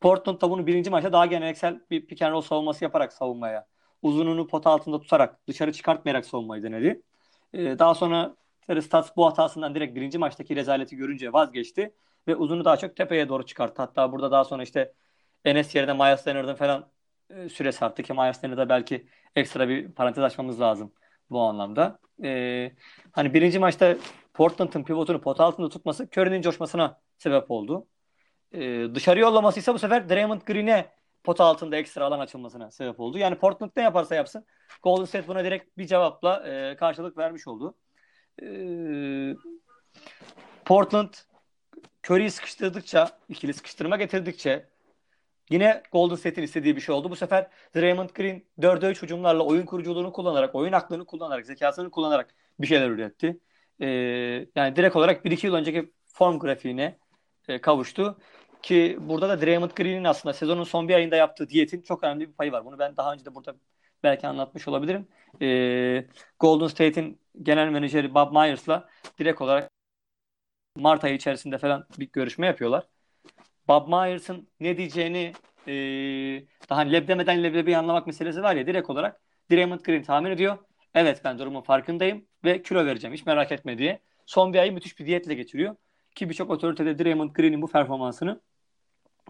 Portland 0.00 0.40
da 0.40 0.50
bunu 0.50 0.66
birinci 0.66 0.90
maçta 0.90 1.12
daha 1.12 1.26
geleneksel 1.26 1.80
bir 1.90 2.06
pick 2.06 2.22
and 2.22 2.32
roll 2.32 2.40
savunması 2.40 2.84
yaparak 2.84 3.12
savunmaya, 3.12 3.66
uzununu 4.02 4.46
pot 4.46 4.66
altında 4.66 5.00
tutarak, 5.00 5.48
dışarı 5.48 5.72
çıkartmayarak 5.72 6.26
savunmayı 6.26 6.62
denedi. 6.62 7.02
E, 7.52 7.78
daha 7.78 7.94
sonra 7.94 8.36
Stotts 8.80 9.10
bu 9.16 9.26
hatasından 9.26 9.74
direkt 9.74 9.96
birinci 9.96 10.18
maçtaki 10.18 10.56
rezaleti 10.56 10.96
görünce 10.96 11.32
vazgeçti 11.32 11.94
ve 12.28 12.36
uzunu 12.36 12.64
daha 12.64 12.76
çok 12.76 12.96
tepeye 12.96 13.28
doğru 13.28 13.46
çıkarttı. 13.46 13.82
Hatta 13.82 14.12
burada 14.12 14.30
daha 14.30 14.44
sonra 14.44 14.62
işte 14.62 14.92
Enes 15.44 15.74
yerine 15.74 15.92
Miles 15.92 16.26
Leonard'ın 16.28 16.54
falan 16.54 16.91
e, 17.36 17.48
süresi 17.48 17.84
arttı 17.84 18.02
ki 18.02 18.12
Miles 18.12 18.44
Leonard'a 18.44 18.68
belki 18.68 19.06
ekstra 19.36 19.68
bir 19.68 19.92
parantez 19.92 20.24
açmamız 20.24 20.60
lazım 20.60 20.92
bu 21.30 21.40
anlamda. 21.40 21.98
E, 22.24 22.72
hani 23.12 23.34
birinci 23.34 23.58
maçta 23.58 23.96
Portland'ın 24.34 24.84
pivotunu 24.84 25.20
pot 25.20 25.40
altında 25.40 25.68
tutması 25.68 26.08
Curry'nin 26.16 26.42
coşmasına 26.42 27.00
sebep 27.18 27.50
oldu. 27.50 27.86
E, 28.52 28.60
dışarı 28.94 29.20
yollaması 29.20 29.60
ise 29.60 29.74
bu 29.74 29.78
sefer 29.78 30.08
Draymond 30.08 30.40
Green'e 30.40 30.90
pot 31.24 31.40
altında 31.40 31.76
ekstra 31.76 32.04
alan 32.04 32.20
açılmasına 32.20 32.70
sebep 32.70 33.00
oldu. 33.00 33.18
Yani 33.18 33.34
Portland 33.36 33.70
ne 33.76 33.82
yaparsa 33.82 34.14
yapsın 34.14 34.46
Golden 34.82 35.04
State 35.04 35.28
buna 35.28 35.44
direkt 35.44 35.78
bir 35.78 35.86
cevapla 35.86 36.48
e, 36.48 36.76
karşılık 36.76 37.18
vermiş 37.18 37.48
oldu. 37.48 37.74
E, 38.42 38.46
Portland 40.64 41.14
Curry'i 42.06 42.30
sıkıştırdıkça, 42.30 43.18
ikili 43.28 43.54
sıkıştırma 43.54 43.96
getirdikçe 43.96 44.71
yine 45.52 45.82
Golden 45.92 46.14
State'in 46.14 46.44
istediği 46.44 46.76
bir 46.76 46.80
şey 46.80 46.94
oldu. 46.94 47.10
Bu 47.10 47.16
sefer 47.16 47.46
Draymond 47.76 48.10
Green 48.10 48.42
4'e 48.60 48.90
3 48.90 49.02
hücumlarla 49.02 49.42
oyun 49.42 49.66
kuruculuğunu 49.66 50.12
kullanarak, 50.12 50.54
oyun 50.54 50.72
aklını 50.72 51.06
kullanarak, 51.06 51.46
zekasını 51.46 51.90
kullanarak 51.90 52.34
bir 52.60 52.66
şeyler 52.66 52.90
üretti. 52.90 53.40
Ee, 53.80 53.86
yani 54.56 54.76
direkt 54.76 54.96
olarak 54.96 55.24
1-2 55.24 55.46
yıl 55.46 55.54
önceki 55.54 55.92
form 56.06 56.38
grafiğine 56.38 56.98
e, 57.48 57.60
kavuştu. 57.60 58.18
Ki 58.62 58.98
burada 59.00 59.28
da 59.28 59.40
Draymond 59.42 59.70
Green'in 59.70 60.04
aslında 60.04 60.32
sezonun 60.32 60.64
son 60.64 60.88
bir 60.88 60.94
ayında 60.94 61.16
yaptığı 61.16 61.48
diyetin 61.48 61.82
çok 61.82 62.04
önemli 62.04 62.28
bir 62.28 62.32
payı 62.34 62.52
var. 62.52 62.64
Bunu 62.64 62.78
ben 62.78 62.96
daha 62.96 63.12
önce 63.12 63.24
de 63.24 63.34
burada 63.34 63.56
belki 64.02 64.26
anlatmış 64.26 64.68
olabilirim. 64.68 65.08
Ee, 65.42 66.06
Golden 66.40 66.66
State'in 66.66 67.20
genel 67.42 67.68
menajeri 67.68 68.14
Bob 68.14 68.32
Myers'la 68.32 68.88
direkt 69.18 69.40
olarak 69.40 69.70
Mart 70.76 71.04
ayı 71.04 71.14
içerisinde 71.14 71.58
falan 71.58 71.86
bir 71.98 72.10
görüşme 72.12 72.46
yapıyorlar. 72.46 72.88
Bob 73.72 73.88
Myers'ın 73.88 74.48
ne 74.60 74.76
diyeceğini 74.76 75.32
e, 75.66 75.72
daha 76.70 76.80
leb 76.80 77.08
demeden 77.08 77.42
leblebi 77.42 77.76
anlamak 77.76 78.06
meselesi 78.06 78.42
var 78.42 78.56
ya 78.56 78.66
direkt 78.66 78.90
olarak 78.90 79.20
Draymond 79.50 79.80
Green 79.80 80.02
tahmin 80.02 80.30
ediyor. 80.30 80.58
Evet 80.94 81.20
ben 81.24 81.38
durumun 81.38 81.60
farkındayım 81.60 82.24
ve 82.44 82.62
kilo 82.62 82.86
vereceğim 82.86 83.14
hiç 83.14 83.26
merak 83.26 83.52
etme 83.52 83.78
diye. 83.78 84.00
Son 84.26 84.52
bir 84.52 84.58
ayı 84.58 84.72
müthiş 84.72 84.98
bir 84.98 85.06
diyetle 85.06 85.34
geçiriyor. 85.34 85.76
Ki 86.14 86.28
birçok 86.28 86.50
otoritede 86.50 87.04
Draymond 87.04 87.30
Green'in 87.30 87.62
bu 87.62 87.66
performansını 87.66 88.40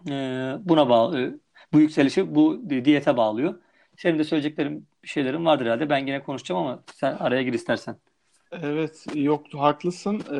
e, 0.09 0.13
buna 0.59 0.89
bağlı, 0.89 1.39
bu 1.73 1.79
yükselişi 1.79 2.35
bu 2.35 2.69
diyete 2.69 3.17
bağlıyor. 3.17 3.61
Senin 3.97 4.19
de 4.19 4.23
söyleyeceklerim 4.23 4.87
şeylerim 5.03 5.45
vardır 5.45 5.65
herhalde. 5.65 5.89
Ben 5.89 5.97
yine 5.97 6.23
konuşacağım 6.23 6.61
ama 6.61 6.83
sen 6.93 7.17
araya 7.19 7.43
gir 7.43 7.53
istersen. 7.53 7.95
Evet 8.51 9.05
yoktu 9.15 9.59
haklısın. 9.59 10.23
Ee, 10.31 10.37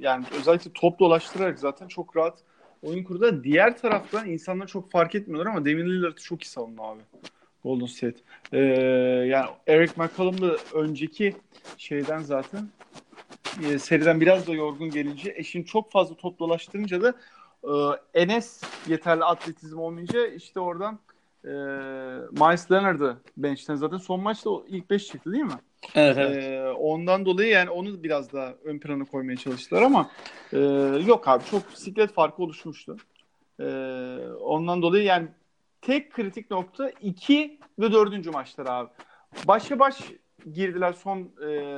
yani 0.00 0.24
özellikle 0.38 0.70
top 0.74 0.98
dolaştırarak 0.98 1.58
zaten 1.58 1.88
çok 1.88 2.16
rahat 2.16 2.38
oyun 2.82 3.04
kurdu. 3.04 3.44
Diğer 3.44 3.78
taraftan 3.78 4.28
insanlar 4.28 4.66
çok 4.66 4.90
fark 4.90 5.14
etmiyorlar 5.14 5.50
ama 5.50 5.64
Damian 5.64 5.88
Lillard'ı 5.88 6.22
çok 6.22 6.42
iyi 6.42 6.48
savundu 6.48 6.82
abi. 6.82 7.00
Golden 7.62 7.86
State. 7.86 8.18
Ee, 8.52 8.58
yani 9.28 9.50
Eric 9.66 9.92
McCollum 9.96 10.40
da 10.40 10.56
önceki 10.74 11.36
şeyden 11.78 12.20
zaten 12.20 12.68
e, 13.64 13.78
seriden 13.78 14.20
biraz 14.20 14.46
da 14.46 14.52
yorgun 14.54 14.90
gelince 14.90 15.34
eşin 15.36 15.62
çok 15.62 15.92
fazla 15.92 16.14
top 16.14 16.38
dolaştırınca 16.38 17.02
da 17.02 17.14
e, 17.64 17.72
Enes 18.22 18.62
yeterli 18.88 19.24
atletizm 19.24 19.78
olmayınca 19.78 20.26
işte 20.26 20.60
oradan 20.60 20.98
e, 21.48 21.52
Miles 22.30 22.70
Leonard'ı 22.70 23.16
bench'ten 23.36 23.74
zaten 23.74 23.96
son 23.96 24.20
maçta 24.20 24.50
ilk 24.68 24.90
5 24.90 25.06
çıktı 25.06 25.32
değil 25.32 25.44
mi? 25.44 25.58
Evet, 25.94 26.16
evet. 26.18 26.44
Ee, 26.44 26.68
ondan 26.68 27.24
dolayı 27.24 27.48
yani 27.48 27.70
onu 27.70 28.02
biraz 28.02 28.32
daha 28.32 28.54
ön 28.64 28.78
plana 28.78 29.04
koymaya 29.04 29.36
çalıştılar 29.36 29.82
ama 29.82 30.10
e, 30.52 30.58
yok 31.06 31.28
abi 31.28 31.44
çok 31.44 31.72
bisiklet 31.72 32.12
farkı 32.12 32.42
oluşmuştu. 32.42 32.96
E, 33.60 33.64
ondan 34.40 34.82
dolayı 34.82 35.04
yani 35.04 35.28
tek 35.80 36.12
kritik 36.12 36.50
nokta 36.50 36.90
2 36.90 37.58
ve 37.78 37.92
4. 37.92 38.32
maçlar 38.32 38.66
abi. 38.66 38.88
Başa 39.46 39.78
baş 39.78 39.98
girdiler 40.52 40.92
son 40.92 41.18
e, 41.48 41.72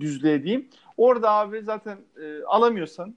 düzlüğe 0.00 0.42
diyeyim. 0.42 0.68
Orada 0.96 1.30
abi 1.30 1.62
zaten 1.62 1.98
e, 2.22 2.42
alamıyorsan 2.42 3.14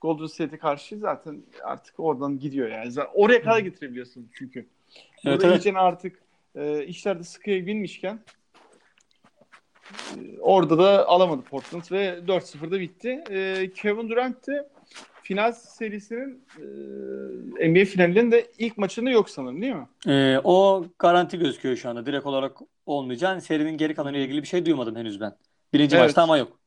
Golden 0.00 0.26
State'e 0.26 0.58
karşı 0.58 0.98
zaten 0.98 1.42
artık 1.64 2.00
oradan 2.00 2.38
gidiyor 2.38 2.68
yani. 2.68 2.92
Oraya 3.14 3.42
kadar 3.42 3.58
getirebiliyorsun 3.58 4.30
çünkü. 4.32 4.66
Evet, 5.24 5.44
evet. 5.44 5.66
artık 5.76 6.22
e, 6.54 6.84
işlerde 6.84 7.24
sıkıya 7.24 7.66
binmişken 7.66 8.20
e, 9.92 10.38
orada 10.40 10.78
da 10.78 11.08
alamadı 11.08 11.42
Portland 11.42 11.82
ve 11.92 12.18
4-0'da 12.26 12.80
bitti. 12.80 13.24
E, 13.30 13.70
Kevin 13.74 14.08
Durant 14.08 14.46
de 14.46 14.68
final 15.22 15.52
serisinin 15.52 16.44
e, 17.58 17.68
NBA 17.68 17.84
finalinin 17.84 18.30
de 18.30 18.46
ilk 18.58 18.78
maçında 18.78 19.10
yok 19.10 19.30
sanırım 19.30 19.62
değil 19.62 19.74
mi? 19.74 19.88
E, 20.06 20.40
o 20.44 20.86
garanti 20.98 21.38
gözüküyor 21.38 21.76
şu 21.76 21.88
anda. 21.88 22.06
Direkt 22.06 22.26
olarak 22.26 22.56
olmayacak. 22.86 23.42
Serinin 23.42 23.76
geri 23.76 23.94
kalanıyla 23.94 24.26
ilgili 24.26 24.42
bir 24.42 24.46
şey 24.48 24.66
duymadım 24.66 24.96
henüz 24.96 25.20
ben. 25.20 25.36
Birinci 25.72 25.96
evet. 25.96 26.04
maçta 26.04 26.22
ama 26.22 26.38
yok. 26.38 26.58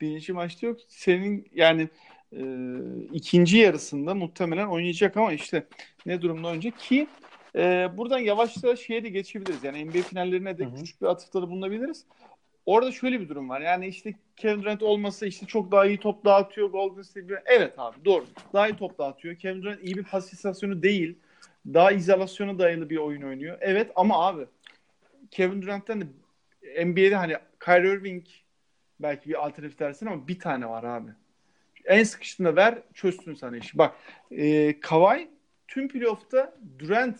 Birinci 0.00 0.32
maçta 0.32 0.66
yok. 0.66 0.78
Senin 0.88 1.48
yani 1.54 1.88
e, 2.32 2.42
ikinci 3.12 3.58
yarısında 3.58 4.14
muhtemelen 4.14 4.66
oynayacak 4.66 5.16
ama 5.16 5.32
işte 5.32 5.66
ne 6.06 6.22
durumda 6.22 6.48
önce 6.48 6.70
ki 6.70 7.06
e, 7.56 7.88
buradan 7.96 8.18
yavaşça 8.18 8.76
şeye 8.76 9.04
de 9.04 9.08
geçebiliriz. 9.08 9.64
Yani 9.64 9.84
NBA 9.84 10.02
finallerine 10.02 10.58
de 10.58 10.64
Hı-hı. 10.64 10.74
küçük 10.74 11.02
bir 11.02 11.06
atıfta 11.06 11.42
da 11.42 11.50
bulunabiliriz. 11.50 12.06
Orada 12.66 12.92
şöyle 12.92 13.20
bir 13.20 13.28
durum 13.28 13.48
var. 13.48 13.60
Yani 13.60 13.86
işte 13.86 14.14
Kevin 14.36 14.62
Durant 14.62 14.82
olmasa 14.82 15.26
işte 15.26 15.46
çok 15.46 15.72
daha 15.72 15.86
iyi 15.86 15.98
top 15.98 16.24
dağıtıyor 16.24 16.70
Golden 16.70 17.02
State. 17.02 17.42
Evet 17.46 17.74
abi 17.78 18.04
doğru. 18.04 18.24
Daha 18.52 18.68
iyi 18.68 18.76
top 18.76 18.98
dağıtıyor. 18.98 19.36
Kevin 19.36 19.62
Durant 19.62 19.84
iyi 19.84 19.96
bir 19.96 20.04
pas 20.04 20.32
istasyonu 20.32 20.82
değil. 20.82 21.18
Daha 21.66 21.92
izolasyona 21.92 22.58
dayalı 22.58 22.90
bir 22.90 22.96
oyun 22.96 23.22
oynuyor. 23.22 23.58
Evet 23.60 23.90
ama 23.96 24.26
abi 24.26 24.46
Kevin 25.30 25.62
Durant'tan 25.62 26.00
da 26.00 26.04
NBA'de 26.84 27.14
hani 27.14 27.36
Kyrie 27.64 27.92
Irving 27.92 28.26
belki 29.00 29.28
bir 29.28 29.46
alternatif 29.46 29.78
dersin 29.78 30.06
ama 30.06 30.28
bir 30.28 30.38
tane 30.38 30.68
var 30.68 30.84
abi. 30.84 31.10
En 31.84 32.04
sıkıştığında 32.04 32.56
ver 32.56 32.78
çözsün 32.94 33.34
sana 33.34 33.56
işi. 33.56 33.78
Bak 33.78 33.96
e, 34.30 34.80
Kawhi 34.80 35.30
tüm 35.68 35.88
playoff'ta 35.88 36.54
Durant 36.78 37.18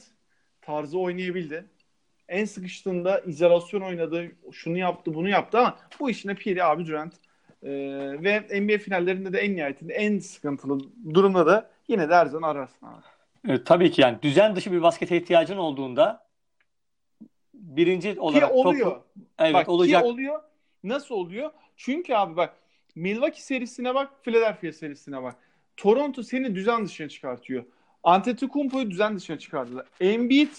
tarzı 0.62 0.98
oynayabildi. 0.98 1.64
En 2.28 2.44
sıkıştığında 2.44 3.18
izolasyon 3.20 3.80
oynadı. 3.80 4.32
Şunu 4.52 4.78
yaptı 4.78 5.14
bunu 5.14 5.28
yaptı 5.28 5.58
ama 5.58 5.76
bu 6.00 6.10
işine 6.10 6.34
piri 6.34 6.64
abi 6.64 6.86
Durant. 6.86 7.14
Ee, 7.62 7.70
ve 8.22 8.60
NBA 8.60 8.78
finallerinde 8.78 9.32
de 9.32 9.38
en 9.38 9.56
nihayetinde 9.56 9.94
en 9.94 10.18
sıkıntılı 10.18 10.80
durumda 11.14 11.46
da 11.46 11.70
yine 11.88 12.08
de 12.08 12.14
her 12.14 12.26
zaman 12.26 12.48
ararsın 12.48 12.86
abi. 12.86 13.02
Evet, 13.48 13.66
tabii 13.66 13.90
ki 13.90 14.00
yani 14.00 14.18
düzen 14.22 14.56
dışı 14.56 14.72
bir 14.72 14.82
baskete 14.82 15.16
ihtiyacın 15.16 15.56
olduğunda 15.56 16.26
birinci 17.54 18.20
olarak 18.20 18.48
ki 18.48 18.54
oluyor. 18.54 18.90
Topu, 18.90 19.04
evet 19.38 19.54
bak, 19.54 19.68
olacak. 19.68 20.02
Ki 20.02 20.08
oluyor. 20.08 20.42
Nasıl 20.84 21.14
oluyor? 21.14 21.50
Çünkü 21.76 22.14
abi 22.14 22.36
bak 22.36 22.54
Milwaukee 22.94 23.40
serisine 23.40 23.94
bak, 23.94 24.24
Philadelphia 24.24 24.72
serisine 24.72 25.22
bak. 25.22 25.36
Toronto 25.76 26.22
seni 26.22 26.54
düzen 26.54 26.84
dışına 26.86 27.08
çıkartıyor. 27.08 27.64
Antetokounmpo'yu 28.04 28.90
düzen 28.90 29.16
dışına 29.16 29.38
çıkardılar. 29.38 29.86
Embiid 30.00 30.50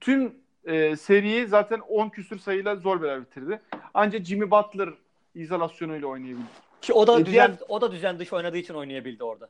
tüm 0.00 0.34
e, 0.64 0.96
seriyi 0.96 1.46
zaten 1.46 1.80
10 1.80 2.08
küsür 2.08 2.38
sayıyla 2.38 2.76
zor 2.76 3.02
bela 3.02 3.20
bitirdi. 3.20 3.60
Ancak 3.94 4.24
Jimmy 4.24 4.50
Butler 4.50 4.88
izolasyonuyla 5.34 6.08
oynayabildi. 6.08 6.46
Ki 6.82 6.92
o 6.92 7.06
da 7.06 7.20
e, 7.20 7.26
düzen 7.26 7.32
diğer... 7.32 7.50
o 7.68 7.80
da 7.80 7.92
düzen 7.92 8.18
dışı 8.18 8.36
oynadığı 8.36 8.58
için 8.58 8.74
oynayabildi 8.74 9.24
orada. 9.24 9.48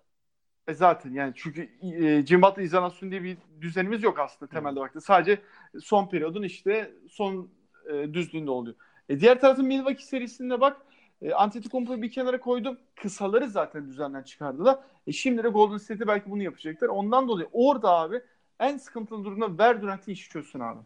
E 0.69 0.75
zaten 0.75 1.11
yani 1.11 1.33
çünkü 1.37 1.69
e, 1.83 2.27
Jimmy 2.27 2.43
Butler 2.43 2.65
izolasyon 2.65 3.11
diye 3.11 3.23
bir 3.23 3.37
düzenimiz 3.61 4.03
yok 4.03 4.19
aslında 4.19 4.51
temelde 4.51 4.81
baktığında. 4.81 5.05
Sadece 5.05 5.39
son 5.81 6.09
periyodun 6.09 6.43
işte 6.43 6.91
son 7.11 7.51
e, 7.93 8.15
düzlüğünde 8.15 8.51
oluyor. 8.51 8.77
E, 9.09 9.21
diğer 9.21 9.41
tarafın 9.41 9.67
Milwaukee 9.67 10.05
serisinde 10.05 10.61
bak 10.61 10.77
e, 11.23 11.33
Antetokounmpo'yu 11.33 12.03
bir 12.03 12.11
kenara 12.11 12.41
koydum. 12.41 12.79
Kısaları 12.95 13.49
zaten 13.49 13.89
düzenden 13.89 14.23
çıkardılar. 14.23 14.79
E, 15.07 15.13
şimdi 15.13 15.45
de 15.45 15.49
Golden 15.49 15.77
State 15.77 16.07
belki 16.07 16.31
bunu 16.31 16.43
yapacaklar. 16.43 16.89
Ondan 16.89 17.29
dolayı 17.29 17.49
orada 17.53 17.91
abi 17.91 18.23
en 18.61 18.77
sıkıntılı 18.77 19.25
durumda 19.25 19.59
ver 19.65 19.83
Durant'i 19.83 20.13
işi 20.13 20.31
çözsün 20.31 20.61
abi. 20.61 20.81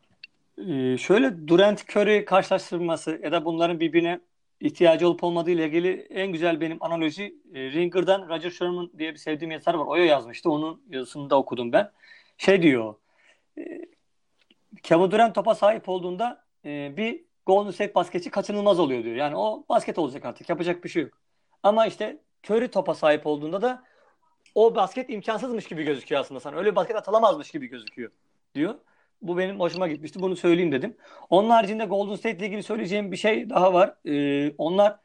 Ee, 0.59 0.99
şöyle 0.99 1.49
Durant 1.49 1.85
Curry 1.91 2.25
karşılaştırması 2.25 3.21
ya 3.23 3.33
da 3.33 3.45
bunların 3.45 3.81
birbirine 3.81 4.21
ihtiyacı 4.61 5.09
olup 5.09 5.25
olmadığı 5.25 5.51
ile 5.51 5.67
ilgili 5.67 6.07
en 6.11 6.33
güzel 6.33 6.61
benim 6.61 6.83
analoji 6.83 7.35
e, 7.55 7.73
Ringer'dan 7.73 8.29
Roger 8.29 8.51
Sherman 8.51 8.91
diye 8.99 9.13
bir 9.13 9.19
sevdiğim 9.19 9.51
yazar 9.51 9.75
var. 9.75 9.87
O 9.87 9.95
yazmıştı. 9.95 10.51
Onun 10.51 10.83
yazısını 10.91 11.31
da 11.31 11.39
okudum 11.39 11.73
ben. 11.73 11.91
Şey 12.39 12.63
diyor. 12.63 12.95
E, 13.59 13.63
Kevin 14.83 15.11
Durant 15.11 15.35
topa 15.35 15.55
sahip 15.55 15.89
olduğunda 15.89 16.45
e, 16.65 16.97
bir 16.97 17.25
Golden 17.47 17.71
State 17.71 17.95
basketçi 17.95 18.31
kaçınılmaz 18.31 18.81
oluyor 18.81 19.05
diyor. 19.05 19.17
Yani 19.17 19.37
o 19.37 19.65
basket 19.69 19.99
olacak 19.99 20.25
artık. 20.25 20.49
Yapacak 20.49 20.85
bir 20.85 20.89
şey 20.89 21.03
yok. 21.03 21.13
Ama 21.63 21.87
işte 21.87 22.19
Curry 22.45 22.69
topa 22.69 22.95
sahip 22.95 23.27
olduğunda 23.27 23.63
da 23.63 23.85
o 24.55 24.75
basket 24.75 25.11
imkansızmış 25.11 25.67
gibi 25.67 25.85
gözüküyor 25.85 26.21
aslında 26.21 26.41
sana. 26.41 26.57
Öyle 26.57 26.71
bir 26.71 26.77
basket 26.77 26.97
atılamazmış 26.97 27.51
gibi 27.51 27.67
gözüküyor 27.67 28.11
diyor. 28.55 28.75
Bu 29.23 29.39
benim 29.39 29.61
hoşuma 29.61 29.89
gitmişti. 29.89 30.21
Bunu 30.23 30.37
söyleyeyim 30.37 30.73
dedim. 30.73 30.97
Onun 31.31 31.51
haricinde 31.51 31.85
Golden 31.85 32.15
State 32.15 32.37
ile 32.37 32.47
ilgili 32.47 32.63
söyleyeceğim 32.63 33.13
bir 33.13 33.17
şey 33.17 33.51
daha 33.51 33.73
var. 33.75 33.95
Ee, 34.07 34.55
onlar 34.59 34.99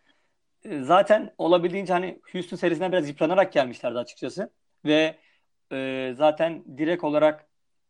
e, 0.64 0.80
zaten 0.80 1.34
olabildiğince 1.38 1.94
hani 1.94 2.20
Houston 2.32 2.58
serisinden 2.58 2.92
biraz 2.92 3.10
yıpranarak 3.10 3.54
gelmişlerdi 3.54 3.98
açıkçası. 3.98 4.52
Ve 4.86 5.16
e, 5.72 6.14
zaten 6.18 6.64
direkt 6.78 7.04
olarak 7.04 7.49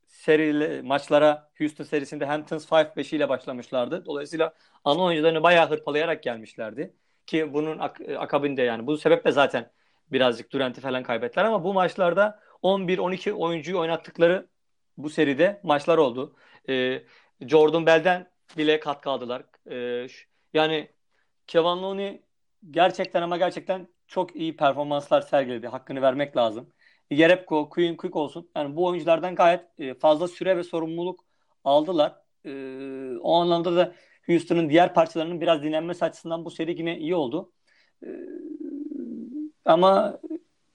serili 0.10 0.82
maçlara 0.82 1.50
Houston 1.58 1.84
serisinde 1.84 2.26
Hamptons 2.26 2.66
5-5 2.72 3.16
ile 3.16 3.30
başlamışlardı. 3.30 4.06
Dolayısıyla 4.06 4.54
ana 4.84 5.04
oyuncularını 5.04 5.44
bayağı 5.44 5.70
hırpalayarak 5.70 6.24
gelmişlerdi. 6.24 6.94
Ki 7.26 7.54
bunun 7.54 7.80
ak- 7.80 8.02
e, 8.02 8.18
akabinde 8.18 8.62
yani 8.62 8.88
bu 8.88 8.98
sebeple 8.98 9.32
zaten 9.32 9.72
birazcık 10.12 10.52
Durant'i 10.52 10.82
falan 10.82 11.04
kaybettiler 11.04 11.46
ama 11.46 11.64
bu 11.64 11.74
maçlarda 11.74 12.40
11-12 12.62 13.34
oyuncuyu 13.34 13.80
oynattıkları 13.80 14.50
bu 14.98 15.10
seride 15.10 15.60
maçlar 15.64 15.98
oldu. 15.98 16.36
Ee, 16.70 17.04
Jordan 17.42 17.86
Bell'den 17.86 18.32
bile 18.58 18.80
katkı 18.80 19.10
aldılar. 19.10 19.44
Ee, 19.72 20.08
yani 20.54 20.92
Kevin 21.48 21.64
Looney 21.66 22.22
gerçekten 22.72 23.22
ama 23.22 23.38
gerçekten 23.38 23.88
çok 24.08 24.36
iyi 24.36 24.56
performanslar 24.56 25.22
sergiledi. 25.22 25.68
Hakkını 25.68 26.02
vermek 26.02 26.38
lazım. 26.38 26.74
Yerebko, 27.12 27.70
Queen 27.70 27.98
Quick 27.98 28.16
olsun. 28.16 28.50
Yani 28.56 28.76
bu 28.76 28.86
oyunculardan 28.86 29.36
gayet 29.36 29.66
e, 29.80 29.94
fazla 29.94 30.28
süre 30.28 30.58
ve 30.58 30.64
sorumluluk 30.64 31.26
aldılar. 31.64 32.16
E, 32.46 32.52
o 33.22 33.36
anlamda 33.36 33.76
da 33.76 33.94
Houston'ın 34.26 34.70
diğer 34.70 34.94
parçalarının 34.94 35.42
biraz 35.42 35.64
dinlenmesi 35.64 36.06
açısından 36.06 36.46
bu 36.46 36.52
seri 36.52 36.80
yine 36.80 36.98
iyi 37.00 37.16
oldu. 37.16 37.52
E, 38.04 38.08
ama 39.66 40.20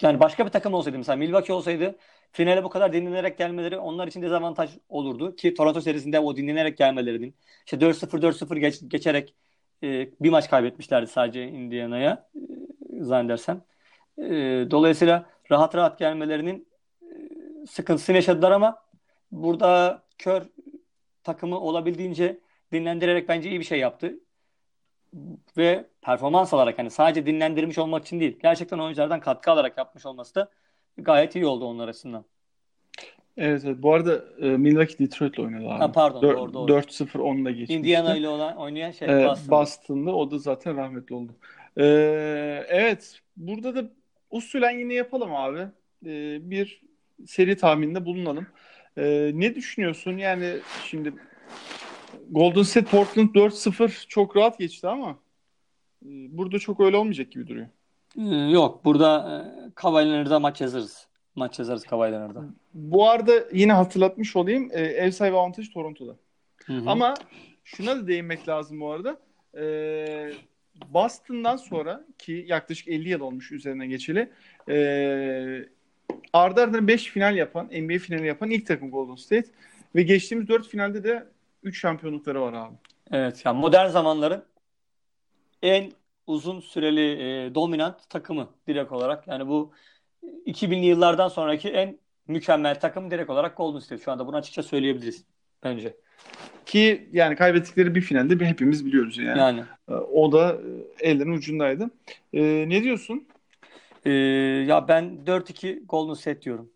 yani 0.03 0.21
başka 0.21 0.47
bir 0.47 0.51
takım 0.51 0.75
olsaydı 0.75 0.99
mesela 0.99 1.17
Milwaukee 1.17 1.53
olsaydı 1.53 1.97
finale 2.33 2.65
bu 2.65 2.69
kadar 2.69 2.93
dinlenerek 2.93 3.39
gelmeleri 3.39 3.79
onlar 3.79 4.09
için 4.09 4.23
dezavantaj 4.23 4.71
olurdu. 4.89 5.37
Ki 5.37 5.55
Toronto 5.55 5.81
serisinde 5.81 6.21
o 6.21 6.37
dinlenerek 6.37 6.79
gelmelerinin 6.79 7.35
işte 7.67 7.77
4-0 7.77 8.23
4-0 8.23 8.59
geç, 8.59 8.81
geçerek 8.89 9.35
bir 10.21 10.31
maç 10.31 10.51
kaybetmişlerdi 10.51 11.07
sadece 11.07 11.49
Indiana'ya 11.49 12.31
e, 12.35 13.05
zannedersem. 13.05 13.63
E, 14.19 14.25
dolayısıyla 14.71 15.27
rahat 15.51 15.75
rahat 15.75 15.99
gelmelerinin 15.99 16.69
e, 17.03 17.07
sıkıntısını 17.67 18.17
yaşadılar 18.17 18.51
ama 18.51 18.83
burada 19.33 20.03
kör 20.19 20.43
takımı 21.25 21.61
olabildiğince 21.61 22.41
dinlendirerek 22.73 23.29
bence 23.29 23.51
iyi 23.51 23.61
bir 23.61 23.65
şey 23.65 23.79
yaptı. 23.79 24.15
Ve 25.57 25.85
performans 26.03 26.55
alarak 26.55 26.79
hani 26.79 26.91
sadece 26.91 27.27
dinlendirmiş 27.27 27.79
olmak 27.79 28.05
için 28.05 28.21
değil. 28.21 28.39
Gerçekten 28.43 28.79
oyunculardan 28.79 29.21
katkı 29.21 29.51
alarak 29.51 29.79
yapmış 29.79 30.07
olması 30.07 30.35
da 30.35 30.51
gayet 30.97 31.37
iyi 31.37 31.47
oldu 31.47 31.65
onlar 31.65 31.89
açısından. 31.89 32.25
Evet, 33.37 33.63
evet. 33.65 33.77
Bu 33.83 33.95
arada 33.95 34.25
e, 34.41 34.49
Milwaukee 34.49 34.99
Detroit'le 34.99 35.39
oynadı 35.39 35.69
abi. 35.69 35.79
Ha, 35.79 35.93
pardon 35.93 36.23
Dör, 36.23 36.37
doğru 36.37 36.55
doğru. 36.55 36.73
4-0 36.73 37.19
onunla 37.19 37.51
geçmişti. 37.51 37.75
Indiana 37.75 38.17
ile 38.17 38.29
olan 38.29 38.57
oynayan 38.57 38.91
şey 38.91 39.09
ee, 39.09 39.29
Boston'da. 39.29 39.51
Boston'da. 39.51 40.15
O 40.15 40.31
da 40.31 40.39
zaten 40.39 40.77
rahmetli 40.77 41.15
oldu. 41.15 41.33
Ee, 41.77 41.85
evet. 42.69 43.21
Burada 43.37 43.75
da 43.75 43.91
usulen 44.35 44.79
yine 44.79 44.95
yapalım 44.95 45.35
abi. 45.35 45.61
Ee, 46.07 46.39
bir 46.51 46.83
seri 47.27 47.57
tahmininde 47.57 48.05
bulunalım. 48.05 48.47
Ee, 48.99 49.31
ne 49.35 49.55
düşünüyorsun? 49.55 50.19
Yani 50.19 50.57
şimdi 50.85 51.13
Golden 52.31 52.63
State 52.63 52.87
Portland 52.87 53.29
4-0 53.29 54.09
çok 54.09 54.37
rahat 54.37 54.59
geçti 54.59 54.89
ama 54.89 55.19
e, 56.03 56.09
burada 56.09 56.59
çok 56.59 56.81
öyle 56.81 56.97
olmayacak 56.97 57.33
gibi 57.33 57.49
duruyor. 57.49 57.67
Ee, 58.19 58.51
yok. 58.53 58.85
Burada 58.85 59.43
e, 59.69 59.71
Kawhi 59.75 60.39
maç 60.41 60.61
yazarız. 60.61 61.07
Maç 61.35 61.59
yazarız 61.59 61.85
Kawhi 61.85 62.13
Leonard'a. 62.13 62.45
Bu 62.75 63.09
arada 63.11 63.33
yine 63.53 63.73
hatırlatmış 63.73 64.37
olayım. 64.37 64.71
E, 64.73 64.81
ev 64.81 65.11
sahibi 65.11 65.37
avantajı 65.37 65.73
Toronto'da. 65.73 66.17
Hı 66.65 66.73
hı. 66.73 66.91
Ama 66.91 67.15
şuna 67.65 67.97
da 67.97 68.07
değinmek 68.07 68.49
lazım 68.49 68.81
bu 68.81 68.91
arada. 68.91 69.19
E, 69.59 69.65
Boston'dan 70.89 71.57
sonra 71.57 72.05
ki 72.19 72.45
yaklaşık 72.49 72.89
50 72.89 73.09
yıl 73.09 73.21
olmuş 73.21 73.53
üzerine 73.53 73.87
geçeli 73.87 74.33
e, 74.69 74.75
ardı 76.33 76.61
ardına 76.63 76.89
5 76.89 77.05
final 77.05 77.37
yapan, 77.37 77.67
NBA 77.67 77.99
finali 77.99 78.27
yapan 78.27 78.51
ilk 78.51 78.67
takım 78.67 78.91
Golden 78.91 79.15
State 79.15 79.51
ve 79.95 80.03
geçtiğimiz 80.03 80.49
4 80.49 80.69
finalde 80.69 81.05
de 81.05 81.27
3 81.63 81.81
şampiyonlukları 81.81 82.41
var 82.41 82.53
abi. 82.53 82.75
Evet 83.11 83.43
yani 83.45 83.59
modern 83.59 83.89
zamanların 83.89 84.45
en 85.63 85.93
uzun 86.27 86.61
süreli 86.61 87.11
e, 87.47 87.55
dominant 87.55 88.11
takımı 88.11 88.49
direkt 88.69 88.93
olarak. 88.93 89.29
Yani 89.29 89.49
bu 89.49 89.73
2000'li 90.47 90.87
yıllardan 90.87 91.29
sonraki 91.29 91.69
en 91.69 91.99
mükemmel 92.29 92.81
takım 92.81 93.11
direkt 93.11 93.31
olarak 93.31 93.57
Golden 93.57 93.79
State. 93.79 94.03
Şu 94.03 94.13
anda 94.13 94.27
bunu 94.27 94.37
açıkça 94.37 94.63
söyleyebiliriz 94.63 95.25
bence. 95.65 95.97
Ki 96.67 97.09
yani 97.13 97.37
kaybettikleri 97.37 97.95
bir 97.95 98.01
finalde 98.01 98.41
bir 98.41 98.47
hepimiz 98.47 98.87
biliyoruz 98.87 99.19
yani. 99.19 99.39
Yani. 99.39 99.65
Ee, 99.89 99.93
o 99.95 100.33
da 100.33 100.59
e, 101.01 101.11
ellerin 101.11 101.33
ucundaydı. 101.33 101.91
Ee, 102.33 102.65
ne 102.69 102.83
diyorsun? 102.83 103.25
Ee, 104.05 104.11
ya 104.69 104.89
ben 104.89 105.19
4-2 105.27 105.87
Golden 105.87 106.15
State 106.15 106.43
diyorum. 106.43 106.71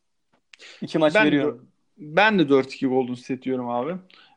İki 0.83 0.99
maç 0.99 1.15
ben 1.15 1.27
veriyorum. 1.27 1.59
De, 1.59 1.65
ben 1.99 2.39
de 2.39 2.43
4-2 2.43 2.87
Golden 2.87 3.15
State 3.15 3.43
diyorum 3.43 3.69
abi. 3.69 3.95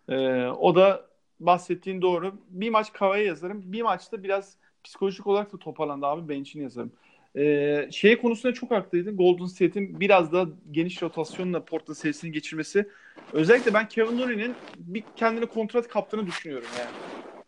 Ee, 0.09 0.45
o 0.45 0.75
da 0.75 1.05
bahsettiğin 1.39 2.01
doğru. 2.01 2.35
Bir 2.49 2.69
maç 2.69 2.93
Kava'ya 2.93 3.23
yazarım. 3.23 3.61
Bir 3.65 3.81
maçta 3.81 4.23
biraz 4.23 4.55
psikolojik 4.83 5.27
olarak 5.27 5.53
da 5.53 5.57
toparlandı 5.57 6.05
abi. 6.05 6.29
Bench'ini 6.29 6.63
yazarım. 6.63 6.91
Ee, 7.37 7.89
şey 7.91 8.17
konusunda 8.17 8.53
çok 8.53 8.71
haklıydın. 8.71 9.17
Golden 9.17 9.45
State'in 9.45 9.99
biraz 9.99 10.33
daha 10.33 10.45
geniş 10.71 11.01
rotasyonla 11.01 11.65
Portland 11.65 11.97
serisini 11.97 12.31
geçirmesi. 12.31 12.89
Özellikle 13.33 13.73
ben 13.73 13.87
Kevin 13.87 14.19
Looney'nin 14.19 14.55
bir 14.77 15.03
kendine 15.15 15.45
kontrat 15.45 15.87
kaptığını 15.87 16.27
düşünüyorum 16.27 16.67
yani. 16.79 16.89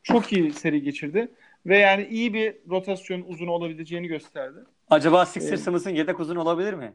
Çok 0.03 0.33
iyi 0.33 0.53
seri 0.53 0.81
geçirdi. 0.81 1.31
Ve 1.65 1.77
yani 1.77 2.07
iyi 2.07 2.33
bir 2.33 2.55
rotasyon 2.69 3.23
uzun 3.27 3.47
olabileceğini 3.47 4.07
gösterdi. 4.07 4.59
Acaba 4.89 5.25
Sixers'ımızın 5.25 5.89
ee, 5.89 5.97
yedek 5.97 6.19
uzun 6.19 6.35
olabilir 6.35 6.73
mi? 6.73 6.93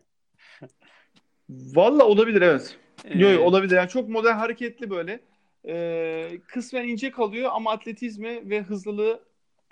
Valla 1.51 2.05
olabilir 2.05 2.43
evet. 2.43 2.77
Ee... 3.05 3.19
Yok 3.19 3.47
olabilir. 3.47 3.77
Yani 3.77 3.89
çok 3.89 4.09
modern 4.09 4.37
hareketli 4.37 4.91
böyle. 4.91 5.21
Ee, 5.69 6.39
kısmen 6.47 6.89
ince 6.89 7.11
kalıyor 7.11 7.51
ama 7.55 7.71
atletizmi 7.71 8.51
ve 8.51 8.63
hızlılığı 8.63 9.21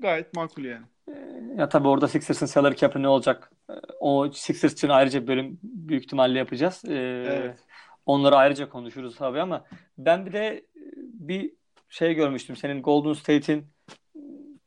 gayet 0.01 0.35
makul 0.35 0.65
yani. 0.65 0.87
Ya 1.57 1.69
tabii 1.69 1.89
orada 1.89 2.09
Sixers'ın 2.09 2.47
salary 2.47 2.75
cap'i 2.75 3.03
ne 3.03 3.09
olacak? 3.09 3.51
O 4.01 4.31
Sixers 4.33 4.73
için 4.73 4.89
ayrıca 4.89 5.23
bir 5.23 5.27
bölüm 5.27 5.59
büyük 5.63 6.05
ihtimalle 6.05 6.39
yapacağız. 6.39 6.83
Ee, 6.89 7.25
evet. 7.29 7.59
Onları 8.07 8.37
ayrıca 8.37 8.69
konuşuruz 8.69 9.17
tabii 9.17 9.41
ama 9.41 9.65
ben 9.99 10.27
bir 10.27 10.33
de 10.33 10.67
bir 10.97 11.53
şey 11.89 12.15
görmüştüm. 12.15 12.57
Senin 12.57 12.83
Golden 12.83 13.13
State'in 13.13 13.67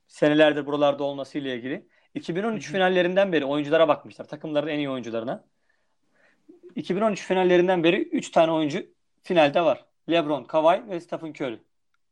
senelerdir 0.07 0.65
buralarda 0.65 1.03
olması 1.03 1.37
ile 1.37 1.55
ilgili. 1.55 1.87
2013 2.15 2.65
Hı-hı. 2.65 2.73
finallerinden 2.73 3.33
beri 3.33 3.45
oyunculara 3.45 3.87
bakmışlar. 3.87 4.27
Takımların 4.27 4.67
en 4.67 4.77
iyi 4.77 4.89
oyuncularına. 4.89 5.45
2013 6.75 7.25
finallerinden 7.25 7.83
beri 7.83 8.01
3 8.01 8.31
tane 8.31 8.51
oyuncu 8.51 8.85
finalde 9.23 9.61
var. 9.61 9.85
LeBron, 10.09 10.43
Kawhi 10.43 10.89
ve 10.89 10.99
Stephen 10.99 11.29
Curry. 11.29 11.59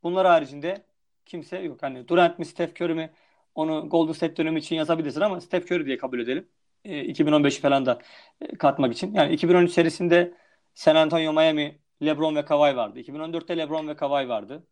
Bunlar 0.04 0.28
haricinde 0.28 0.86
kimse 1.26 1.58
yok. 1.60 1.84
Hani 1.84 2.08
Durant 2.08 2.40
mi, 2.40 2.46
Steph 2.46 2.82
Curry 2.82 2.94
mi 2.94 3.10
onu 3.56 3.90
Golden 3.90 4.14
State 4.14 4.38
dönemi 4.38 4.60
için 4.60 4.76
yazabilirsin 4.76 5.22
ama 5.22 5.42
Steph 5.42 5.72
Curry 5.72 5.86
diye 5.86 5.98
kabul 5.98 6.20
edelim. 6.20 6.48
E, 6.86 7.06
2015'i 7.12 7.62
falan 7.62 7.86
da 7.86 8.00
e, 8.42 8.58
katmak 8.58 8.94
için. 8.94 9.14
Yani 9.14 9.34
2013 9.34 9.72
serisinde 9.72 10.34
San 10.78 10.96
Antonio, 10.96 11.34
Miami, 11.34 11.80
LeBron 12.02 12.36
ve 12.36 12.46
Kawhi 12.46 12.76
vardı. 12.76 13.00
2014'te 13.00 13.58
LeBron 13.58 13.88
ve 13.88 13.96
Kawhi 13.96 14.30
vardı. 14.30 14.68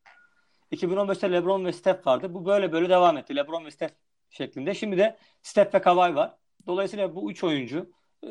2015'te 0.72 1.32
LeBron 1.32 1.66
ve 1.66 1.74
Steph 1.74 2.08
vardı. 2.08 2.34
Bu 2.34 2.46
böyle 2.46 2.72
böyle 2.72 2.90
devam 2.90 3.18
etti. 3.18 3.36
LeBron 3.36 3.66
ve 3.66 3.72
Steph 3.72 3.92
şeklinde. 4.30 4.74
Şimdi 4.76 4.98
de 4.98 5.18
Steph 5.42 5.76
ve 5.76 5.82
Kawhi 5.82 6.16
var. 6.16 6.36
Dolayısıyla 6.68 7.16
bu 7.16 7.32
üç 7.32 7.44
oyuncu 7.44 7.92
e, 8.24 8.28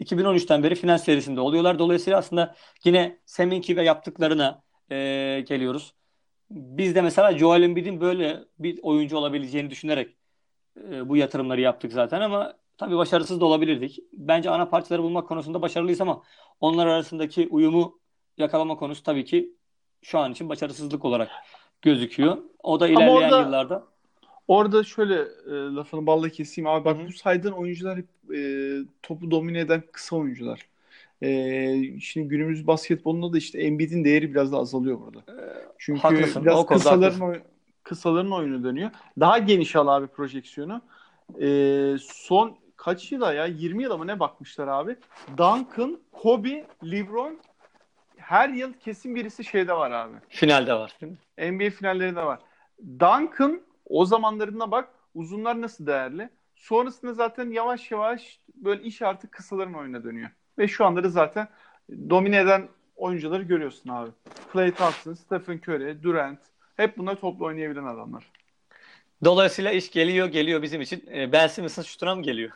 2013'ten 0.00 0.62
beri 0.62 0.74
final 0.74 0.98
serisinde 0.98 1.40
oluyorlar. 1.40 1.78
Dolayısıyla 1.78 2.18
aslında 2.18 2.54
yine 2.84 3.18
Seminki 3.26 3.76
ve 3.76 3.84
yaptıklarına 3.84 4.62
e, 4.90 4.96
geliyoruz. 5.48 5.94
Biz 6.50 6.94
de 6.94 7.02
mesela 7.02 7.38
Joel 7.38 7.62
Embiid'in 7.62 8.00
böyle 8.00 8.44
bir 8.58 8.80
oyuncu 8.82 9.16
olabileceğini 9.16 9.70
düşünerek 9.70 10.16
e, 10.90 11.08
bu 11.08 11.16
yatırımları 11.16 11.60
yaptık 11.60 11.92
zaten 11.92 12.20
ama 12.20 12.56
tabii 12.78 12.96
başarısız 12.96 13.40
da 13.40 13.44
olabilirdik. 13.44 13.98
Bence 14.12 14.50
ana 14.50 14.68
parçaları 14.68 15.02
bulmak 15.02 15.28
konusunda 15.28 15.62
başarılıyız 15.62 16.00
ama 16.00 16.22
onlar 16.60 16.86
arasındaki 16.86 17.48
uyumu 17.50 17.98
yakalama 18.38 18.76
konusu 18.76 19.02
tabii 19.02 19.24
ki 19.24 19.52
şu 20.02 20.18
an 20.18 20.32
için 20.32 20.48
başarısızlık 20.48 21.04
olarak 21.04 21.30
gözüküyor. 21.82 22.38
O 22.62 22.80
da 22.80 22.88
ilerleyen 22.88 23.08
orada, 23.08 23.40
yıllarda. 23.40 23.84
Orada 24.48 24.84
şöyle 24.84 25.14
e, 25.14 25.50
lafını 25.50 26.06
balla 26.06 26.28
keseyim 26.28 26.68
abi. 26.68 26.84
Bak 26.84 26.98
Hı 26.98 27.02
hı. 27.02 27.06
bu 27.08 27.12
saydığın 27.12 27.52
oyuncular 27.52 27.98
hep 27.98 28.36
e, 28.36 28.40
topu 29.02 29.30
domine 29.30 29.60
eden 29.60 29.82
kısa 29.92 30.16
oyuncular. 30.16 30.60
E, 31.22 32.00
şimdi 32.00 32.28
günümüz 32.28 32.66
basketbolunda 32.66 33.32
da 33.32 33.38
işte 33.38 33.60
Embiid'in 33.62 34.04
değeri 34.04 34.30
biraz 34.30 34.52
da 34.52 34.56
azalıyor 34.56 35.00
burada. 35.00 35.20
Çünkü 35.78 36.00
Haklısın, 36.00 36.44
biraz 36.44 36.66
kısaların 36.66 37.20
haklısın. 37.20 37.42
kısaların 37.82 38.32
oyunu 38.32 38.64
dönüyor. 38.64 38.90
Daha 39.20 39.38
geniş 39.38 39.76
al 39.76 39.86
abi 39.88 40.06
projeksiyonu. 40.06 40.82
E, 41.40 41.48
son 42.00 42.56
kaç 42.86 43.12
yıla 43.12 43.32
ya? 43.32 43.46
20 43.46 43.82
yıla 43.82 43.98
mı 43.98 44.06
ne 44.06 44.20
bakmışlar 44.20 44.68
abi? 44.68 44.96
Duncan, 45.36 46.00
Kobe, 46.12 46.64
LeBron 46.84 47.38
her 48.16 48.48
yıl 48.48 48.72
kesin 48.72 49.14
birisi 49.14 49.44
şeyde 49.44 49.72
var 49.72 49.90
abi. 49.90 50.16
Finalde 50.28 50.74
var. 50.74 50.96
Değil 51.00 51.12
mi? 51.12 51.52
NBA 51.52 51.70
finallerinde 51.70 52.24
var. 52.24 52.40
Duncan 52.82 53.62
o 53.86 54.04
zamanlarına 54.04 54.70
bak 54.70 54.88
uzunlar 55.14 55.60
nasıl 55.60 55.86
değerli. 55.86 56.28
Sonrasında 56.54 57.12
zaten 57.12 57.50
yavaş 57.50 57.90
yavaş 57.90 58.40
böyle 58.54 58.82
iş 58.82 59.02
artık 59.02 59.32
kısaların 59.32 59.74
oyuna 59.74 60.04
dönüyor. 60.04 60.30
Ve 60.58 60.68
şu 60.68 60.84
anda 60.84 61.04
da 61.04 61.08
zaten 61.08 61.48
domine 62.10 62.38
eden 62.38 62.68
oyuncuları 62.96 63.42
görüyorsun 63.42 63.90
abi. 63.90 64.10
Klay 64.52 64.74
Thompson, 64.74 65.14
Stephen 65.14 65.60
Curry, 65.66 66.02
Durant 66.02 66.40
hep 66.76 66.98
bunlar 66.98 67.14
toplu 67.14 67.44
oynayabilen 67.44 67.84
adamlar. 67.84 68.24
Dolayısıyla 69.24 69.70
iş 69.70 69.90
geliyor 69.90 70.26
geliyor 70.26 70.62
bizim 70.62 70.80
için. 70.80 71.04
E, 71.14 71.32
Ben 71.32 71.46
Simmons'ın 71.46 71.82
şutuna 71.82 72.14
mı 72.14 72.22
geliyor? 72.22 72.52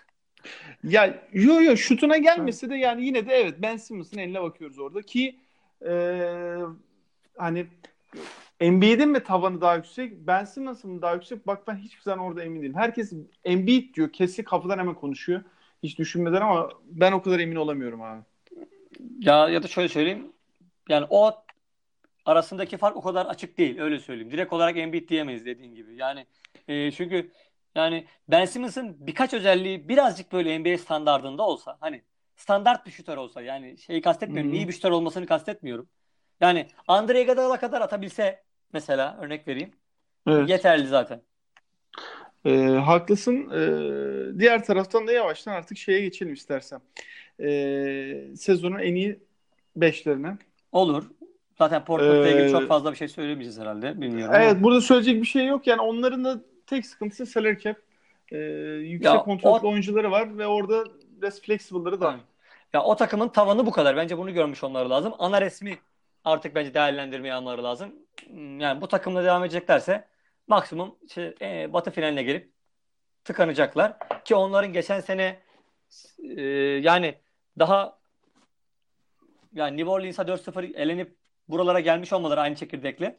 Ya 0.85 1.23
yo 1.33 1.61
yo 1.61 1.77
şutuna 1.77 2.17
gelmese 2.17 2.71
de 2.71 2.77
yani 2.77 3.05
yine 3.05 3.27
de 3.27 3.35
evet 3.35 3.55
Ben 3.63 3.77
Simmons'ın 3.77 4.19
eline 4.19 4.43
bakıyoruz 4.43 4.79
orada 4.79 5.03
ki 5.03 5.37
e, 5.87 5.93
hani 7.39 7.67
Embiid'in 8.61 9.09
mi 9.09 9.23
tavanı 9.23 9.61
daha 9.61 9.77
yüksek, 9.77 10.13
Ben 10.27 10.45
Simmons'ın 10.45 10.91
mı 10.91 11.03
daha 11.03 11.15
yüksek? 11.15 11.47
Bak 11.47 11.69
ben 11.69 11.77
hiçbir 11.77 12.03
zaman 12.03 12.27
orada 12.27 12.45
emin 12.45 12.63
değilim. 12.63 12.75
Herkes 12.75 13.13
Embiid 13.45 13.95
diyor, 13.95 14.13
kesin 14.13 14.43
kapıdan 14.43 14.79
hemen 14.79 14.95
konuşuyor. 14.95 15.43
Hiç 15.83 15.99
düşünmeden 15.99 16.41
ama 16.41 16.69
ben 16.85 17.13
o 17.13 17.23
kadar 17.23 17.39
emin 17.39 17.57
olamıyorum 17.57 18.03
abi. 18.03 18.23
Ya 19.21 19.49
ya 19.49 19.63
da 19.63 19.69
şöyle 19.69 19.89
söyleyeyim. 19.89 20.33
Yani 20.89 21.07
o 21.11 21.35
arasındaki 22.27 22.77
fark 22.77 22.97
o 22.97 23.03
kadar 23.03 23.27
açık 23.27 23.59
değil. 23.59 23.81
Öyle 23.81 24.01
söyleyeyim. 24.01 24.31
Direkt 24.31 24.53
olarak 24.53 24.77
Embiid 24.77 25.09
diyemeyiz 25.09 25.47
dediğin 25.47 25.75
gibi. 25.75 25.97
Yani 25.97 26.27
e, 26.69 26.91
çünkü 26.91 27.31
yani 27.75 28.07
Ben 28.29 28.45
Simmons'ın 28.45 28.97
birkaç 29.07 29.35
özelliği 29.35 29.89
birazcık 29.89 30.33
böyle 30.33 30.59
NBA 30.59 30.79
standardında 30.79 31.43
olsa 31.43 31.77
hani 31.81 32.03
standart 32.37 32.87
bir 32.87 32.91
şutör 32.91 33.17
olsa 33.17 33.43
yani 33.43 33.79
şeyi 33.79 34.01
kastetmiyorum. 34.03 34.51
Hı 34.51 34.55
hı. 34.55 34.59
iyi 34.59 34.69
bir 34.69 34.73
şutör 34.73 34.91
olmasını 34.91 35.27
kastetmiyorum. 35.27 35.89
Yani 36.41 36.67
Andre 36.89 37.23
Iguodala 37.23 37.61
kadar 37.61 37.81
atabilse 37.81 38.43
mesela 38.73 39.19
örnek 39.21 39.49
vereyim. 39.49 39.71
Evet. 40.27 40.49
Yeterli 40.49 40.87
zaten. 40.87 41.23
Ee, 42.45 42.67
haklısın. 42.67 43.51
Ee, 43.51 44.39
diğer 44.39 44.65
taraftan 44.65 45.07
da 45.07 45.13
yavaştan 45.13 45.53
artık 45.53 45.79
şeye 45.79 46.01
geçelim 46.01 46.33
istersen. 46.33 46.81
Ee, 47.41 48.25
sezonun 48.37 48.79
en 48.79 48.95
iyi 48.95 49.19
beşlerine. 49.77 50.39
Olur. 50.73 51.11
Zaten 51.59 51.85
Portland'la 51.85 52.29
ilgili 52.29 52.45
Ee, 52.45 52.51
çok 52.51 52.69
fazla 52.69 52.93
bir 52.93 52.97
şey 52.97 53.09
söylemeyeceğiz 53.09 53.59
herhalde. 53.61 54.01
Bilmiyorum 54.01 54.35
ama. 54.35 54.45
Evet 54.45 54.63
burada 54.63 54.81
söyleyecek 54.81 55.23
bir 55.23 55.27
şey 55.27 55.47
yok. 55.47 55.67
Yani 55.67 55.81
onların 55.81 56.25
da 56.25 56.41
tek 56.71 56.87
sıkıntısı 56.87 57.27
salary 57.27 57.59
cap. 57.59 57.77
Ee, 58.33 58.37
yüksek 58.37 59.15
Ya 59.15 59.23
kontratlı 59.23 59.69
o- 59.69 59.71
oyuncuları 59.71 60.11
var 60.11 60.39
ve 60.39 60.47
orada 60.47 60.85
biraz 61.03 61.41
flexible'ları 61.43 62.01
da 62.01 62.07
var. 62.07 62.17
Ya 62.73 62.83
o 62.83 62.97
takımın 62.97 63.29
tavanı 63.29 63.67
bu 63.67 63.71
kadar. 63.71 63.97
Bence 63.97 64.19
bunu 64.19 64.35
görmüş 64.35 64.65
olmaları 64.65 64.91
lazım. 64.91 65.15
Ana 65.19 65.41
resmi 65.41 65.79
artık 66.25 66.55
bence 66.55 66.75
değerlendirmeye 66.75 67.35
almaları 67.35 67.65
lazım. 67.65 67.95
Hmm, 68.27 68.61
Yani 68.61 68.81
bu 68.81 68.89
takımla 68.89 69.25
devam 69.25 69.45
edeceklerse 69.45 70.09
maksimum 70.49 70.95
şey, 71.15 71.35
e, 71.43 71.73
Batı 71.73 71.91
finaline 71.91 72.23
gelip 72.23 72.53
tıkanacaklar. 73.25 73.97
Ki 74.25 74.35
onların 74.35 74.73
geçen 74.73 75.01
sene 75.01 75.41
e, 76.37 76.43
yani 76.83 77.15
daha 77.59 77.99
yani 79.55 79.77
New 79.77 79.91
Orleans'a 79.91 80.23
4-0 80.29 80.75
elenip 80.75 81.17
buralara 81.49 81.81
gelmiş 81.81 82.13
olmaları 82.13 82.41
aynı 82.41 82.55
çekirdekle 82.55 83.17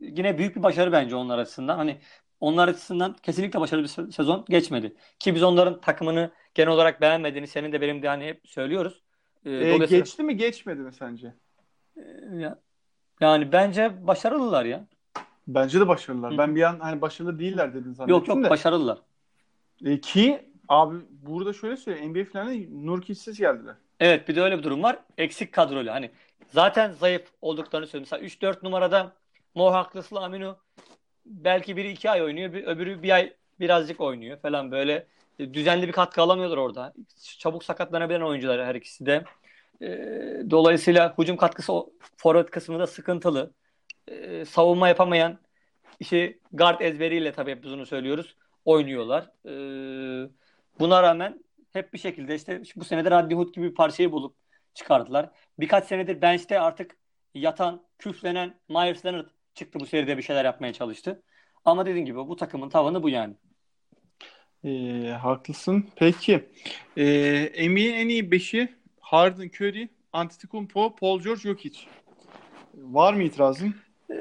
yine 0.00 0.38
büyük 0.38 0.56
bir 0.56 0.62
başarı 0.62 0.92
bence 0.92 1.16
onlar 1.16 1.38
açısından. 1.38 1.76
Hani 1.76 1.98
onlar 2.40 2.68
açısından 2.68 3.16
kesinlikle 3.22 3.60
başarılı 3.60 3.84
bir 3.84 3.88
se- 3.88 4.12
sezon 4.12 4.44
geçmedi. 4.48 4.94
Ki 5.18 5.34
biz 5.34 5.42
onların 5.42 5.80
takımını 5.80 6.30
genel 6.54 6.72
olarak 6.72 7.00
beğenmediğini 7.00 7.46
senin 7.46 7.72
de 7.72 7.80
benim 7.80 8.02
de 8.02 8.08
hani 8.08 8.24
hep 8.26 8.40
söylüyoruz. 8.48 9.02
Ee, 9.44 9.50
Ee, 9.50 9.60
dolayısıyla- 9.74 9.98
geçti 10.04 10.22
mi 10.22 10.36
geçmedi 10.36 10.80
mi 10.80 10.92
sence? 10.92 11.34
Ya- 12.38 12.58
yani 13.20 13.52
bence 13.52 14.06
başarılılar 14.06 14.64
ya. 14.64 14.86
Bence 15.48 15.80
de 15.80 15.88
başarılılar. 15.88 16.32
Hı. 16.34 16.38
Ben 16.38 16.56
bir 16.56 16.62
an 16.62 16.80
hani 16.80 17.00
başarılı 17.00 17.38
değiller 17.38 17.74
dedin 17.74 17.92
zannettim 17.92 18.08
Yok 18.16 18.28
yok 18.28 18.44
de. 18.44 18.50
başarılılar. 18.50 18.98
E, 19.84 20.00
ki 20.00 20.48
abi 20.68 20.96
burada 21.10 21.52
şöyle 21.52 21.76
söyleyeyim. 21.76 22.10
NBA 22.12 22.24
finaline 22.24 22.86
Nurkic'siz 22.86 23.38
geldiler. 23.38 23.74
Evet 24.00 24.28
bir 24.28 24.36
de 24.36 24.42
öyle 24.42 24.58
bir 24.58 24.62
durum 24.62 24.82
var. 24.82 24.98
Eksik 25.18 25.52
kadrolu. 25.52 25.90
Hani 25.90 26.10
zaten 26.48 26.92
zayıf 26.92 27.22
olduklarını 27.42 27.86
söylüyorum. 27.86 28.08
Mesela 28.12 28.26
3-4 28.26 28.62
numarada 28.62 29.12
Mo 29.54 29.72
Haklıslı 29.72 30.20
Aminu 30.20 30.56
belki 31.28 31.76
biri 31.76 31.90
2 31.90 32.10
ay 32.10 32.22
oynuyor. 32.22 32.52
Bir, 32.52 32.64
öbürü 32.64 33.02
bir 33.02 33.10
ay 33.10 33.32
birazcık 33.60 34.00
oynuyor 34.00 34.38
falan 34.38 34.70
böyle. 34.70 35.06
E, 35.38 35.54
Düzenli 35.54 35.88
bir 35.88 35.92
katkı 35.92 36.22
alamıyorlar 36.22 36.56
orada. 36.56 36.94
Çabuk 37.38 37.64
sakatlanabilen 37.64 38.20
oyuncular 38.20 38.66
her 38.66 38.74
ikisi 38.74 39.06
de. 39.06 39.24
E, 39.82 39.88
dolayısıyla 40.50 41.14
hücum 41.18 41.36
katkısı 41.36 41.72
forvet 42.16 42.50
kısmında 42.50 42.86
sıkıntılı. 42.86 43.52
E, 44.08 44.44
savunma 44.44 44.88
yapamayan 44.88 45.38
işi 46.00 46.40
guard 46.52 46.80
ezberiyle 46.80 47.32
tabii 47.32 47.50
hep 47.50 47.64
bunu 47.64 47.86
söylüyoruz. 47.86 48.36
Oynuyorlar. 48.64 49.30
Buna 50.78 51.02
rağmen 51.02 51.44
hep 51.72 51.92
bir 51.92 51.98
şekilde 51.98 52.34
işte 52.34 52.62
bu 52.76 52.84
senede 52.84 53.10
Rodney 53.10 53.36
Hood 53.36 53.54
gibi 53.54 53.70
bir 53.70 53.74
parçayı 53.74 54.12
bulup 54.12 54.36
çıkardılar. 54.74 55.30
Birkaç 55.58 55.84
senedir 55.84 56.22
bench'te 56.22 56.60
artık 56.60 56.96
yatan, 57.34 57.84
küflenen 57.98 58.60
Myers 58.68 59.04
Leonard 59.04 59.26
çıktı 59.58 59.80
bu 59.80 59.86
seride 59.86 60.16
bir 60.16 60.22
şeyler 60.22 60.44
yapmaya 60.44 60.72
çalıştı. 60.72 61.22
Ama 61.64 61.86
dediğim 61.86 62.06
gibi 62.06 62.16
bu 62.16 62.36
takımın 62.36 62.68
tavanı 62.68 63.02
bu 63.02 63.08
yani. 63.08 63.34
E, 64.64 64.70
haklısın. 65.12 65.86
Peki. 65.96 66.48
E, 66.96 67.68
NBA'nin 67.68 67.94
en 67.94 68.08
iyi 68.08 68.30
beşi 68.30 68.68
Harden, 69.00 69.48
Curry, 69.48 69.88
Antetokounmpo, 70.12 70.96
Paul 70.96 71.20
George, 71.20 71.40
Jokic. 71.40 71.80
Var 72.74 73.14
mı 73.14 73.22
itirazın? 73.22 73.74
Ee, 74.10 74.14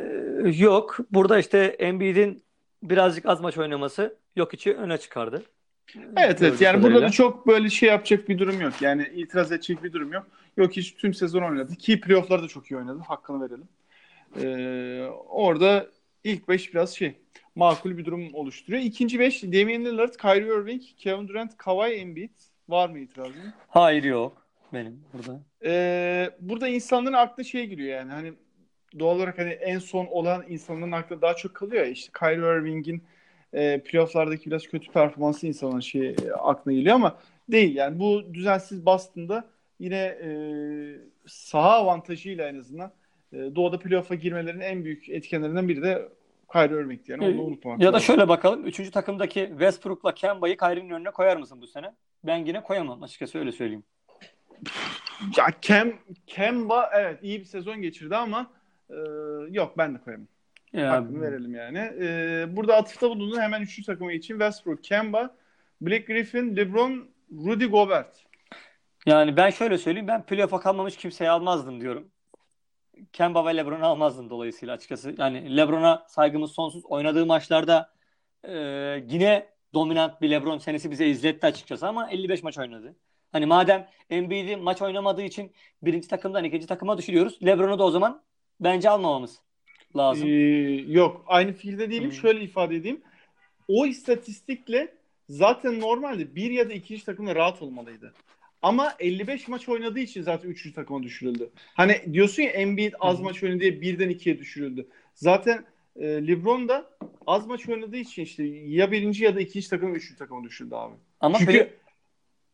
yok. 0.43 0.97
Burada 1.11 1.39
işte 1.39 1.57
Embiid'in 1.79 2.43
birazcık 2.83 3.25
az 3.25 3.41
maç 3.41 3.57
oynaması 3.57 4.17
yok 4.35 4.53
içi 4.53 4.73
öne 4.73 4.97
çıkardı. 4.97 5.43
Evet 6.17 6.41
evet 6.41 6.61
yani 6.61 6.83
burada 6.83 7.01
da 7.01 7.09
çok 7.09 7.47
böyle 7.47 7.69
şey 7.69 7.89
yapacak 7.89 8.29
bir 8.29 8.39
durum 8.39 8.61
yok. 8.61 8.73
Yani 8.81 9.11
itiraz 9.15 9.51
edecek 9.51 9.83
bir 9.83 9.93
durum 9.93 10.13
yok. 10.13 10.27
Yok 10.57 10.71
hiç 10.71 10.95
tüm 10.95 11.13
sezon 11.13 11.41
oynadı. 11.41 11.75
Ki 11.75 12.01
playoff'larda 12.01 12.43
da 12.43 12.47
çok 12.47 12.71
iyi 12.71 12.77
oynadı. 12.77 12.99
Hakkını 13.07 13.41
verelim. 13.41 13.67
Ee, 14.41 15.07
orada 15.29 15.87
ilk 16.23 16.49
5 16.49 16.73
biraz 16.73 16.95
şey 16.95 17.15
makul 17.55 17.97
bir 17.97 18.05
durum 18.05 18.33
oluşturuyor. 18.33 18.83
İkinci 18.83 19.19
5 19.19 19.43
Damian 19.43 19.85
Lillard, 19.85 20.13
Kyrie 20.13 20.61
Irving, 20.61 20.81
Kevin 20.97 21.27
Durant, 21.27 21.57
Kawhi 21.57 21.93
Embiid. 21.93 22.29
Var 22.69 22.89
mı 22.89 22.99
itirazın? 22.99 23.53
Hayır 23.67 24.03
yok 24.03 24.47
benim 24.73 25.03
burada. 25.13 25.39
Ee, 25.65 26.29
burada 26.39 26.67
insanların 26.67 27.13
aklına 27.13 27.43
şey 27.43 27.65
giriyor 27.65 27.97
yani 27.97 28.11
hani 28.11 28.33
doğal 28.99 29.15
olarak 29.15 29.37
hani 29.37 29.49
en 29.49 29.79
son 29.79 30.05
olan 30.05 30.45
insanların 30.49 30.91
aklına 30.91 31.21
daha 31.21 31.33
çok 31.35 31.55
kalıyor 31.55 31.85
ya 31.85 31.91
işte 31.91 32.11
Kyrie 32.19 32.59
Irving'in 32.59 33.03
e, 33.53 33.83
playoff'lardaki 33.83 34.49
biraz 34.51 34.67
kötü 34.67 34.91
performansı 34.91 35.47
insanın 35.47 35.79
şey 35.79 36.09
e, 36.09 36.31
aklına 36.31 36.75
geliyor 36.75 36.95
ama 36.95 37.19
değil 37.49 37.75
yani 37.75 37.99
bu 37.99 38.33
düzensiz 38.33 38.85
Boston'da 38.85 39.47
yine 39.79 39.97
e, 39.97 40.29
saha 41.27 41.71
avantajıyla 41.71 42.49
en 42.49 42.59
azından 42.59 42.91
doğuda 43.33 43.79
playoff'a 43.79 44.15
girmelerinin 44.15 44.61
en 44.61 44.83
büyük 44.85 45.09
etkenlerinden 45.09 45.67
biri 45.67 45.81
de 45.81 46.09
Kyrie 46.53 46.81
Irving'ti 46.81 47.11
yani 47.11 47.25
onu 47.25 47.41
unutmamak 47.41 47.79
Ya 47.81 47.87
da 47.87 47.93
lazım. 47.95 48.05
şöyle 48.05 48.27
bakalım. 48.27 48.65
Üçüncü 48.65 48.91
takımdaki 48.91 49.47
Westbrook'la 49.49 50.13
Kemba'yı 50.13 50.57
Kyrie'nin 50.57 50.89
önüne 50.89 51.11
koyar 51.11 51.37
mısın 51.37 51.61
bu 51.61 51.67
sene? 51.67 51.93
Ben 52.23 52.37
yine 52.45 52.63
koyamam 52.63 53.03
açıkçası 53.03 53.39
öyle 53.39 53.51
söyleyeyim. 53.51 53.83
Ya 55.37 55.45
Kem, 55.61 55.93
Kemba 56.27 56.89
evet 56.95 57.19
iyi 57.23 57.39
bir 57.39 57.45
sezon 57.45 57.81
geçirdi 57.81 58.15
ama 58.15 58.51
e, 58.89 58.95
yok 59.49 59.77
ben 59.77 59.95
de 59.95 59.97
koyamam. 60.01 60.27
Ya, 60.73 60.91
Hakkını 60.91 61.21
verelim 61.21 61.55
yani. 61.55 61.77
Ee, 62.01 62.45
burada 62.49 62.75
atıfta 62.75 63.09
bulundu 63.09 63.39
hemen 63.39 63.61
üçüncü 63.61 63.85
takımı 63.85 64.13
için 64.13 64.33
Westbrook, 64.33 64.83
Kemba, 64.83 65.35
Blake 65.81 66.13
Griffin, 66.13 66.55
LeBron, 66.55 67.07
Rudy 67.31 67.65
Gobert. 67.65 68.23
yani 69.05 69.37
ben 69.37 69.49
şöyle 69.49 69.77
söyleyeyim. 69.77 70.07
Ben 70.07 70.25
playoff'a 70.25 70.59
kalmamış 70.59 70.97
kimseyi 70.97 71.29
almazdım 71.29 71.81
diyorum. 71.81 72.07
Kemba 73.13 73.45
ve 73.45 73.57
LeBron'u 73.57 73.85
almazdım 73.85 74.29
dolayısıyla 74.29 74.75
açıkçası. 74.75 75.15
Yani 75.17 75.57
LeBron'a 75.57 76.05
saygımız 76.07 76.51
sonsuz. 76.51 76.85
Oynadığı 76.85 77.25
maçlarda 77.25 77.89
e, 78.43 78.53
yine 79.07 79.49
dominant 79.73 80.21
bir 80.21 80.29
LeBron 80.29 80.57
senesi 80.57 80.91
bize 80.91 81.07
izletti 81.07 81.47
açıkçası 81.47 81.87
ama 81.87 82.09
55 82.11 82.43
maç 82.43 82.57
oynadı. 82.57 82.95
Hani 83.31 83.45
madem 83.45 83.87
Embiid'i 84.09 84.55
maç 84.55 84.81
oynamadığı 84.81 85.21
için 85.21 85.51
birinci 85.81 86.07
takımdan 86.07 86.43
ikinci 86.43 86.67
takıma 86.67 86.97
düşürüyoruz. 86.97 87.39
LeBron'u 87.45 87.79
da 87.79 87.83
o 87.83 87.91
zaman 87.91 88.21
bence 88.59 88.89
almamamız 88.89 89.39
lazım. 89.95 90.27
Ee, 90.27 90.31
yok 90.87 91.25
aynı 91.27 91.53
fikirde 91.53 91.89
değilim. 91.89 92.09
Hmm. 92.09 92.17
Şöyle 92.17 92.41
ifade 92.41 92.75
edeyim. 92.75 93.01
o 93.67 93.85
istatistikle 93.85 94.93
zaten 95.29 95.79
normalde 95.79 96.35
bir 96.35 96.51
ya 96.51 96.69
da 96.69 96.73
ikinci 96.73 97.05
takımda 97.05 97.35
rahat 97.35 97.61
olmalıydı. 97.61 98.13
Ama 98.61 98.93
55 98.99 99.47
maç 99.47 99.69
oynadığı 99.69 99.99
için 99.99 100.21
zaten 100.21 100.49
3. 100.49 100.73
takıma 100.73 101.03
düşürüldü. 101.03 101.49
Hani 101.73 102.13
diyorsun 102.13 102.43
ya 102.43 102.49
Embiid 102.49 102.93
az 102.99 103.19
maç 103.19 103.43
oynadı 103.43 103.59
diye 103.59 103.81
birden 103.81 104.09
ikiye 104.09 104.39
düşürüldü. 104.39 104.87
Zaten 105.13 105.65
e, 105.95 106.27
LeBron 106.27 106.69
da 106.69 106.89
az 107.27 107.47
maç 107.47 107.69
oynadığı 107.69 107.97
için 107.97 108.23
işte 108.23 108.43
ya 108.43 108.91
birinci 108.91 109.23
ya 109.23 109.35
da 109.35 109.41
ikinci 109.41 109.69
takım 109.69 109.95
üçüncü 109.95 110.17
takıma 110.19 110.43
düşürdü 110.43 110.75
abi. 110.75 110.95
Ama 111.19 111.37
Çünkü 111.37 111.51
play... 111.51 111.69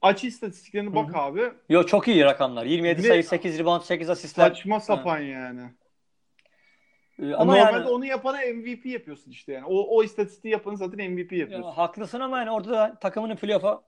aç 0.01 0.24
istatistiklerine 0.24 0.95
bak 0.95 1.10
Hı-hı. 1.10 1.18
abi. 1.18 1.51
Yo 1.70 1.86
çok 1.86 2.08
iyi 2.08 2.24
rakamlar. 2.24 2.66
27 2.66 3.04
Ve 3.04 3.08
sayı, 3.08 3.24
8 3.24 3.60
rebound, 3.60 3.82
8 3.82 4.10
asistler. 4.10 4.49
Saçma 4.49 4.80
sapan 4.80 5.16
ha. 5.16 5.20
yani. 5.20 5.62
Ee, 7.20 7.34
ama 7.34 7.56
Normalde 7.56 7.78
yani, 7.78 7.89
onu 7.89 8.06
yapana 8.06 8.38
MVP 8.38 8.86
yapıyorsun 8.86 9.32
işte 9.32 9.54
yani. 9.54 9.66
O, 9.66 9.97
o 9.97 10.04
istatistiği 10.04 10.51
yapanı 10.51 10.78
zaten 10.78 11.12
MVP 11.12 11.32
yapıyorsun. 11.32 11.68
Ya, 11.68 11.78
haklısın 11.78 12.20
ama 12.20 12.39
yani 12.39 12.51
orada 12.51 12.72
da 12.72 12.99
takımının 12.99 13.36
playoff'a 13.36 13.84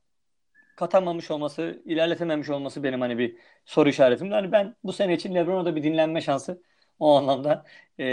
katamamış 0.76 1.32
olması, 1.32 1.82
ilerletememiş 1.86 2.49
olması 2.49 2.84
benim 2.84 3.01
hani 3.01 3.17
bir 3.17 3.36
soru 3.65 3.89
işaretim. 3.89 4.32
Yani 4.32 4.51
ben 4.51 4.76
bu 4.84 4.93
sene 4.93 5.13
için 5.13 5.36
LeBron'a 5.36 5.65
da 5.65 5.76
bir 5.76 5.84
dinlenme 5.84 6.21
şansı 6.21 6.61
o 6.99 7.17
anlamda 7.17 7.65
e, 7.99 8.05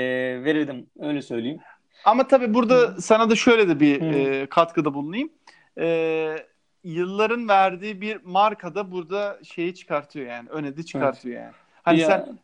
verirdim. 0.44 0.86
Öyle 1.00 1.22
söyleyeyim. 1.22 1.60
Ama 2.04 2.28
tabii 2.28 2.54
burada 2.54 2.74
Hı. 2.74 3.02
sana 3.02 3.30
da 3.30 3.36
şöyle 3.36 3.68
de 3.68 3.80
bir 3.80 4.00
e, 4.00 4.46
katkıda 4.46 4.94
bulunayım. 4.94 5.32
E, 5.78 6.36
yılların 6.84 7.48
verdiği 7.48 8.00
bir 8.00 8.20
marka 8.22 8.74
da 8.74 8.92
burada 8.92 9.38
şeyi 9.44 9.74
çıkartıyor 9.74 10.26
yani. 10.26 10.48
Öne 10.48 10.76
de 10.76 10.82
çıkartıyor 10.82 11.34
evet. 11.34 11.44
yani. 11.44 11.54
Hani 11.82 12.00
ya. 12.00 12.06
sen 12.06 12.38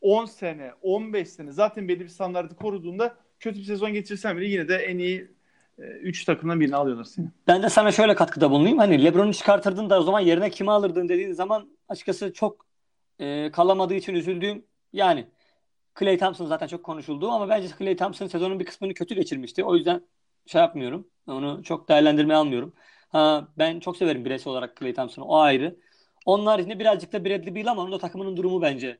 10 0.00 0.24
sene, 0.24 0.72
15 0.82 1.28
sene 1.28 1.52
zaten 1.52 1.88
belli 1.88 2.00
bir 2.00 2.08
standartı 2.08 2.56
koruduğunda 2.56 3.16
kötü 3.40 3.58
bir 3.58 3.64
sezon 3.64 3.92
geçirsen 3.92 4.36
bile 4.36 4.46
yine 4.46 4.68
de 4.68 4.76
en 4.76 4.98
iyi 4.98 5.33
3 5.78 6.22
e, 6.22 6.24
takımdan 6.24 6.60
birini 6.60 6.76
alıyorlar 6.76 7.04
seni. 7.04 7.26
Ben 7.46 7.62
de 7.62 7.68
sana 7.68 7.92
şöyle 7.92 8.14
katkıda 8.14 8.50
bulunayım. 8.50 8.78
Hani 8.78 9.04
LeBron'u 9.04 9.32
çıkartırdın 9.32 9.90
da 9.90 10.00
o 10.00 10.02
zaman 10.02 10.20
yerine 10.20 10.50
kimi 10.50 10.70
alırdın 10.70 11.08
dediğin 11.08 11.32
zaman 11.32 11.68
açıkçası 11.88 12.32
çok 12.32 12.66
e, 13.18 13.50
kalamadığı 13.50 13.94
için 13.94 14.14
üzüldüğüm 14.14 14.64
yani 14.92 15.26
Clay 15.98 16.18
Thompson 16.18 16.46
zaten 16.46 16.66
çok 16.66 16.82
konuşuldu 16.84 17.30
ama 17.30 17.48
bence 17.48 17.68
Clay 17.78 17.96
Thompson 17.96 18.26
sezonun 18.26 18.60
bir 18.60 18.64
kısmını 18.64 18.94
kötü 18.94 19.14
geçirmişti. 19.14 19.64
O 19.64 19.76
yüzden 19.76 20.06
şey 20.46 20.60
yapmıyorum. 20.60 21.08
Onu 21.26 21.62
çok 21.62 21.88
değerlendirmeye 21.88 22.36
almıyorum. 22.36 22.74
Ha, 23.08 23.48
ben 23.58 23.80
çok 23.80 23.96
severim 23.96 24.24
bireysel 24.24 24.50
olarak 24.50 24.76
Clay 24.76 24.94
Thompson'ı. 24.94 25.24
O 25.26 25.38
ayrı. 25.38 25.76
Onun 26.26 26.46
haricinde 26.46 26.78
birazcık 26.78 27.12
da 27.12 27.24
Bradley 27.24 27.54
Beal 27.54 27.66
ama 27.66 27.82
onun 27.82 27.92
da 27.92 27.98
takımının 27.98 28.36
durumu 28.36 28.62
bence 28.62 28.98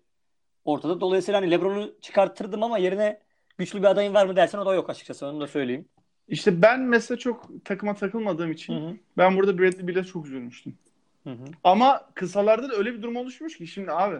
ortada. 0.64 1.01
Dolayısıyla 1.01 1.41
hani 1.41 1.51
LeBron'u 1.51 2.01
çıkarttırdım 2.01 2.62
ama 2.62 2.79
yerine 2.79 3.20
güçlü 3.59 3.79
bir 3.79 3.85
adayın 3.87 4.14
var 4.14 4.27
mı 4.27 4.37
dersen 4.37 4.59
o 4.59 4.66
da 4.66 4.75
yok 4.75 4.91
açıkçası. 4.91 5.27
Onu 5.27 5.41
da 5.41 5.47
söyleyeyim. 5.47 5.89
İşte 6.29 6.62
ben 6.62 6.81
mesela 6.81 7.18
çok 7.18 7.64
takıma 7.64 7.95
takılmadığım 7.95 8.53
için 8.53 8.75
hı 8.75 8.89
hı. 8.89 8.97
ben 9.18 9.37
burada 9.37 9.59
Bradley 9.59 9.87
Beal'e 9.89 10.05
çok 10.05 10.27
üzülmüştüm. 10.27 10.79
Hı 11.25 11.31
hı. 11.31 11.45
Ama 11.64 12.09
kısalarda 12.14 12.70
da 12.70 12.75
öyle 12.75 12.95
bir 12.95 13.03
durum 13.03 13.16
oluşmuş 13.16 13.59
ki 13.59 13.66
şimdi 13.66 13.93
abi 13.93 14.16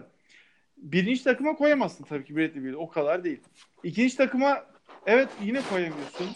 birinci 0.77 1.23
takıma 1.23 1.55
koyamazsın 1.55 2.03
tabii 2.03 2.25
ki 2.25 2.35
Bradley 2.35 2.63
Beal'i. 2.63 2.77
O 2.77 2.89
kadar 2.89 3.23
değil. 3.23 3.41
İkinci 3.83 4.17
takıma 4.17 4.65
evet 5.05 5.29
yine 5.43 5.61
koyamıyorsun. 5.69 6.27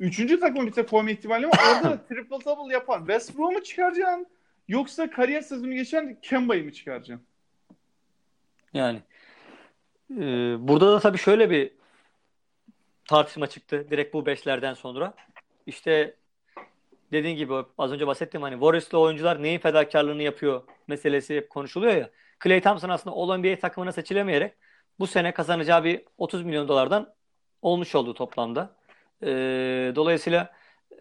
Üçüncü 0.00 0.40
takıma 0.40 0.66
bir 0.66 0.72
tek 0.72 0.90
koyma 0.90 1.10
ihtimali 1.10 1.46
var. 1.46 1.58
Orada 1.74 1.98
triple 2.08 2.44
double 2.44 2.74
yapan 2.74 2.98
Westbrook'u 2.98 3.52
mu 3.52 3.62
çıkaracaksın? 3.62 4.26
Yoksa 4.68 5.10
kariyer 5.10 5.40
sezonu 5.40 5.74
geçen 5.74 6.18
Kemba'yı 6.22 6.64
mı 6.64 6.72
çıkaracaksın? 6.72 7.26
Yani 8.74 9.02
e, 10.10 10.22
burada 10.68 10.92
da 10.92 11.00
tabii 11.00 11.18
şöyle 11.18 11.50
bir 11.50 11.70
tartışma 13.08 13.46
çıktı 13.46 13.86
direkt 13.90 14.14
bu 14.14 14.26
beşlerden 14.26 14.74
sonra. 14.74 15.14
İşte 15.66 16.16
dediğin 17.12 17.36
gibi 17.36 17.54
az 17.78 17.92
önce 17.92 18.06
bahsettim 18.06 18.42
hani 18.42 18.52
Warriors'lı 18.52 18.98
oyuncular 18.98 19.42
neyin 19.42 19.58
fedakarlığını 19.58 20.22
yapıyor 20.22 20.62
meselesi 20.88 21.36
hep 21.36 21.50
konuşuluyor 21.50 21.96
ya. 21.96 22.10
Clay 22.44 22.60
Thompson 22.60 22.88
aslında 22.88 23.16
All 23.16 23.38
NBA 23.38 23.58
takımına 23.58 23.92
seçilemeyerek 23.92 24.54
bu 24.98 25.06
sene 25.06 25.34
kazanacağı 25.34 25.84
bir 25.84 26.02
30 26.18 26.44
milyon 26.44 26.68
dolardan 26.68 27.14
olmuş 27.62 27.94
oldu 27.94 28.14
toplamda. 28.14 28.76
E, 29.22 29.28
dolayısıyla 29.96 30.52
e, 30.92 30.96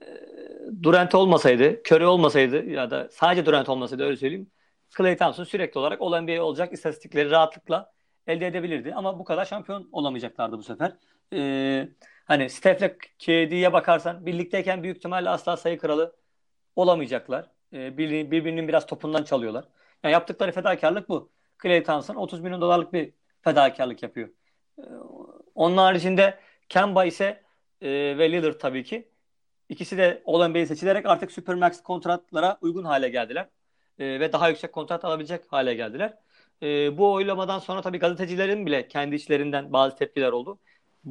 Durant 0.84 1.16
olmasaydı, 1.16 1.82
Curry 1.92 2.06
olmasaydı 2.06 2.66
ya 2.66 2.92
da 2.92 3.10
sadece 3.12 3.46
Durant 3.46 3.70
olmasaydı 3.70 4.04
öyle 4.04 4.18
söyleyeyim. 4.18 4.52
Clay 4.98 5.18
Thompson 5.18 5.44
sürekli 5.44 5.80
olarak 5.80 6.02
All 6.02 6.22
NBA 6.22 6.44
olacak 6.44 6.74
istatistikleri 6.74 7.32
rahatlıkla 7.32 7.92
elde 8.28 8.48
edebilirdi. 8.48 8.94
Ama 8.96 9.20
bu 9.20 9.24
kadar 9.24 9.46
şampiyon 9.46 9.90
olamayacaklardı 9.92 10.58
bu 10.58 10.64
sefer. 10.64 10.94
E, 11.34 11.90
hani 12.26 12.50
Steph'le 12.50 12.98
KD'ye 13.20 13.74
bakarsan 13.74 14.26
birlikteyken 14.26 14.84
büyük 14.84 14.98
ihtimalle 14.98 15.30
asla 15.30 15.58
sayı 15.58 15.78
kralı 15.78 16.16
olamayacaklar. 16.76 17.52
E, 17.74 17.98
birbirinin 17.98 18.68
biraz 18.68 18.86
topundan 18.86 19.24
çalıyorlar. 19.24 19.66
Yani 20.04 20.14
yaptıkları 20.14 20.52
fedakarlık 20.52 21.10
bu. 21.10 21.32
Clay 21.64 21.84
Thompson 21.84 22.16
30 22.16 22.40
milyon 22.42 22.62
dolarlık 22.62 22.94
bir 22.94 23.14
fedakarlık 23.42 24.04
yapıyor. 24.04 24.30
Ee, 24.80 24.84
onun 25.56 25.78
haricinde 25.78 26.40
Kemba 26.70 27.06
ise 27.06 27.44
e, 27.82 27.90
ve 28.18 28.32
Lillard 28.32 28.60
tabii 28.60 28.84
ki 28.84 29.12
ikisi 29.70 29.98
de 29.98 30.24
All-NBA'ye 30.26 30.66
seçilerek 30.66 31.06
artık 31.06 31.32
Supermax 31.32 31.84
kontratlara 31.84 32.58
uygun 32.62 32.84
hale 32.84 33.10
geldiler. 33.10 33.50
E, 34.00 34.20
ve 34.20 34.34
daha 34.34 34.50
yüksek 34.50 34.74
kontrat 34.74 35.06
alabilecek 35.06 35.44
hale 35.54 35.74
geldiler. 35.74 36.18
E, 36.64 36.98
bu 36.98 37.14
oylamadan 37.14 37.60
sonra 37.60 37.82
tabii 37.82 38.00
gazetecilerin 38.00 38.66
bile 38.66 38.88
kendi 38.88 39.16
içlerinden 39.16 39.74
bazı 39.74 39.96
tepkiler 39.96 40.32
oldu. 40.32 40.60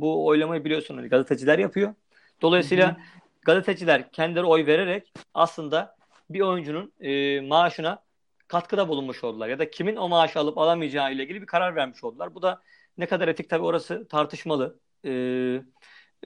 Bu 0.00 0.26
oylamayı 0.26 0.64
biliyorsunuz 0.64 1.00
hani 1.00 1.08
gazeteciler 1.08 1.58
yapıyor. 1.58 1.94
Dolayısıyla 2.42 2.88
hı 2.88 2.92
hı. 2.92 2.96
gazeteciler 3.42 4.12
kendileri 4.12 4.44
oy 4.44 4.66
vererek 4.66 5.12
aslında 5.34 5.96
bir 6.30 6.40
oyuncunun 6.40 6.92
e, 7.00 7.40
maaşına 7.40 8.02
katkıda 8.48 8.88
bulunmuş 8.88 9.24
oldular 9.24 9.48
ya 9.48 9.58
da 9.58 9.70
kimin 9.70 9.96
o 9.96 10.08
maaşı 10.08 10.38
alıp 10.38 10.58
alamayacağı 10.58 11.12
ile 11.12 11.22
ilgili 11.22 11.42
bir 11.42 11.46
karar 11.46 11.76
vermiş 11.76 12.04
oldular. 12.04 12.34
Bu 12.34 12.42
da 12.42 12.62
ne 12.98 13.06
kadar 13.06 13.28
etik 13.28 13.50
tabii 13.50 13.64
orası 13.64 14.08
tartışmalı. 14.08 14.78
Ee, 15.04 15.10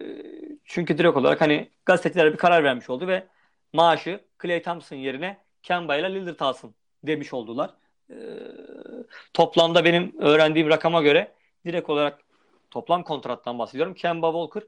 e, 0.00 0.04
çünkü 0.64 0.98
direkt 0.98 1.16
olarak 1.16 1.40
hani 1.40 1.70
gazeteciler 1.86 2.32
bir 2.32 2.38
karar 2.38 2.64
vermiş 2.64 2.90
oldu 2.90 3.06
ve 3.06 3.26
maaşı 3.72 4.20
Clay 4.42 4.62
Thompson 4.62 4.96
yerine 4.96 5.38
Kemba 5.62 5.96
ile 5.96 6.14
Lillard 6.14 6.40
alsın 6.40 6.74
demiş 7.04 7.32
oldular. 7.32 7.70
Ee, 8.10 8.14
toplamda 9.34 9.84
benim 9.84 10.14
öğrendiğim 10.18 10.68
rakama 10.68 11.02
göre 11.02 11.32
direkt 11.66 11.90
olarak 11.90 12.18
toplam 12.70 13.04
kontrattan 13.04 13.58
bahsediyorum. 13.58 13.94
Kemba 13.94 14.32
Walker 14.32 14.62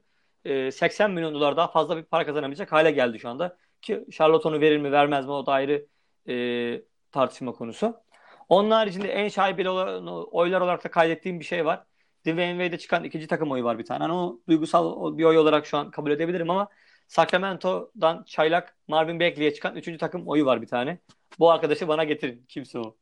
e, 0.45 0.71
80 0.71 1.11
milyon 1.11 1.33
dolar 1.33 1.57
daha 1.57 1.67
fazla 1.67 1.97
bir 1.97 2.03
para 2.03 2.25
kazanamayacak 2.25 2.71
hale 2.71 2.91
geldi 2.91 3.19
şu 3.19 3.29
anda. 3.29 3.57
Ki 3.81 4.05
Charlotte 4.11 4.47
onu 4.49 4.61
verir 4.61 4.77
mi 4.77 4.91
vermez 4.91 5.25
mi 5.25 5.31
o 5.31 5.45
da 5.45 5.51
ayrı 5.51 5.87
e, 6.27 6.83
tartışma 7.11 7.51
konusu. 7.51 8.03
Onun 8.49 8.71
haricinde 8.71 9.07
en 9.07 9.27
şaibeli 9.29 9.69
oylar 9.69 10.61
olarak 10.61 10.83
da 10.83 10.91
kaydettiğim 10.91 11.39
bir 11.39 11.45
şey 11.45 11.65
var. 11.65 11.83
Dwayne 12.25 12.77
çıkan 12.77 13.03
ikinci 13.03 13.27
takım 13.27 13.51
oyu 13.51 13.63
var 13.63 13.79
bir 13.79 13.85
tane. 13.85 13.99
Hani 14.03 14.13
o 14.13 14.39
duygusal 14.47 15.17
bir 15.17 15.23
oy 15.23 15.37
olarak 15.37 15.65
şu 15.65 15.77
an 15.77 15.91
kabul 15.91 16.11
edebilirim 16.11 16.49
ama 16.49 16.69
Sacramento'dan 17.07 18.23
çaylak 18.23 18.77
Marvin 18.87 19.19
Bagley'e 19.19 19.53
çıkan 19.53 19.75
üçüncü 19.75 19.97
takım 19.97 20.27
oyu 20.27 20.45
var 20.45 20.61
bir 20.61 20.67
tane. 20.67 20.99
Bu 21.39 21.51
arkadaşı 21.51 21.87
bana 21.87 22.03
getirin. 22.03 22.45
Kimse 22.49 22.79
o. 22.79 22.97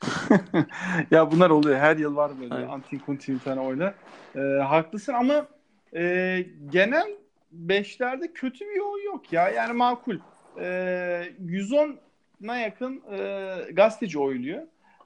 ya 1.10 1.30
bunlar 1.30 1.50
oluyor. 1.50 1.78
Her 1.78 1.96
yıl 1.96 2.16
var 2.16 2.32
böyle 2.40 2.54
evet. 2.54 2.70
antin 2.70 2.98
kuntin 2.98 3.34
bir 3.34 3.40
tane 3.40 3.60
oyla. 3.60 3.94
Ee, 4.36 4.40
haklısın 4.40 5.12
ama 5.12 5.46
e, 5.94 6.46
genel 6.72 7.16
beşlerde 7.52 8.32
kötü 8.32 8.64
bir 8.64 8.80
oy 8.80 9.04
yok 9.04 9.32
ya. 9.32 9.48
Yani 9.48 9.72
makul. 9.72 10.18
Ee, 10.60 11.22
110 11.44 11.96
na 12.40 12.58
yakın 12.58 13.02
e, 13.12 13.54
gazeteci 13.72 14.18
oyluyor. 14.18 14.62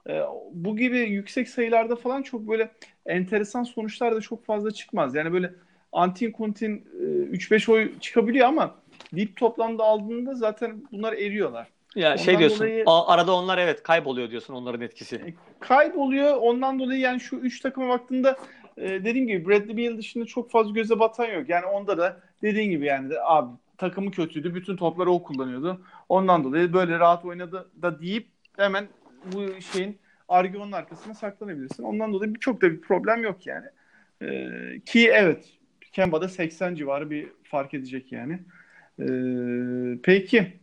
E, 0.09 0.21
bu 0.51 0.77
gibi 0.77 0.97
yüksek 0.97 1.49
sayılarda 1.49 1.95
falan 1.95 2.21
çok 2.21 2.47
böyle 2.47 2.71
enteresan 3.05 3.63
sonuçlar 3.63 4.15
da 4.15 4.21
çok 4.21 4.45
fazla 4.45 4.71
çıkmaz. 4.71 5.15
Yani 5.15 5.33
böyle 5.33 5.53
antin 5.91 6.31
kuntin 6.31 6.85
e, 6.99 7.03
3-5 7.03 7.71
oy 7.71 7.99
çıkabiliyor 7.99 8.47
ama 8.47 8.75
dip 9.15 9.35
toplamda 9.37 9.83
aldığında 9.83 10.35
zaten 10.35 10.83
bunlar 10.91 11.13
eriyorlar. 11.13 11.67
Ya 11.95 12.11
ondan 12.11 12.23
şey 12.23 12.39
diyorsun. 12.39 12.59
Dolayı, 12.59 12.83
arada 12.87 13.35
onlar 13.35 13.57
evet 13.57 13.83
kayboluyor 13.83 14.29
diyorsun 14.29 14.53
onların 14.53 14.81
etkisi. 14.81 15.15
E, 15.15 15.33
kayboluyor. 15.59 16.37
Ondan 16.37 16.79
dolayı 16.79 16.99
yani 16.99 17.19
şu 17.19 17.35
3 17.35 17.59
takıma 17.59 17.89
baktığında 17.89 18.37
e, 18.77 18.89
dediğim 18.89 19.27
gibi 19.27 19.49
Bradley 19.49 19.77
Beal 19.77 19.97
dışında 19.97 20.25
çok 20.25 20.51
fazla 20.51 20.71
göze 20.71 20.99
batan 20.99 21.25
yok. 21.25 21.49
Yani 21.49 21.65
onda 21.65 21.97
da 21.97 22.19
dediğin 22.41 22.69
gibi 22.69 22.85
yani 22.85 23.09
de, 23.09 23.21
abi 23.23 23.51
takımı 23.77 24.11
kötüydü. 24.11 24.55
Bütün 24.55 24.75
topları 24.75 25.11
o 25.11 25.23
kullanıyordu. 25.23 25.81
Ondan 26.09 26.43
dolayı 26.43 26.73
böyle 26.73 26.99
rahat 26.99 27.25
oynadı 27.25 27.69
da 27.81 28.01
deyip 28.01 28.27
hemen 28.57 28.87
bu 29.33 29.61
şeyin 29.73 29.97
argümanın 30.27 30.71
arkasına 30.71 31.13
saklanabilirsin. 31.13 31.83
Ondan 31.83 32.13
dolayı 32.13 32.33
çok 32.33 32.61
da 32.61 32.71
bir 32.71 32.81
problem 32.81 33.23
yok 33.23 33.47
yani. 33.47 33.65
Ee, 34.21 34.79
ki 34.85 35.09
evet 35.13 35.45
Kemba'da 35.93 36.27
80 36.27 36.75
civarı 36.75 37.09
bir 37.09 37.27
fark 37.43 37.73
edecek 37.73 38.11
yani. 38.11 38.39
Ee, 38.99 39.05
peki 40.03 40.53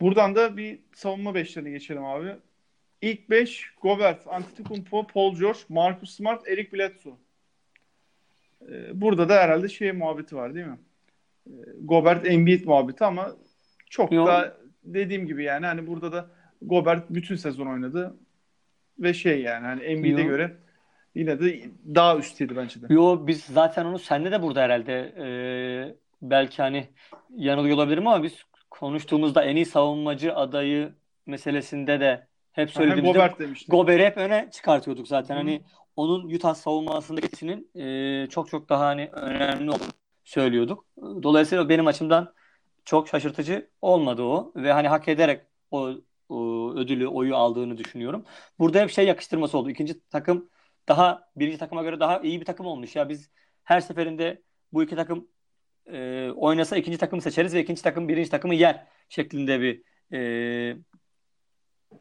buradan 0.00 0.34
da 0.34 0.56
bir 0.56 0.78
savunma 0.94 1.34
beşlerine 1.34 1.70
geçelim 1.70 2.04
abi. 2.04 2.36
İlk 3.02 3.30
5 3.30 3.70
Gobert, 3.82 4.26
Antetokounmpo, 4.26 5.06
Paul 5.06 5.36
George, 5.36 5.58
Marcus 5.68 6.16
Smart, 6.16 6.48
Eric 6.48 6.72
Bledsoe. 6.72 7.14
Ee, 8.68 9.00
burada 9.00 9.28
da 9.28 9.34
herhalde 9.34 9.68
şey 9.68 9.92
muhabbeti 9.92 10.36
var 10.36 10.54
değil 10.54 10.66
mi? 10.66 10.78
Gobert 11.80 12.26
Embiid 12.26 12.64
muhabbeti 12.64 13.04
ama 13.04 13.36
çok 13.90 14.12
Yo. 14.12 14.26
da 14.26 14.56
dediğim 14.84 15.26
gibi 15.26 15.44
yani 15.44 15.66
hani 15.66 15.86
burada 15.86 16.12
da 16.12 16.30
Gobert 16.62 17.10
bütün 17.10 17.36
sezon 17.36 17.66
oynadı 17.66 18.16
ve 18.98 19.14
şey 19.14 19.42
yani 19.42 19.66
hani 19.66 19.82
Embiid'e 19.82 20.22
göre 20.22 20.56
yine 21.14 21.40
de 21.40 21.60
daha 21.94 22.18
üstteydi 22.18 22.56
bence 22.56 22.82
de. 22.82 22.94
Yo 22.94 23.26
biz 23.26 23.44
zaten 23.44 23.84
onu 23.84 23.98
sende 23.98 24.32
de 24.32 24.42
burada 24.42 24.62
herhalde 24.62 25.14
e, 25.18 25.28
belki 26.22 26.62
hani 26.62 26.88
yanılıyor 27.36 27.76
olabilirim 27.76 28.06
ama 28.06 28.22
biz 28.22 28.44
konuştuğumuzda 28.80 29.44
en 29.44 29.56
iyi 29.56 29.66
savunmacı 29.66 30.34
adayı 30.34 30.94
meselesinde 31.26 32.00
de 32.00 32.26
hep 32.52 32.70
söylediğimizde 32.70 33.18
Gobert 33.18 33.38
demiştim. 33.38 33.76
Gobert'i 33.76 34.04
hep 34.04 34.16
öne 34.16 34.48
çıkartıyorduk 34.52 35.08
zaten. 35.08 35.34
Hı. 35.34 35.38
Hani 35.38 35.62
onun 35.96 36.34
Utah 36.34 36.54
savunmasındakinin 36.54 37.70
e, 37.74 38.26
çok 38.28 38.48
çok 38.48 38.68
daha 38.68 38.86
hani 38.86 39.08
önemli 39.12 39.70
olduğunu 39.70 39.88
söylüyorduk. 40.24 40.84
Dolayısıyla 40.98 41.68
benim 41.68 41.86
açımdan 41.86 42.34
çok 42.84 43.08
şaşırtıcı 43.08 43.70
olmadı 43.82 44.22
o 44.22 44.52
ve 44.56 44.72
hani 44.72 44.88
hak 44.88 45.08
ederek 45.08 45.40
o, 45.70 45.90
o 46.28 46.72
ödülü, 46.76 47.06
oyu 47.08 47.36
aldığını 47.36 47.78
düşünüyorum. 47.78 48.24
Burada 48.58 48.80
hep 48.80 48.90
şey 48.90 49.06
yakıştırması 49.06 49.58
oldu. 49.58 49.70
İkinci 49.70 50.08
takım 50.08 50.50
daha 50.88 51.28
birinci 51.36 51.58
takıma 51.58 51.82
göre 51.82 52.00
daha 52.00 52.20
iyi 52.20 52.40
bir 52.40 52.44
takım 52.44 52.66
olmuş. 52.66 52.96
Ya 52.96 53.08
biz 53.08 53.30
her 53.64 53.80
seferinde 53.80 54.42
bu 54.72 54.82
iki 54.82 54.96
takım 54.96 55.28
e, 55.86 56.30
oynasa 56.30 56.76
ikinci 56.76 56.98
takımı 56.98 57.22
seçeriz 57.22 57.54
ve 57.54 57.62
ikinci 57.62 57.82
takım 57.82 58.08
birinci 58.08 58.30
takımı 58.30 58.54
yer 58.54 58.86
şeklinde 59.08 59.60
bir 59.60 59.82
e, 60.12 60.76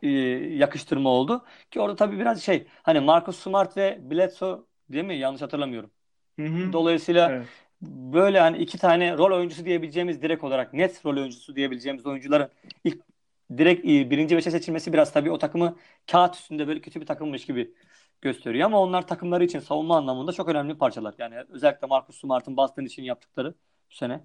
e, 0.02 0.10
yakıştırma 0.56 1.10
oldu. 1.10 1.46
Ki 1.72 1.80
orada 1.80 1.96
tabii 1.96 2.20
biraz 2.20 2.44
şey 2.44 2.68
hani 2.84 3.00
Marcus 3.00 3.40
Smart 3.40 3.78
ve 3.78 4.00
Bledsoe 4.02 4.60
değil 4.90 5.06
mi? 5.06 5.18
Yanlış 5.18 5.42
hatırlamıyorum. 5.42 5.92
Hı 6.40 6.46
hı. 6.46 6.74
Dolayısıyla 6.74 7.32
evet. 7.32 7.48
böyle 7.82 8.40
hani 8.40 8.58
iki 8.58 8.78
tane 8.78 9.18
rol 9.18 9.38
oyuncusu 9.38 9.66
diyebileceğimiz 9.66 10.22
direkt 10.22 10.44
olarak 10.44 10.74
net 10.74 11.06
rol 11.06 11.18
oyuncusu 11.18 11.56
diyebileceğimiz 11.56 12.06
oyuncuların 12.06 12.50
ilk 12.84 13.02
direkt 13.58 13.86
birinci 13.86 14.38
beşe 14.38 14.52
seçilmesi 14.52 14.94
biraz 14.94 15.14
tabii 15.14 15.32
o 15.32 15.38
takımı 15.38 15.78
kağıt 16.12 16.36
üstünde 16.36 16.68
böyle 16.68 16.82
kötü 16.82 17.02
bir 17.02 17.06
takımmış 17.06 17.46
gibi 17.46 17.74
gösteriyor. 18.22 18.66
Ama 18.66 18.82
onlar 18.82 19.08
takımları 19.08 19.44
için 19.44 19.60
savunma 19.60 19.98
anlamında 19.98 20.32
çok 20.32 20.50
önemli 20.50 20.78
parçalar. 20.78 21.16
Yani 21.18 21.36
özellikle 21.50 21.88
Marcus 21.88 22.20
Smart'ın 22.20 22.58
Boston 22.58 22.86
için 22.86 23.04
yaptıkları 23.04 23.54
bu 23.92 23.96
sene. 23.96 24.20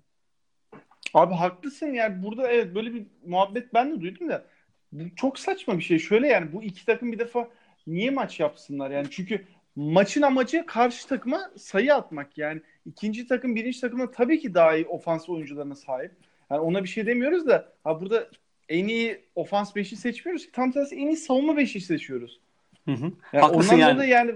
Abi 1.14 1.34
haklısın 1.34 1.92
yani 1.92 2.22
burada 2.22 2.50
evet 2.50 2.74
böyle 2.74 2.94
bir 2.94 3.06
muhabbet 3.26 3.74
ben 3.74 3.92
de 3.92 4.00
duydum 4.00 4.28
da 4.28 4.44
bu 4.92 5.16
çok 5.16 5.38
saçma 5.38 5.78
bir 5.78 5.82
şey. 5.82 5.98
Şöyle 5.98 6.28
yani 6.28 6.52
bu 6.52 6.62
iki 6.62 6.86
takım 6.86 7.12
bir 7.12 7.18
defa 7.18 7.48
niye 7.86 8.10
maç 8.10 8.40
yapsınlar 8.40 8.90
yani 8.90 9.06
çünkü 9.10 9.44
maçın 9.76 10.22
amacı 10.22 10.66
karşı 10.66 11.08
takıma 11.08 11.50
sayı 11.56 11.94
atmak 11.94 12.38
yani 12.38 12.60
ikinci 12.86 13.26
takım 13.26 13.56
birinci 13.56 13.80
takıma 13.80 14.10
tabii 14.10 14.40
ki 14.40 14.54
daha 14.54 14.76
iyi 14.76 14.86
ofans 14.86 15.28
oyuncularına 15.28 15.74
sahip. 15.74 16.12
Yani 16.50 16.60
ona 16.60 16.84
bir 16.84 16.88
şey 16.88 17.06
demiyoruz 17.06 17.46
da 17.46 17.72
ha 17.84 18.00
burada 18.00 18.28
en 18.68 18.88
iyi 18.88 19.20
ofans 19.34 19.76
beşi 19.76 19.96
seçmiyoruz 19.96 20.46
ki 20.46 20.52
tam 20.52 20.72
tersi 20.72 20.96
en 20.96 21.06
iyi 21.06 21.16
savunma 21.16 21.56
beşi 21.56 21.80
seçiyoruz. 21.80 22.40
Hı 22.84 22.92
hı. 22.92 23.12
Yani 23.32 23.44
Haklısın 23.44 23.74
ondan 23.74 23.88
yani. 23.88 23.98
da 23.98 24.04
yani 24.04 24.34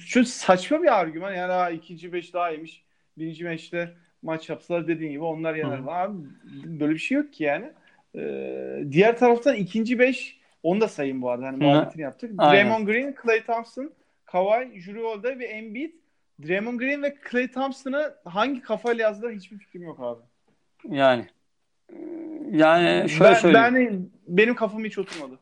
şu 0.00 0.24
saçma 0.24 0.82
bir 0.82 0.98
argüman 0.98 1.34
yani 1.34 1.52
ha, 1.52 1.70
ikinci 1.70 2.12
beş 2.12 2.34
daha 2.34 2.50
iyiymiş. 2.50 2.82
Birinci 3.18 3.44
beşte 3.44 3.94
maç 4.22 4.48
yapsalar 4.48 4.88
dediğin 4.88 5.12
gibi 5.12 5.24
onlar 5.24 5.54
yener. 5.54 5.78
Hı. 5.78 5.90
Abi 5.90 6.18
böyle 6.64 6.92
bir 6.92 6.98
şey 6.98 7.18
yok 7.18 7.32
ki 7.32 7.44
yani. 7.44 7.72
Ee, 8.16 8.84
diğer 8.90 9.18
taraftan 9.18 9.54
ikinci 9.54 9.98
beş 9.98 10.38
onu 10.62 10.80
da 10.80 10.88
sayın 10.88 11.22
bu 11.22 11.30
arada. 11.30 11.46
Hani 11.46 11.64
muhabbetini 11.64 12.02
yaptık. 12.02 12.38
Draymond 12.38 12.86
Green, 12.86 13.14
Clay 13.22 13.44
Thompson, 13.44 13.92
Kawhi, 14.24 14.80
Jrue 14.80 15.02
Holiday 15.02 15.38
ve 15.38 15.44
Embiid. 15.44 15.92
Draymond 16.46 16.80
Green 16.80 17.02
ve 17.02 17.16
Clay 17.30 17.50
Thompson'ı 17.50 18.14
hangi 18.24 18.60
kafayla 18.60 19.02
yazdılar 19.04 19.32
hiçbir 19.32 19.58
fikrim 19.58 19.82
yok 19.82 20.00
abi. 20.00 20.22
Yani 20.96 21.26
yani 22.50 23.08
şöyle 23.08 23.30
ben, 23.30 23.34
söyleyeyim. 23.34 24.10
Ben, 24.28 24.36
benim 24.36 24.54
kafam 24.54 24.84
hiç 24.84 24.98
oturmadı. 24.98 25.38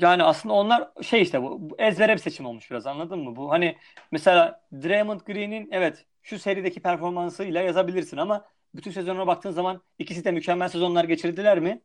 Yani 0.00 0.22
aslında 0.22 0.54
onlar 0.54 0.88
şey 1.02 1.22
işte 1.22 1.42
bu, 1.42 1.70
bu 1.70 1.76
ezbere 1.78 2.12
bir 2.12 2.18
seçim 2.18 2.46
olmuş 2.46 2.70
biraz 2.70 2.86
anladın 2.86 3.18
mı? 3.18 3.36
Bu 3.36 3.50
hani 3.50 3.76
mesela 4.10 4.60
Draymond 4.72 5.20
Green'in 5.20 5.68
evet 5.72 6.04
şu 6.26 6.38
serideki 6.38 6.80
performansıyla 6.80 7.62
yazabilirsin 7.62 8.16
ama 8.16 8.44
bütün 8.74 8.90
sezonuna 8.90 9.26
baktığın 9.26 9.50
zaman 9.50 9.82
ikisi 9.98 10.24
de 10.24 10.30
mükemmel 10.30 10.68
sezonlar 10.68 11.04
geçirdiler 11.04 11.60
mi? 11.60 11.82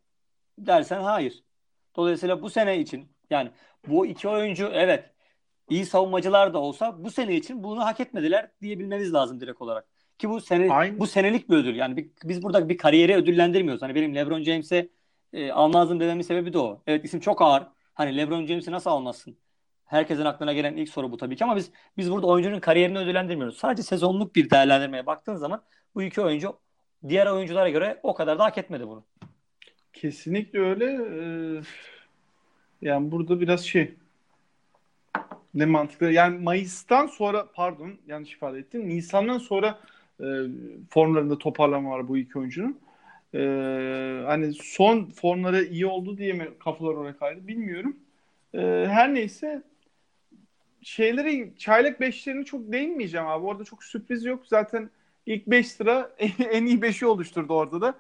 Dersen 0.58 1.02
hayır. 1.02 1.44
Dolayısıyla 1.96 2.42
bu 2.42 2.50
sene 2.50 2.80
için 2.80 3.12
yani 3.30 3.52
bu 3.88 4.06
iki 4.06 4.28
oyuncu 4.28 4.70
evet 4.74 5.10
iyi 5.70 5.86
savunmacılar 5.86 6.54
da 6.54 6.60
olsa 6.60 7.04
bu 7.04 7.12
sene 7.12 7.36
için 7.36 7.64
bunu 7.64 7.86
hak 7.86 8.00
etmediler 8.00 8.52
diyebilmemiz 8.62 9.14
lazım 9.14 9.42
direkt 9.42 9.62
olarak. 9.62 9.88
Ki 10.18 10.30
bu 10.30 10.42
sene 10.42 10.74
Aynen. 10.74 11.00
bu 11.00 11.08
senelik 11.08 11.50
bir 11.50 11.56
ödül. 11.56 11.76
Yani 11.76 11.98
bir, 11.98 12.10
biz 12.24 12.44
burada 12.44 12.70
bir 12.70 12.78
kariyeri 12.78 13.16
ödüllendirmiyoruz. 13.16 13.82
Hani 13.82 13.96
benim 13.96 14.16
LeBron 14.16 14.44
James'e 14.44 14.90
e, 15.34 15.52
almazdım 15.52 16.00
dememin 16.00 16.22
sebebi 16.22 16.54
de 16.54 16.60
o. 16.60 16.82
Evet 16.88 17.06
isim 17.06 17.20
çok 17.20 17.42
ağır. 17.42 17.68
Hani 17.94 18.18
LeBron 18.18 18.46
James'i 18.46 18.72
nasıl 18.72 18.90
almazsın? 18.90 19.38
Herkesin 19.92 20.26
aklına 20.26 20.54
gelen 20.54 20.78
ilk 20.78 20.90
soru 20.90 21.12
bu 21.12 21.18
tabii 21.18 21.36
ki 21.36 21.44
ama 21.44 21.56
biz 21.56 21.72
biz 21.98 22.12
burada 22.12 22.28
oyuncunun 22.28 22.60
kariyerini 22.60 22.98
ödüllendirmiyoruz. 22.98 23.58
Sadece 23.58 23.84
sezonluk 23.84 24.36
bir 24.36 24.50
değerlendirmeye 24.50 25.06
baktığın 25.06 25.36
zaman 25.36 25.62
bu 25.96 26.04
iki 26.04 26.22
oyuncu 26.22 26.58
diğer 27.08 27.28
oyunculara 27.28 27.70
göre 27.70 28.00
o 28.04 28.14
kadar 28.14 28.40
da 28.40 28.44
hak 28.44 28.58
etmedi 28.58 28.88
bunu. 28.88 29.04
Kesinlikle 29.94 30.60
öyle. 30.60 30.86
Ee, 30.86 31.62
yani 32.82 33.12
burada 33.12 33.42
biraz 33.42 33.66
şey 33.66 33.94
ne 35.54 35.66
mantıklı. 35.66 36.12
Yani 36.12 36.38
Mayıs'tan 36.38 37.08
sonra 37.08 37.48
pardon 37.54 37.92
yanlış 38.08 38.34
ifade 38.34 38.60
ettim. 38.60 38.90
Nisan'dan 38.90 39.38
sonra 39.38 39.80
e, 40.20 40.26
formlarında 40.90 41.38
toparlama 41.38 41.90
var 41.90 42.08
bu 42.08 42.18
iki 42.18 42.40
oyuncunun. 42.40 42.80
E, 43.34 43.40
hani 44.26 44.54
son 44.54 45.10
formları 45.10 45.64
iyi 45.64 45.86
oldu 45.86 46.18
diye 46.18 46.34
mi 46.34 46.50
kafalar 46.60 46.94
oraya 46.94 47.18
kaydı 47.18 47.48
bilmiyorum. 47.48 47.98
E, 48.54 48.60
her 48.90 49.14
neyse 49.14 49.64
şeyleri 50.82 51.54
çaylak 51.58 52.00
beşlerini 52.00 52.46
çok 52.46 52.72
değinmeyeceğim 52.72 53.28
abi. 53.28 53.46
Orada 53.46 53.64
çok 53.64 53.84
sürpriz 53.84 54.26
yok. 54.26 54.48
Zaten 54.48 54.90
ilk 55.26 55.48
5 55.48 55.68
sıra 55.68 56.12
en 56.52 56.66
iyi 56.66 56.80
5'i 56.80 57.06
oluşturdu 57.06 57.54
orada 57.54 57.82
da. 57.82 57.96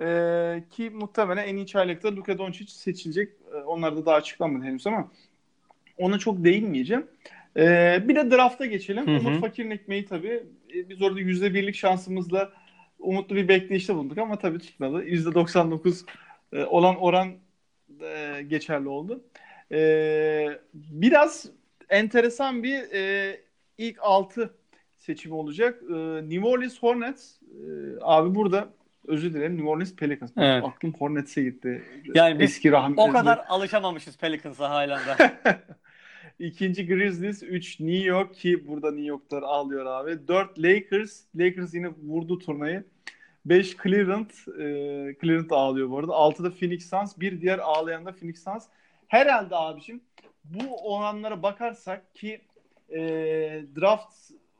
Ee, 0.00 0.64
ki 0.70 0.90
muhtemelen 0.90 1.46
en 1.46 1.56
iyi 1.56 1.66
çaylakta 1.66 2.16
Luka 2.16 2.38
Doncic 2.38 2.72
seçilecek. 2.72 3.32
Ee, 3.54 3.56
onlar 3.56 3.96
da 3.96 4.06
daha 4.06 4.16
açıklanmadı 4.16 4.64
henüz 4.64 4.86
ama 4.86 5.10
ona 5.98 6.18
çok 6.18 6.44
değinmeyeceğim. 6.44 7.06
Ee, 7.56 8.02
bir 8.08 8.16
de 8.16 8.30
drafta 8.30 8.66
geçelim. 8.66 9.06
Hı 9.06 9.10
hı. 9.10 9.18
Umut 9.18 9.40
Fakir'in 9.40 9.70
ekmeği 9.70 10.04
tabii. 10.04 10.42
Ee, 10.74 10.88
biz 10.88 11.02
orada 11.02 11.20
%1'lik 11.20 11.74
şansımızla 11.74 12.52
umutlu 12.98 13.36
bir 13.36 13.48
bekleyişte 13.48 13.94
bulunduk 13.94 14.18
ama 14.18 14.38
tabii 14.38 14.58
tutmadı. 14.58 15.04
%99 15.04 16.04
e, 16.52 16.64
olan 16.64 16.96
oran 16.96 17.28
e, 18.00 18.42
geçerli 18.48 18.88
oldu. 18.88 19.24
E, 19.72 20.58
biraz 20.74 21.46
enteresan 21.88 22.62
bir 22.62 22.92
e, 22.92 23.40
ilk 23.78 23.98
6 24.00 24.54
seçimi 24.96 25.34
olacak. 25.34 25.82
E, 25.82 25.94
New 26.28 26.46
Orleans 26.46 26.82
Hornets 26.82 27.42
e, 27.42 27.66
abi 28.00 28.34
burada 28.34 28.68
özür 29.06 29.34
dilerim 29.34 29.56
New 29.56 29.68
Orleans 29.68 29.94
Pelicans. 29.94 30.30
Evet. 30.36 30.64
Aklım 30.64 30.94
Hornets'e 30.94 31.42
gitti. 31.42 31.82
Yani 32.14 32.38
biz 32.38 32.50
Eski 32.50 32.72
rahmetli. 32.72 33.02
o 33.02 33.08
kadar 33.10 33.44
alışamamışız 33.48 34.18
Pelicans'a 34.18 34.70
halen 34.70 35.00
de. 35.06 35.32
İkinci 36.38 36.86
Grizzlies, 36.86 37.42
3 37.42 37.80
New 37.80 38.04
York 38.04 38.34
ki 38.34 38.66
burada 38.68 38.90
New 38.90 39.06
York'lar 39.06 39.42
ağlıyor 39.42 39.86
abi. 39.86 40.28
4 40.28 40.58
Lakers. 40.58 41.20
Lakers 41.36 41.74
yine 41.74 41.88
vurdu 41.88 42.38
turnayı. 42.38 42.84
5 43.44 43.76
Cleveland. 43.82 44.30
E, 44.30 44.64
Cleveland 45.20 45.50
ağlıyor 45.50 45.90
bu 45.90 45.98
arada. 45.98 46.12
6'da 46.12 46.50
Phoenix 46.50 46.90
Suns. 46.90 47.18
Bir 47.18 47.40
diğer 47.40 47.58
ağlayan 47.58 48.06
da 48.06 48.12
Phoenix 48.12 48.44
Suns. 48.44 48.66
Herhalde 49.08 49.56
abicim 49.56 50.00
bu 50.44 50.94
oranlara 50.94 51.42
bakarsak 51.42 52.14
ki 52.14 52.40
e, 52.90 52.98
draft 53.80 54.14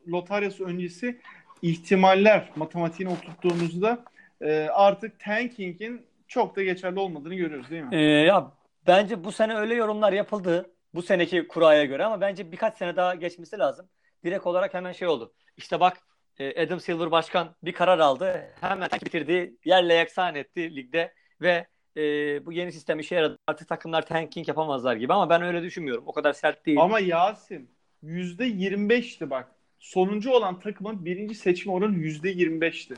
lotaryası 0.09 0.65
öncesi 0.65 1.21
ihtimaller 1.63 2.51
matematiğini 2.57 3.13
oturttuğumuzda 3.13 4.05
e, 4.41 4.53
artık 4.73 5.21
tanking'in 5.21 6.07
çok 6.29 6.57
da 6.57 6.63
geçerli 6.63 6.99
olmadığını 6.99 7.35
görüyoruz 7.35 7.71
değil 7.71 7.83
mi? 7.83 7.97
Ee, 7.97 8.01
ya 8.01 8.53
bence 8.87 9.25
bu 9.25 9.33
sene 9.33 9.57
öyle 9.57 9.75
yorumlar 9.75 10.13
yapıldı 10.13 10.71
bu 10.95 11.03
seneki 11.03 11.49
kuraya 11.49 11.85
göre 11.85 12.05
ama 12.05 12.21
bence 12.21 12.53
birkaç 12.53 12.77
sene 12.79 12.97
daha 12.97 13.15
geçmesi 13.15 13.59
lazım. 13.59 13.89
Direkt 14.25 14.47
olarak 14.47 14.75
hemen 14.75 14.93
şey 14.93 15.09
oldu. 15.09 15.33
İşte 15.57 15.81
bak 15.81 15.99
e, 16.39 16.63
Adam 16.65 16.81
Silver 16.81 17.11
başkan 17.11 17.57
bir 17.63 17.73
karar 17.73 17.99
aldı. 17.99 18.51
Hemen 18.61 18.89
bitirdi. 19.05 19.57
Yerle 19.65 19.95
yaksan 19.95 20.35
etti 20.35 20.77
ligde 20.77 21.15
ve 21.41 21.67
e, 21.97 22.01
bu 22.47 22.53
yeni 22.53 22.73
sistem 22.73 22.99
işe 22.99 23.15
yaradı. 23.15 23.39
Artık 23.47 23.69
takımlar 23.69 24.07
tanking 24.07 24.49
yapamazlar 24.49 24.97
gibi 24.97 25.13
ama 25.13 25.31
ben 25.31 25.43
öyle 25.43 25.63
düşünmüyorum. 25.63 26.05
O 26.07 26.13
kadar 26.13 26.33
sert 26.33 26.67
değil. 26.67 26.81
Ama 26.81 27.01
Yasin 27.01 27.71
%25'ti 28.05 29.31
bak. 29.31 29.49
Sonuncu 29.79 30.31
olan 30.31 30.61
takımın 30.61 31.05
birinci 31.05 31.35
seçim 31.35 31.73
oranı 31.73 31.97
%25'ti. 31.97 32.95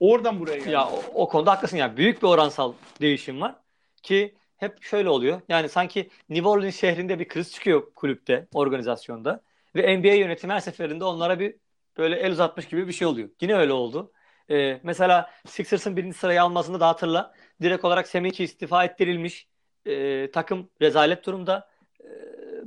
Oradan 0.00 0.40
buraya 0.40 0.58
geldi. 0.58 0.70
Ya 0.70 0.88
o, 0.88 1.02
o 1.14 1.28
konuda 1.28 1.50
haklısın 1.50 1.76
ya. 1.76 1.96
Büyük 1.96 2.22
bir 2.22 2.26
oransal 2.28 2.72
değişim 3.00 3.40
var 3.40 3.54
ki 4.02 4.34
hep 4.56 4.82
şöyle 4.82 5.08
oluyor. 5.08 5.40
Yani 5.48 5.68
sanki 5.68 6.08
New 6.28 6.48
Orleans 6.48 6.76
şehrinde 6.76 7.18
bir 7.18 7.28
kriz 7.28 7.52
çıkıyor 7.52 7.94
kulüpte, 7.94 8.46
organizasyonda 8.54 9.42
ve 9.76 9.98
NBA 9.98 10.14
yönetimi 10.14 10.52
her 10.52 10.60
seferinde 10.60 11.04
onlara 11.04 11.38
bir 11.38 11.54
böyle 11.98 12.16
el 12.16 12.32
uzatmış 12.32 12.68
gibi 12.68 12.88
bir 12.88 12.92
şey 12.92 13.06
oluyor. 13.06 13.28
Yine 13.40 13.54
öyle 13.54 13.72
oldu. 13.72 14.12
E, 14.50 14.80
mesela 14.82 15.30
Sixers'ın 15.46 15.96
birinci 15.96 16.18
sırayı 16.18 16.42
almasında 16.42 16.80
da 16.80 16.88
hatırla. 16.88 17.34
Direkt 17.62 17.84
olarak 17.84 18.08
Seminci 18.08 18.44
istifa 18.44 18.84
ettirilmiş. 18.84 19.48
E, 19.86 20.30
takım 20.30 20.70
rezalet 20.80 21.26
durumda. 21.26 21.68
E, 22.00 22.06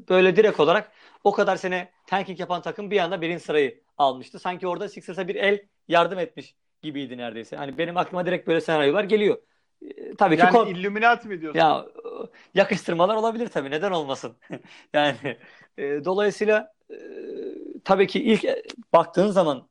böyle 0.10 0.36
direkt 0.36 0.60
olarak 0.60 0.92
o 1.24 1.32
kadar 1.32 1.56
sene 1.56 1.92
tanking 2.08 2.40
yapan 2.40 2.62
takım 2.62 2.92
bir 2.92 3.00
anda 3.00 3.22
birinci 3.22 3.44
sırayı 3.44 3.82
almıştı. 3.98 4.40
Sanki 4.40 4.68
orada 4.68 4.90
Sixers'a 4.90 5.28
bir 5.28 5.36
el 5.36 5.60
yardım 5.88 6.20
etmiş 6.20 6.56
gibiydi 6.82 7.18
neredeyse. 7.18 7.56
Hani 7.56 7.78
benim 7.78 7.98
aklıma 7.98 8.26
direkt 8.26 8.48
böyle 8.48 8.62
senaryolar 8.62 9.04
geliyor. 9.04 9.38
Ee, 9.82 10.16
tabii 10.16 10.38
yani 10.38 10.52
ki 10.52 10.58
yani 10.58 10.80
Illuminati 10.80 11.28
mi 11.28 11.42
diyorsun? 11.42 11.60
Ya 11.60 11.86
yakıştırmalar 12.56 13.16
olabilir 13.16 13.48
tabii. 13.48 13.72
Neden 13.72 13.92
olmasın? 13.92 14.36
yani 14.94 15.38
e, 15.78 16.06
dolayısıyla 16.06 16.74
e, 16.92 16.96
tabii 17.84 18.08
ki 18.08 18.24
ilk 18.24 18.46
e, 18.46 18.64
baktığın 18.94 19.28
zaman 19.28 19.68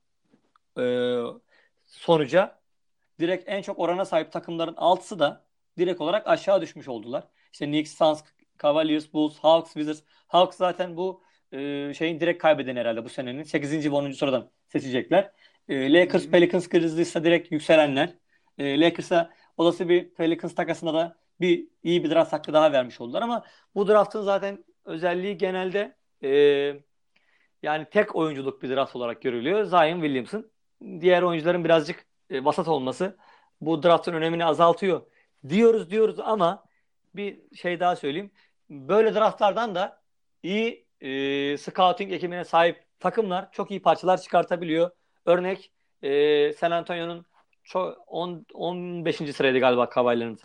e, 0.79 0.83
sonuca 1.93 2.59
direkt 3.21 3.49
en 3.49 3.63
çok 3.63 3.79
orana 3.79 4.05
sahip 4.05 4.33
takımların 4.33 4.75
altısı 4.77 5.19
da 5.19 5.45
direkt 5.79 6.01
olarak 6.01 6.27
aşağı 6.27 6.61
düşmüş 6.61 6.89
oldular. 6.89 7.25
İşte 7.53 7.67
Knicks, 7.67 7.95
Suns, 7.95 8.23
Cavaliers, 8.63 9.13
Bulls, 9.13 9.39
Hawks, 9.39 9.73
Wizards. 9.73 10.03
Hawks 10.29 10.57
zaten 10.57 10.97
bu 10.97 11.23
e, 11.53 11.93
şeyin 11.95 12.21
direkt 12.21 12.43
kaybeden 12.43 12.77
herhalde 12.77 13.05
bu 13.05 13.09
senenin 13.09 13.43
8. 13.43 13.91
ve 13.91 13.95
10. 13.95 14.11
sıradan 14.13 14.51
seçecekler. 14.69 15.33
E, 15.69 15.93
Lakers, 15.93 16.29
Pelicans, 16.29 16.69
Grizzlies'a 16.69 17.25
direkt 17.25 17.53
yükselenler. 17.53 18.15
E, 18.59 18.81
Lakers'a 18.81 19.31
olası 19.57 19.89
bir 19.89 20.15
Pelicans 20.15 20.55
takasında 20.55 20.95
da 20.95 21.17
bir 21.41 21.69
iyi 21.83 22.05
bir 22.05 22.11
draft 22.11 22.33
hakkı 22.33 22.53
daha 22.53 22.73
vermiş 22.73 23.01
oldular 23.01 23.23
ama 23.23 23.45
bu 23.75 23.89
draftın 23.89 24.23
zaten 24.23 24.65
özelliği 24.85 25.37
genelde 25.37 25.97
e, 26.23 26.29
yani 27.63 27.87
tek 27.91 28.17
oyunculuk 28.17 28.63
bir 28.63 28.71
draft 28.71 28.97
olarak 28.97 29.23
görülüyor. 29.23 29.65
Zion 29.65 30.01
Williamson. 30.01 30.53
Diğer 31.01 31.23
oyuncuların 31.23 31.65
birazcık 31.65 32.07
e, 32.31 32.45
vasat 32.45 32.69
olması 32.69 33.17
bu 33.61 33.83
draftın 33.83 34.13
önemini 34.13 34.45
azaltıyor. 34.45 35.03
Diyoruz 35.49 35.91
diyoruz 35.91 36.21
ama 36.21 36.65
bir 37.15 37.57
şey 37.57 37.81
daha 37.81 37.97
söyleyeyim. 37.97 38.31
Böyle 38.71 39.15
draftlardan 39.15 39.75
da 39.75 40.03
iyi 40.43 40.87
e, 41.01 41.57
scouting 41.57 42.13
ekibine 42.13 42.45
sahip 42.45 42.85
takımlar 43.01 43.53
çok 43.53 43.71
iyi 43.71 43.83
parçalar 43.83 44.21
çıkartabiliyor. 44.21 44.91
Örnek 45.27 45.73
e, 46.03 46.53
San 46.53 46.71
Antonio'nun 46.71 47.27
çok 47.65 47.99
10 48.07 48.47
15. 48.55 49.17
sıraydı 49.17 49.59
galiba 49.59 49.91
Cavaliers'ın. 49.95 50.39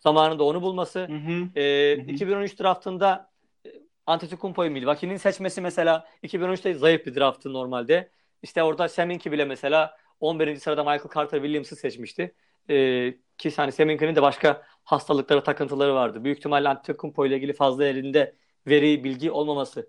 Zamanında 0.00 0.44
onu 0.44 0.62
bulması. 0.62 0.98
Hı 0.98 1.12
hı. 1.12 1.60
E, 1.60 1.96
hı 1.96 2.02
hı. 2.02 2.10
2013 2.10 2.60
draftında 2.60 3.30
e, 3.66 3.70
Antetokounmpo'yu 4.06 4.70
Milwaukee'nin 4.70 5.16
seçmesi 5.16 5.60
mesela 5.60 6.08
2013'te 6.22 6.74
zayıf 6.74 7.06
bir 7.06 7.14
drafttı 7.14 7.52
normalde. 7.52 8.10
İşte 8.46 8.62
orada 8.62 8.88
Seminki 8.88 9.32
bile 9.32 9.44
mesela 9.44 9.96
11. 10.20 10.56
sırada 10.56 10.82
Michael 10.82 11.14
Carter 11.14 11.38
Williams'ı 11.38 11.76
seçmişti. 11.76 12.34
Ee, 12.70 13.14
ki 13.38 13.52
hani 13.56 13.72
Seminki'nin 13.72 14.16
de 14.16 14.22
başka 14.22 14.62
hastalıkları, 14.84 15.42
takıntıları 15.44 15.94
vardı. 15.94 16.24
Büyük 16.24 16.38
ihtimalle 16.38 16.68
Antetokounmpo 16.68 17.26
ile 17.26 17.36
ilgili 17.36 17.52
fazla 17.52 17.84
elinde 17.84 18.36
veri, 18.66 19.04
bilgi 19.04 19.30
olmaması 19.30 19.88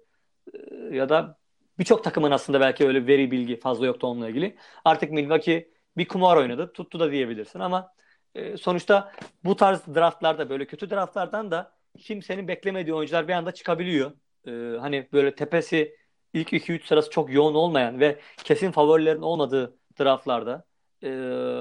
e, 0.53 0.95
ya 0.95 1.10
da 1.10 1.38
birçok 1.80 2.03
takımın 2.03 2.32
aslında 2.32 2.60
belki 2.60 2.88
öyle 2.88 3.08
veri, 3.08 3.32
bilgi 3.32 3.60
fazla 3.60 3.86
yoktu 3.86 4.08
onunla 4.08 4.30
ilgili. 4.30 4.55
Artık 4.86 5.12
Milwaukee 5.12 5.70
bir 5.97 6.08
kumar 6.08 6.38
oynadı. 6.38 6.74
Tuttu 6.74 6.99
da 6.99 7.12
diyebilirsin 7.12 7.60
ama 7.60 7.93
e, 8.36 8.58
sonuçta 8.58 9.12
bu 9.43 9.55
tarz 9.55 9.88
draftlarda 9.88 10.49
böyle 10.49 10.68
kötü 10.68 10.89
draftlardan 10.89 11.51
da 11.51 11.78
kimsenin 11.99 12.47
beklemediği 12.47 12.93
oyuncular 12.95 13.28
bir 13.28 13.34
anda 13.34 13.51
çıkabiliyor. 13.51 14.12
E, 14.47 14.80
hani 14.80 15.10
böyle 15.14 15.36
tepesi 15.36 16.07
ilk 16.38 16.54
2-3 16.54 16.86
sırası 16.88 17.10
çok 17.10 17.34
yoğun 17.34 17.56
olmayan 17.56 18.00
ve 18.00 18.20
kesin 18.44 18.72
favorilerin 18.72 19.22
olmadığı 19.22 19.78
draftlarda. 20.00 20.66
E, 21.04 21.10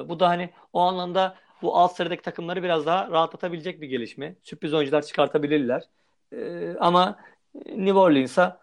bu 0.09 0.21
da 0.21 0.29
hani 0.29 0.51
o 0.73 0.81
anlamda 0.81 1.37
bu 1.63 1.77
alt 1.77 1.97
sıradaki 1.97 2.23
takımları 2.23 2.63
biraz 2.63 2.87
daha 2.87 3.11
rahatlatabilecek 3.11 3.81
bir 3.81 3.89
gelişme. 3.89 4.37
Sürpriz 4.43 4.75
oyuncular 4.75 5.03
çıkartabilirler. 5.03 5.83
E, 6.33 6.71
ama 6.81 7.19
New 7.67 7.99
Orleans'a 7.99 8.61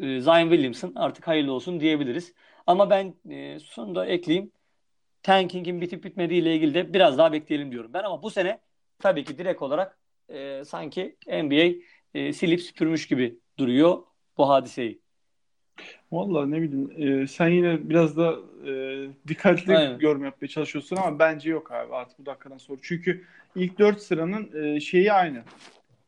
e, 0.00 0.20
Zion 0.20 0.50
Williamson 0.50 0.92
artık 0.96 1.26
hayırlı 1.28 1.52
olsun 1.52 1.80
diyebiliriz. 1.80 2.34
Ama 2.66 2.90
ben 2.90 3.14
e, 3.30 3.58
sonunda 3.58 4.06
ekleyeyim 4.06 4.52
tankingin 5.22 5.80
bitip 5.80 6.04
bitmediği 6.04 6.42
ile 6.42 6.54
ilgili 6.54 6.74
de 6.74 6.94
biraz 6.94 7.18
daha 7.18 7.32
bekleyelim 7.32 7.72
diyorum 7.72 7.92
ben 7.92 8.04
ama 8.04 8.22
bu 8.22 8.30
sene 8.30 8.60
tabii 8.98 9.24
ki 9.24 9.38
direkt 9.38 9.62
olarak 9.62 9.98
e, 10.28 10.64
sanki 10.64 11.16
NBA 11.26 11.82
e, 12.14 12.32
silip 12.32 12.60
süpürmüş 12.60 13.08
gibi 13.08 13.38
duruyor 13.58 14.02
bu 14.38 14.48
hadiseyi. 14.48 15.02
Vallahi 16.12 16.50
ne 16.50 16.62
bileyim 16.62 17.22
e, 17.22 17.26
sen 17.26 17.48
yine 17.48 17.88
biraz 17.88 18.16
da 18.16 18.36
e, 18.66 18.72
dikkatli 19.28 19.76
Aynen. 19.76 19.98
yorum 20.00 20.24
yapmaya 20.24 20.48
çalışıyorsun 20.48 20.96
ama 20.96 21.18
bence 21.18 21.50
yok 21.50 21.72
abi 21.72 21.94
artık 21.94 22.18
bu 22.18 22.26
dakikadan 22.26 22.58
sonra. 22.58 22.78
Çünkü 22.82 23.24
ilk 23.56 23.78
dört 23.78 24.02
sıranın 24.02 24.64
e, 24.64 24.80
şeyi 24.80 25.12
aynı. 25.12 25.42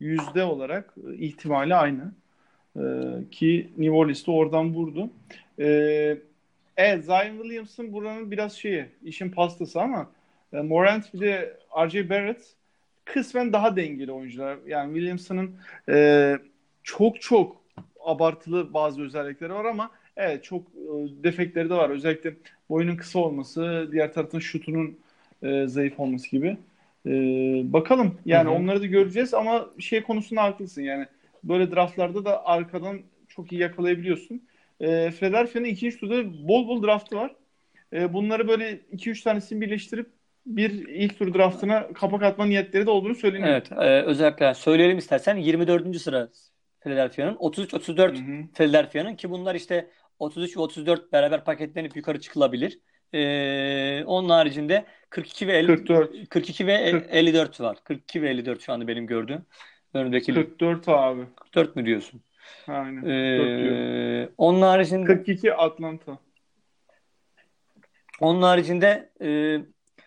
Yüzde 0.01 0.45
olarak 0.45 0.95
e, 1.11 1.15
ihtimali 1.15 1.75
aynı. 1.75 2.13
E, 2.77 2.83
ki 3.31 3.71
New 3.77 3.97
Orleans'te 3.97 4.31
oradan 4.31 4.75
vurdu. 4.75 5.11
E, 5.59 6.19
Evet 6.83 7.05
Zion 7.05 7.43
Williamson 7.43 7.93
buranın 7.93 8.31
biraz 8.31 8.53
şeyi 8.53 8.87
işin 9.05 9.31
pastası 9.31 9.81
ama 9.81 10.11
e, 10.53 10.61
Morant 10.61 11.15
bir 11.15 11.21
de 11.21 11.57
R.J. 11.77 12.11
Barrett 12.11 12.55
kısmen 13.05 13.53
daha 13.53 13.77
dengeli 13.77 14.13
oyuncular. 14.13 14.59
Yani 14.67 14.95
Williamson'ın 14.95 15.57
e, 15.89 16.39
çok 16.83 17.21
çok 17.21 17.60
abartılı 18.05 18.75
bazı 18.75 19.03
özellikleri 19.03 19.53
var 19.53 19.65
ama 19.65 19.91
evet 20.17 20.45
çok 20.45 20.63
e, 20.63 21.25
defektleri 21.25 21.71
de 21.71 21.75
var. 21.75 21.91
Özellikle 21.91 22.35
boyunun 22.71 22.97
kısa 22.97 23.19
olması, 23.19 23.89
diğer 23.93 24.13
taraftan 24.13 24.39
şutunun 24.39 24.99
e, 25.43 25.67
zayıf 25.67 26.01
olması 26.01 26.31
gibi. 26.31 26.57
E, 27.07 27.13
bakalım 27.73 28.15
yani 28.27 28.49
hı 28.49 28.55
hı. 28.55 28.57
onları 28.57 28.81
da 28.81 28.87
göreceğiz 28.87 29.35
ama 29.35 29.67
şey 29.79 30.03
konusunda 30.03 30.43
haklısın 30.43 30.83
yani 30.83 31.07
böyle 31.45 31.71
draftlarda 31.71 32.25
da 32.25 32.47
arkadan 32.47 33.01
çok 33.29 33.53
iyi 33.53 33.61
yakalayabiliyorsun 33.61 34.43
e, 34.81 35.11
Philadelphia'nın 35.11 35.67
ikinci 35.67 35.99
turda 35.99 36.49
bol 36.49 36.69
bol 36.69 36.83
draftı 36.83 37.17
var. 37.17 37.35
E, 37.93 38.13
bunları 38.13 38.49
böyle 38.49 38.81
2-3 38.93 39.23
tanesini 39.23 39.61
birleştirip 39.61 40.07
bir 40.47 40.71
ilk 40.89 41.19
tur 41.19 41.35
draftına 41.35 41.93
kapak 41.93 42.23
atma 42.23 42.47
niyetleri 42.47 42.87
de 42.87 42.91
olduğunu 42.91 43.15
söyleniyor. 43.15 43.49
Evet. 43.49 43.73
E, 43.73 44.03
özellikle 44.03 44.55
söyleyelim 44.55 44.99
istersen 44.99 45.37
24. 45.37 45.99
sıra 46.01 46.29
Philadelphia'nın 46.81 47.35
33-34 47.35 48.53
Philadelphia'nın 48.55 49.17
ki 49.17 49.31
bunlar 49.31 49.55
işte 49.55 49.91
33 50.19 50.57
ve 50.57 50.61
34 50.61 51.13
beraber 51.13 51.45
paketlenip 51.45 51.97
yukarı 51.97 52.21
çıkılabilir. 52.21 52.79
Ee, 53.13 54.05
onun 54.05 54.29
haricinde 54.29 54.85
42 55.11 55.47
ve 55.47 55.53
50, 55.53 55.67
44. 55.67 56.29
42 56.29 56.67
ve 56.67 56.91
40. 56.91 57.07
54 57.11 57.61
var. 57.61 57.79
42 57.85 58.23
ve 58.23 58.31
54 58.31 58.63
şu 58.63 58.73
anda 58.73 58.89
benim 58.89 59.07
gördüğüm. 59.07 59.47
Önümdeki 59.95 60.35
44 60.35 60.89
abi. 60.89 61.23
44 61.37 61.77
mü 61.77 61.87
diyorsun? 61.87 62.23
Aynen. 62.69 63.03
Ee, 63.03 64.29
onun 64.39 64.63
haricinde 64.63 65.07
42 65.07 65.55
Atlanta. 65.55 66.19
Onun 68.21 68.43
haricinde 68.43 69.11
e, 69.23 69.59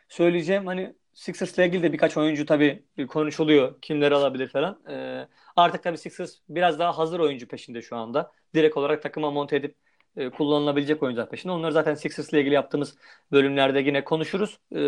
söyleyeceğim 0.09 0.67
hani 0.67 0.93
Sixers'la 1.13 1.63
ilgili 1.63 1.83
de 1.83 1.93
birkaç 1.93 2.17
oyuncu 2.17 2.45
tabii 2.45 2.83
konuşuluyor. 3.07 3.81
Kimleri 3.81 4.15
alabilir 4.15 4.47
falan. 4.47 4.79
E, 4.89 5.27
artık 5.55 5.83
tabii 5.83 5.97
Sixers 5.97 6.35
biraz 6.49 6.79
daha 6.79 6.97
hazır 6.97 7.19
oyuncu 7.19 7.47
peşinde 7.47 7.81
şu 7.81 7.95
anda. 7.95 8.31
Direkt 8.55 8.77
olarak 8.77 9.03
takıma 9.03 9.31
monte 9.31 9.55
edip 9.55 9.75
e, 10.17 10.29
kullanılabilecek 10.29 11.03
oyuncular 11.03 11.29
peşinde. 11.29 11.53
Onları 11.53 11.71
zaten 11.71 11.95
Sixers'la 11.95 12.39
ilgili 12.39 12.53
yaptığımız 12.53 12.95
bölümlerde 13.31 13.79
yine 13.79 14.03
konuşuruz. 14.03 14.59
E, 14.75 14.79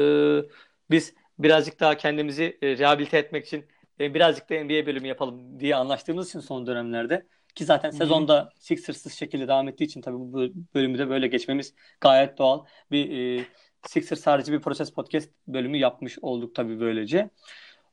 biz 0.91 1.13
birazcık 1.39 1.79
daha 1.79 1.97
kendimizi 1.97 2.57
e, 2.61 2.77
rehabilite 2.77 3.17
etmek 3.17 3.45
için 3.45 3.65
e, 3.99 4.13
birazcık 4.13 4.49
da 4.49 4.63
NBA 4.63 4.85
bölümü 4.85 5.07
yapalım 5.07 5.59
diye 5.59 5.75
anlaştığımız 5.75 6.29
için 6.29 6.39
son 6.39 6.67
dönemlerde 6.67 7.27
ki 7.55 7.65
zaten 7.65 7.89
sezonda 7.89 8.49
Sixers'ız 8.59 9.13
şekilde 9.13 9.47
devam 9.47 9.67
ettiği 9.67 9.83
için 9.83 10.01
tabii 10.01 10.17
bu 10.17 10.47
bölümü 10.73 10.97
de 10.97 11.09
böyle 11.09 11.27
geçmemiz 11.27 11.73
gayet 12.01 12.37
doğal. 12.37 12.65
Bir 12.91 13.39
e, 13.39 13.45
Sixers 13.87 14.27
harici 14.27 14.51
bir 14.51 14.59
Proses 14.59 14.91
Podcast 14.91 15.29
bölümü 15.47 15.77
yapmış 15.77 16.19
olduk 16.21 16.55
tabii 16.55 16.79
böylece. 16.79 17.29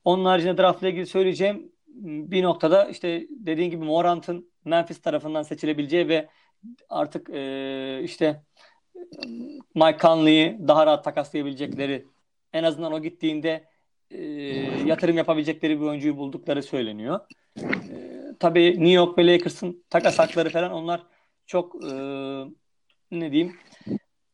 Onun 0.05 0.25
haricinde 0.25 0.57
draftla 0.57 0.89
ilgili 0.89 1.05
söyleyeceğim 1.05 1.71
bir 2.03 2.43
noktada 2.43 2.85
işte 2.85 3.27
dediğin 3.29 3.69
gibi 3.69 3.85
Morant'ın 3.85 4.51
Memphis 4.65 5.01
tarafından 5.01 5.43
seçilebileceği 5.43 6.07
ve 6.07 6.29
artık 6.89 7.29
e, 7.29 8.01
işte 8.03 8.43
Mike 9.75 9.97
Conley'i 10.01 10.59
daha 10.67 10.85
rahat 10.85 11.03
takaslayabilecekleri 11.03 12.07
en 12.53 12.63
azından 12.63 12.93
o 12.93 13.01
gittiğinde 13.01 13.67
e, 14.11 14.23
yatırım 14.85 15.17
yapabilecekleri 15.17 15.79
bir 15.81 15.85
oyuncuyu 15.85 16.17
buldukları 16.17 16.63
söyleniyor. 16.63 17.19
E, 17.57 17.63
tabii 18.39 18.71
New 18.71 18.91
York 18.91 19.17
ve 19.17 19.27
Lakers'ın 19.27 19.83
takas 19.89 20.19
hakları 20.19 20.49
falan 20.49 20.71
onlar 20.71 21.03
çok 21.45 21.75
e, 21.83 21.93
ne 23.11 23.31
diyeyim 23.31 23.55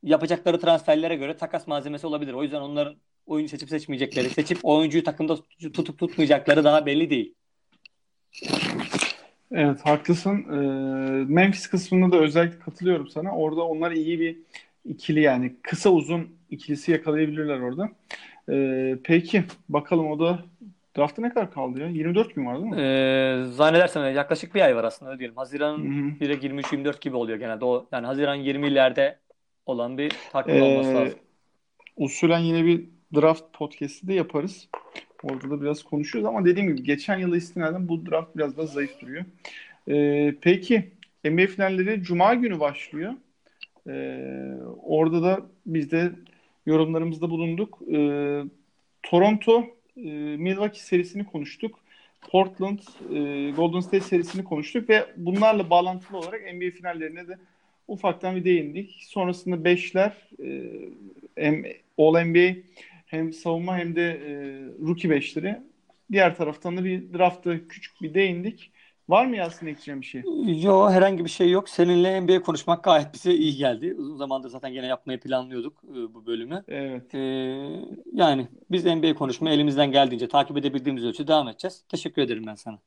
yapacakları 0.03 0.59
transferlere 0.59 1.15
göre 1.15 1.37
takas 1.37 1.67
malzemesi 1.67 2.07
olabilir. 2.07 2.33
O 2.33 2.43
yüzden 2.43 2.61
onların 2.61 2.95
oyuncu 3.25 3.49
seçip 3.49 3.69
seçmeyecekleri, 3.69 4.29
seçip 4.29 4.57
oyuncuyu 4.63 5.03
takımda 5.03 5.37
tutup 5.73 5.99
tutmayacakları 5.99 6.63
daha 6.63 6.85
belli 6.85 7.09
değil. 7.09 7.33
Evet 9.51 9.85
haklısın. 9.85 10.45
Ee, 10.51 11.25
Memphis 11.33 11.67
kısmında 11.67 12.17
da 12.17 12.21
özellikle 12.21 12.59
katılıyorum 12.59 13.07
sana. 13.07 13.35
Orada 13.35 13.61
onlar 13.61 13.91
iyi 13.91 14.19
bir 14.19 14.37
ikili 14.85 15.21
yani 15.21 15.55
kısa 15.61 15.89
uzun 15.89 16.27
ikilisi 16.49 16.91
yakalayabilirler 16.91 17.59
orada. 17.59 17.89
Ee, 18.49 18.97
peki 19.03 19.43
bakalım 19.69 20.11
o 20.11 20.19
da 20.19 20.39
drafta 20.97 21.21
ne 21.21 21.29
kadar 21.29 21.51
kaldı 21.51 21.79
ya? 21.79 21.87
24 21.87 22.35
gün 22.35 22.45
var 22.45 22.55
değil 22.55 22.67
mi? 22.67 22.81
Ee, 22.81 23.43
zannedersem 23.51 24.15
yaklaşık 24.15 24.55
bir 24.55 24.61
ay 24.61 24.75
var 24.75 24.83
aslında 24.83 25.11
öyle 25.11 25.19
diyelim. 25.19 25.35
Hı. 25.37 26.25
1'e 26.25 26.33
23-24 26.33 27.01
gibi 27.01 27.15
oluyor 27.15 27.37
genelde. 27.37 27.65
O 27.65 27.87
yani 27.91 28.05
Haziran 28.05 28.37
20'lerde 28.39 29.15
olan 29.69 29.97
bir 29.97 30.11
takvim 30.31 30.55
Ee, 30.55 30.61
olması 30.61 30.93
lazım. 30.95 31.19
usulen 31.97 32.39
yine 32.39 32.65
bir 32.65 32.85
draft 33.15 33.43
podcast'i 33.53 34.07
de 34.07 34.13
yaparız. 34.13 34.67
Orada 35.23 35.49
da 35.49 35.61
biraz 35.61 35.83
konuşuyoruz 35.83 36.29
ama 36.29 36.45
dediğim 36.45 36.75
gibi 36.75 36.83
geçen 36.83 37.17
yıla 37.17 37.37
istinaden 37.37 37.87
bu 37.87 38.05
draft 38.05 38.35
biraz 38.37 38.57
daha 38.57 38.65
zayıf 38.65 39.01
duruyor. 39.01 39.25
Ee, 39.87 40.35
peki 40.41 40.91
NBA 41.25 41.47
finalleri 41.47 42.03
Cuma 42.03 42.33
günü 42.33 42.59
başlıyor. 42.59 43.13
Ee, 43.87 44.53
orada 44.83 45.23
da 45.23 45.39
biz 45.65 45.91
de 45.91 46.11
yorumlarımızda 46.65 47.29
bulunduk. 47.29 47.79
Ee, 47.93 48.43
Toronto 49.03 49.63
e, 49.97 50.09
Milwaukee 50.37 50.79
serisini 50.79 51.25
konuştuk. 51.25 51.79
Portland 52.31 52.79
e, 53.13 53.51
Golden 53.51 53.79
State 53.79 54.01
serisini 54.01 54.43
konuştuk 54.43 54.89
ve 54.89 55.05
bunlarla 55.17 55.69
bağlantılı 55.69 56.17
olarak 56.17 56.41
NBA 56.53 56.71
finallerine 56.77 57.27
de 57.27 57.37
ufaktan 57.89 58.35
bir 58.35 58.43
değindik. 58.43 59.03
Sonrasında 59.07 59.63
beşler 59.63 60.13
e, 60.43 60.71
hem 61.35 61.63
All 61.97 62.23
NBA 62.25 62.61
hem 63.05 63.33
savunma 63.33 63.77
hem 63.77 63.95
de 63.95 64.11
e, 64.11 64.33
rookie 64.87 65.09
beşleri. 65.09 65.57
Diğer 66.11 66.35
taraftan 66.35 66.77
da 66.77 66.83
bir 66.83 67.13
drafta 67.13 67.67
küçük 67.67 68.01
bir 68.01 68.13
değindik. 68.13 68.71
Var 69.09 69.25
mı 69.25 69.35
Yasin 69.35 69.67
ekleyeceğim 69.67 70.01
bir 70.01 70.05
şey? 70.05 70.23
Yo 70.63 70.89
herhangi 70.89 71.25
bir 71.25 71.29
şey 71.29 71.49
yok. 71.49 71.69
Seninle 71.69 72.21
NBA 72.21 72.41
konuşmak 72.41 72.83
gayet 72.83 73.13
bize 73.13 73.33
iyi 73.33 73.55
geldi. 73.55 73.95
Uzun 73.97 74.15
zamandır 74.15 74.49
zaten 74.49 74.73
gene 74.73 74.85
yapmayı 74.87 75.19
planlıyorduk 75.19 75.83
e, 75.83 76.13
bu 76.13 76.25
bölümü. 76.25 76.63
Evet. 76.67 77.15
Ee, 77.15 77.19
yani 78.13 78.47
biz 78.71 78.85
NBA 78.85 79.13
konuşmaya 79.13 79.55
elimizden 79.55 79.91
geldiğince 79.91 80.27
takip 80.27 80.57
edebildiğimiz 80.57 81.05
ölçüde 81.05 81.27
devam 81.27 81.47
edeceğiz. 81.47 81.83
Teşekkür 81.89 82.21
ederim 82.21 82.43
ben 82.47 82.55
sana. 82.55 82.79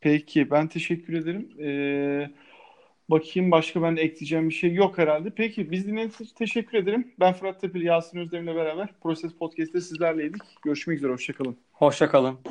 Peki 0.00 0.50
ben 0.50 0.68
teşekkür 0.68 1.14
ederim. 1.14 1.48
Ee, 1.60 2.30
bakayım 3.08 3.50
başka 3.50 3.82
ben 3.82 3.96
de 3.96 4.00
ekleyeceğim 4.00 4.48
bir 4.48 4.54
şey 4.54 4.74
yok 4.74 4.98
herhalde. 4.98 5.30
Peki 5.36 5.70
biz 5.70 5.86
dinlediğiniz 5.86 6.20
için 6.20 6.34
teşekkür 6.34 6.78
ederim. 6.78 7.12
Ben 7.20 7.32
Fırat 7.32 7.60
Tepil, 7.60 7.82
Yasin 7.82 8.18
Özdemir'le 8.18 8.56
beraber 8.56 8.88
Proses 9.02 9.32
Podcast'te 9.32 9.80
sizlerleydik. 9.80 10.42
Görüşmek 10.62 10.98
üzere, 10.98 11.12
hoşçakalın. 11.12 11.56
Hoşça 11.72 12.10
kalın. 12.10 12.38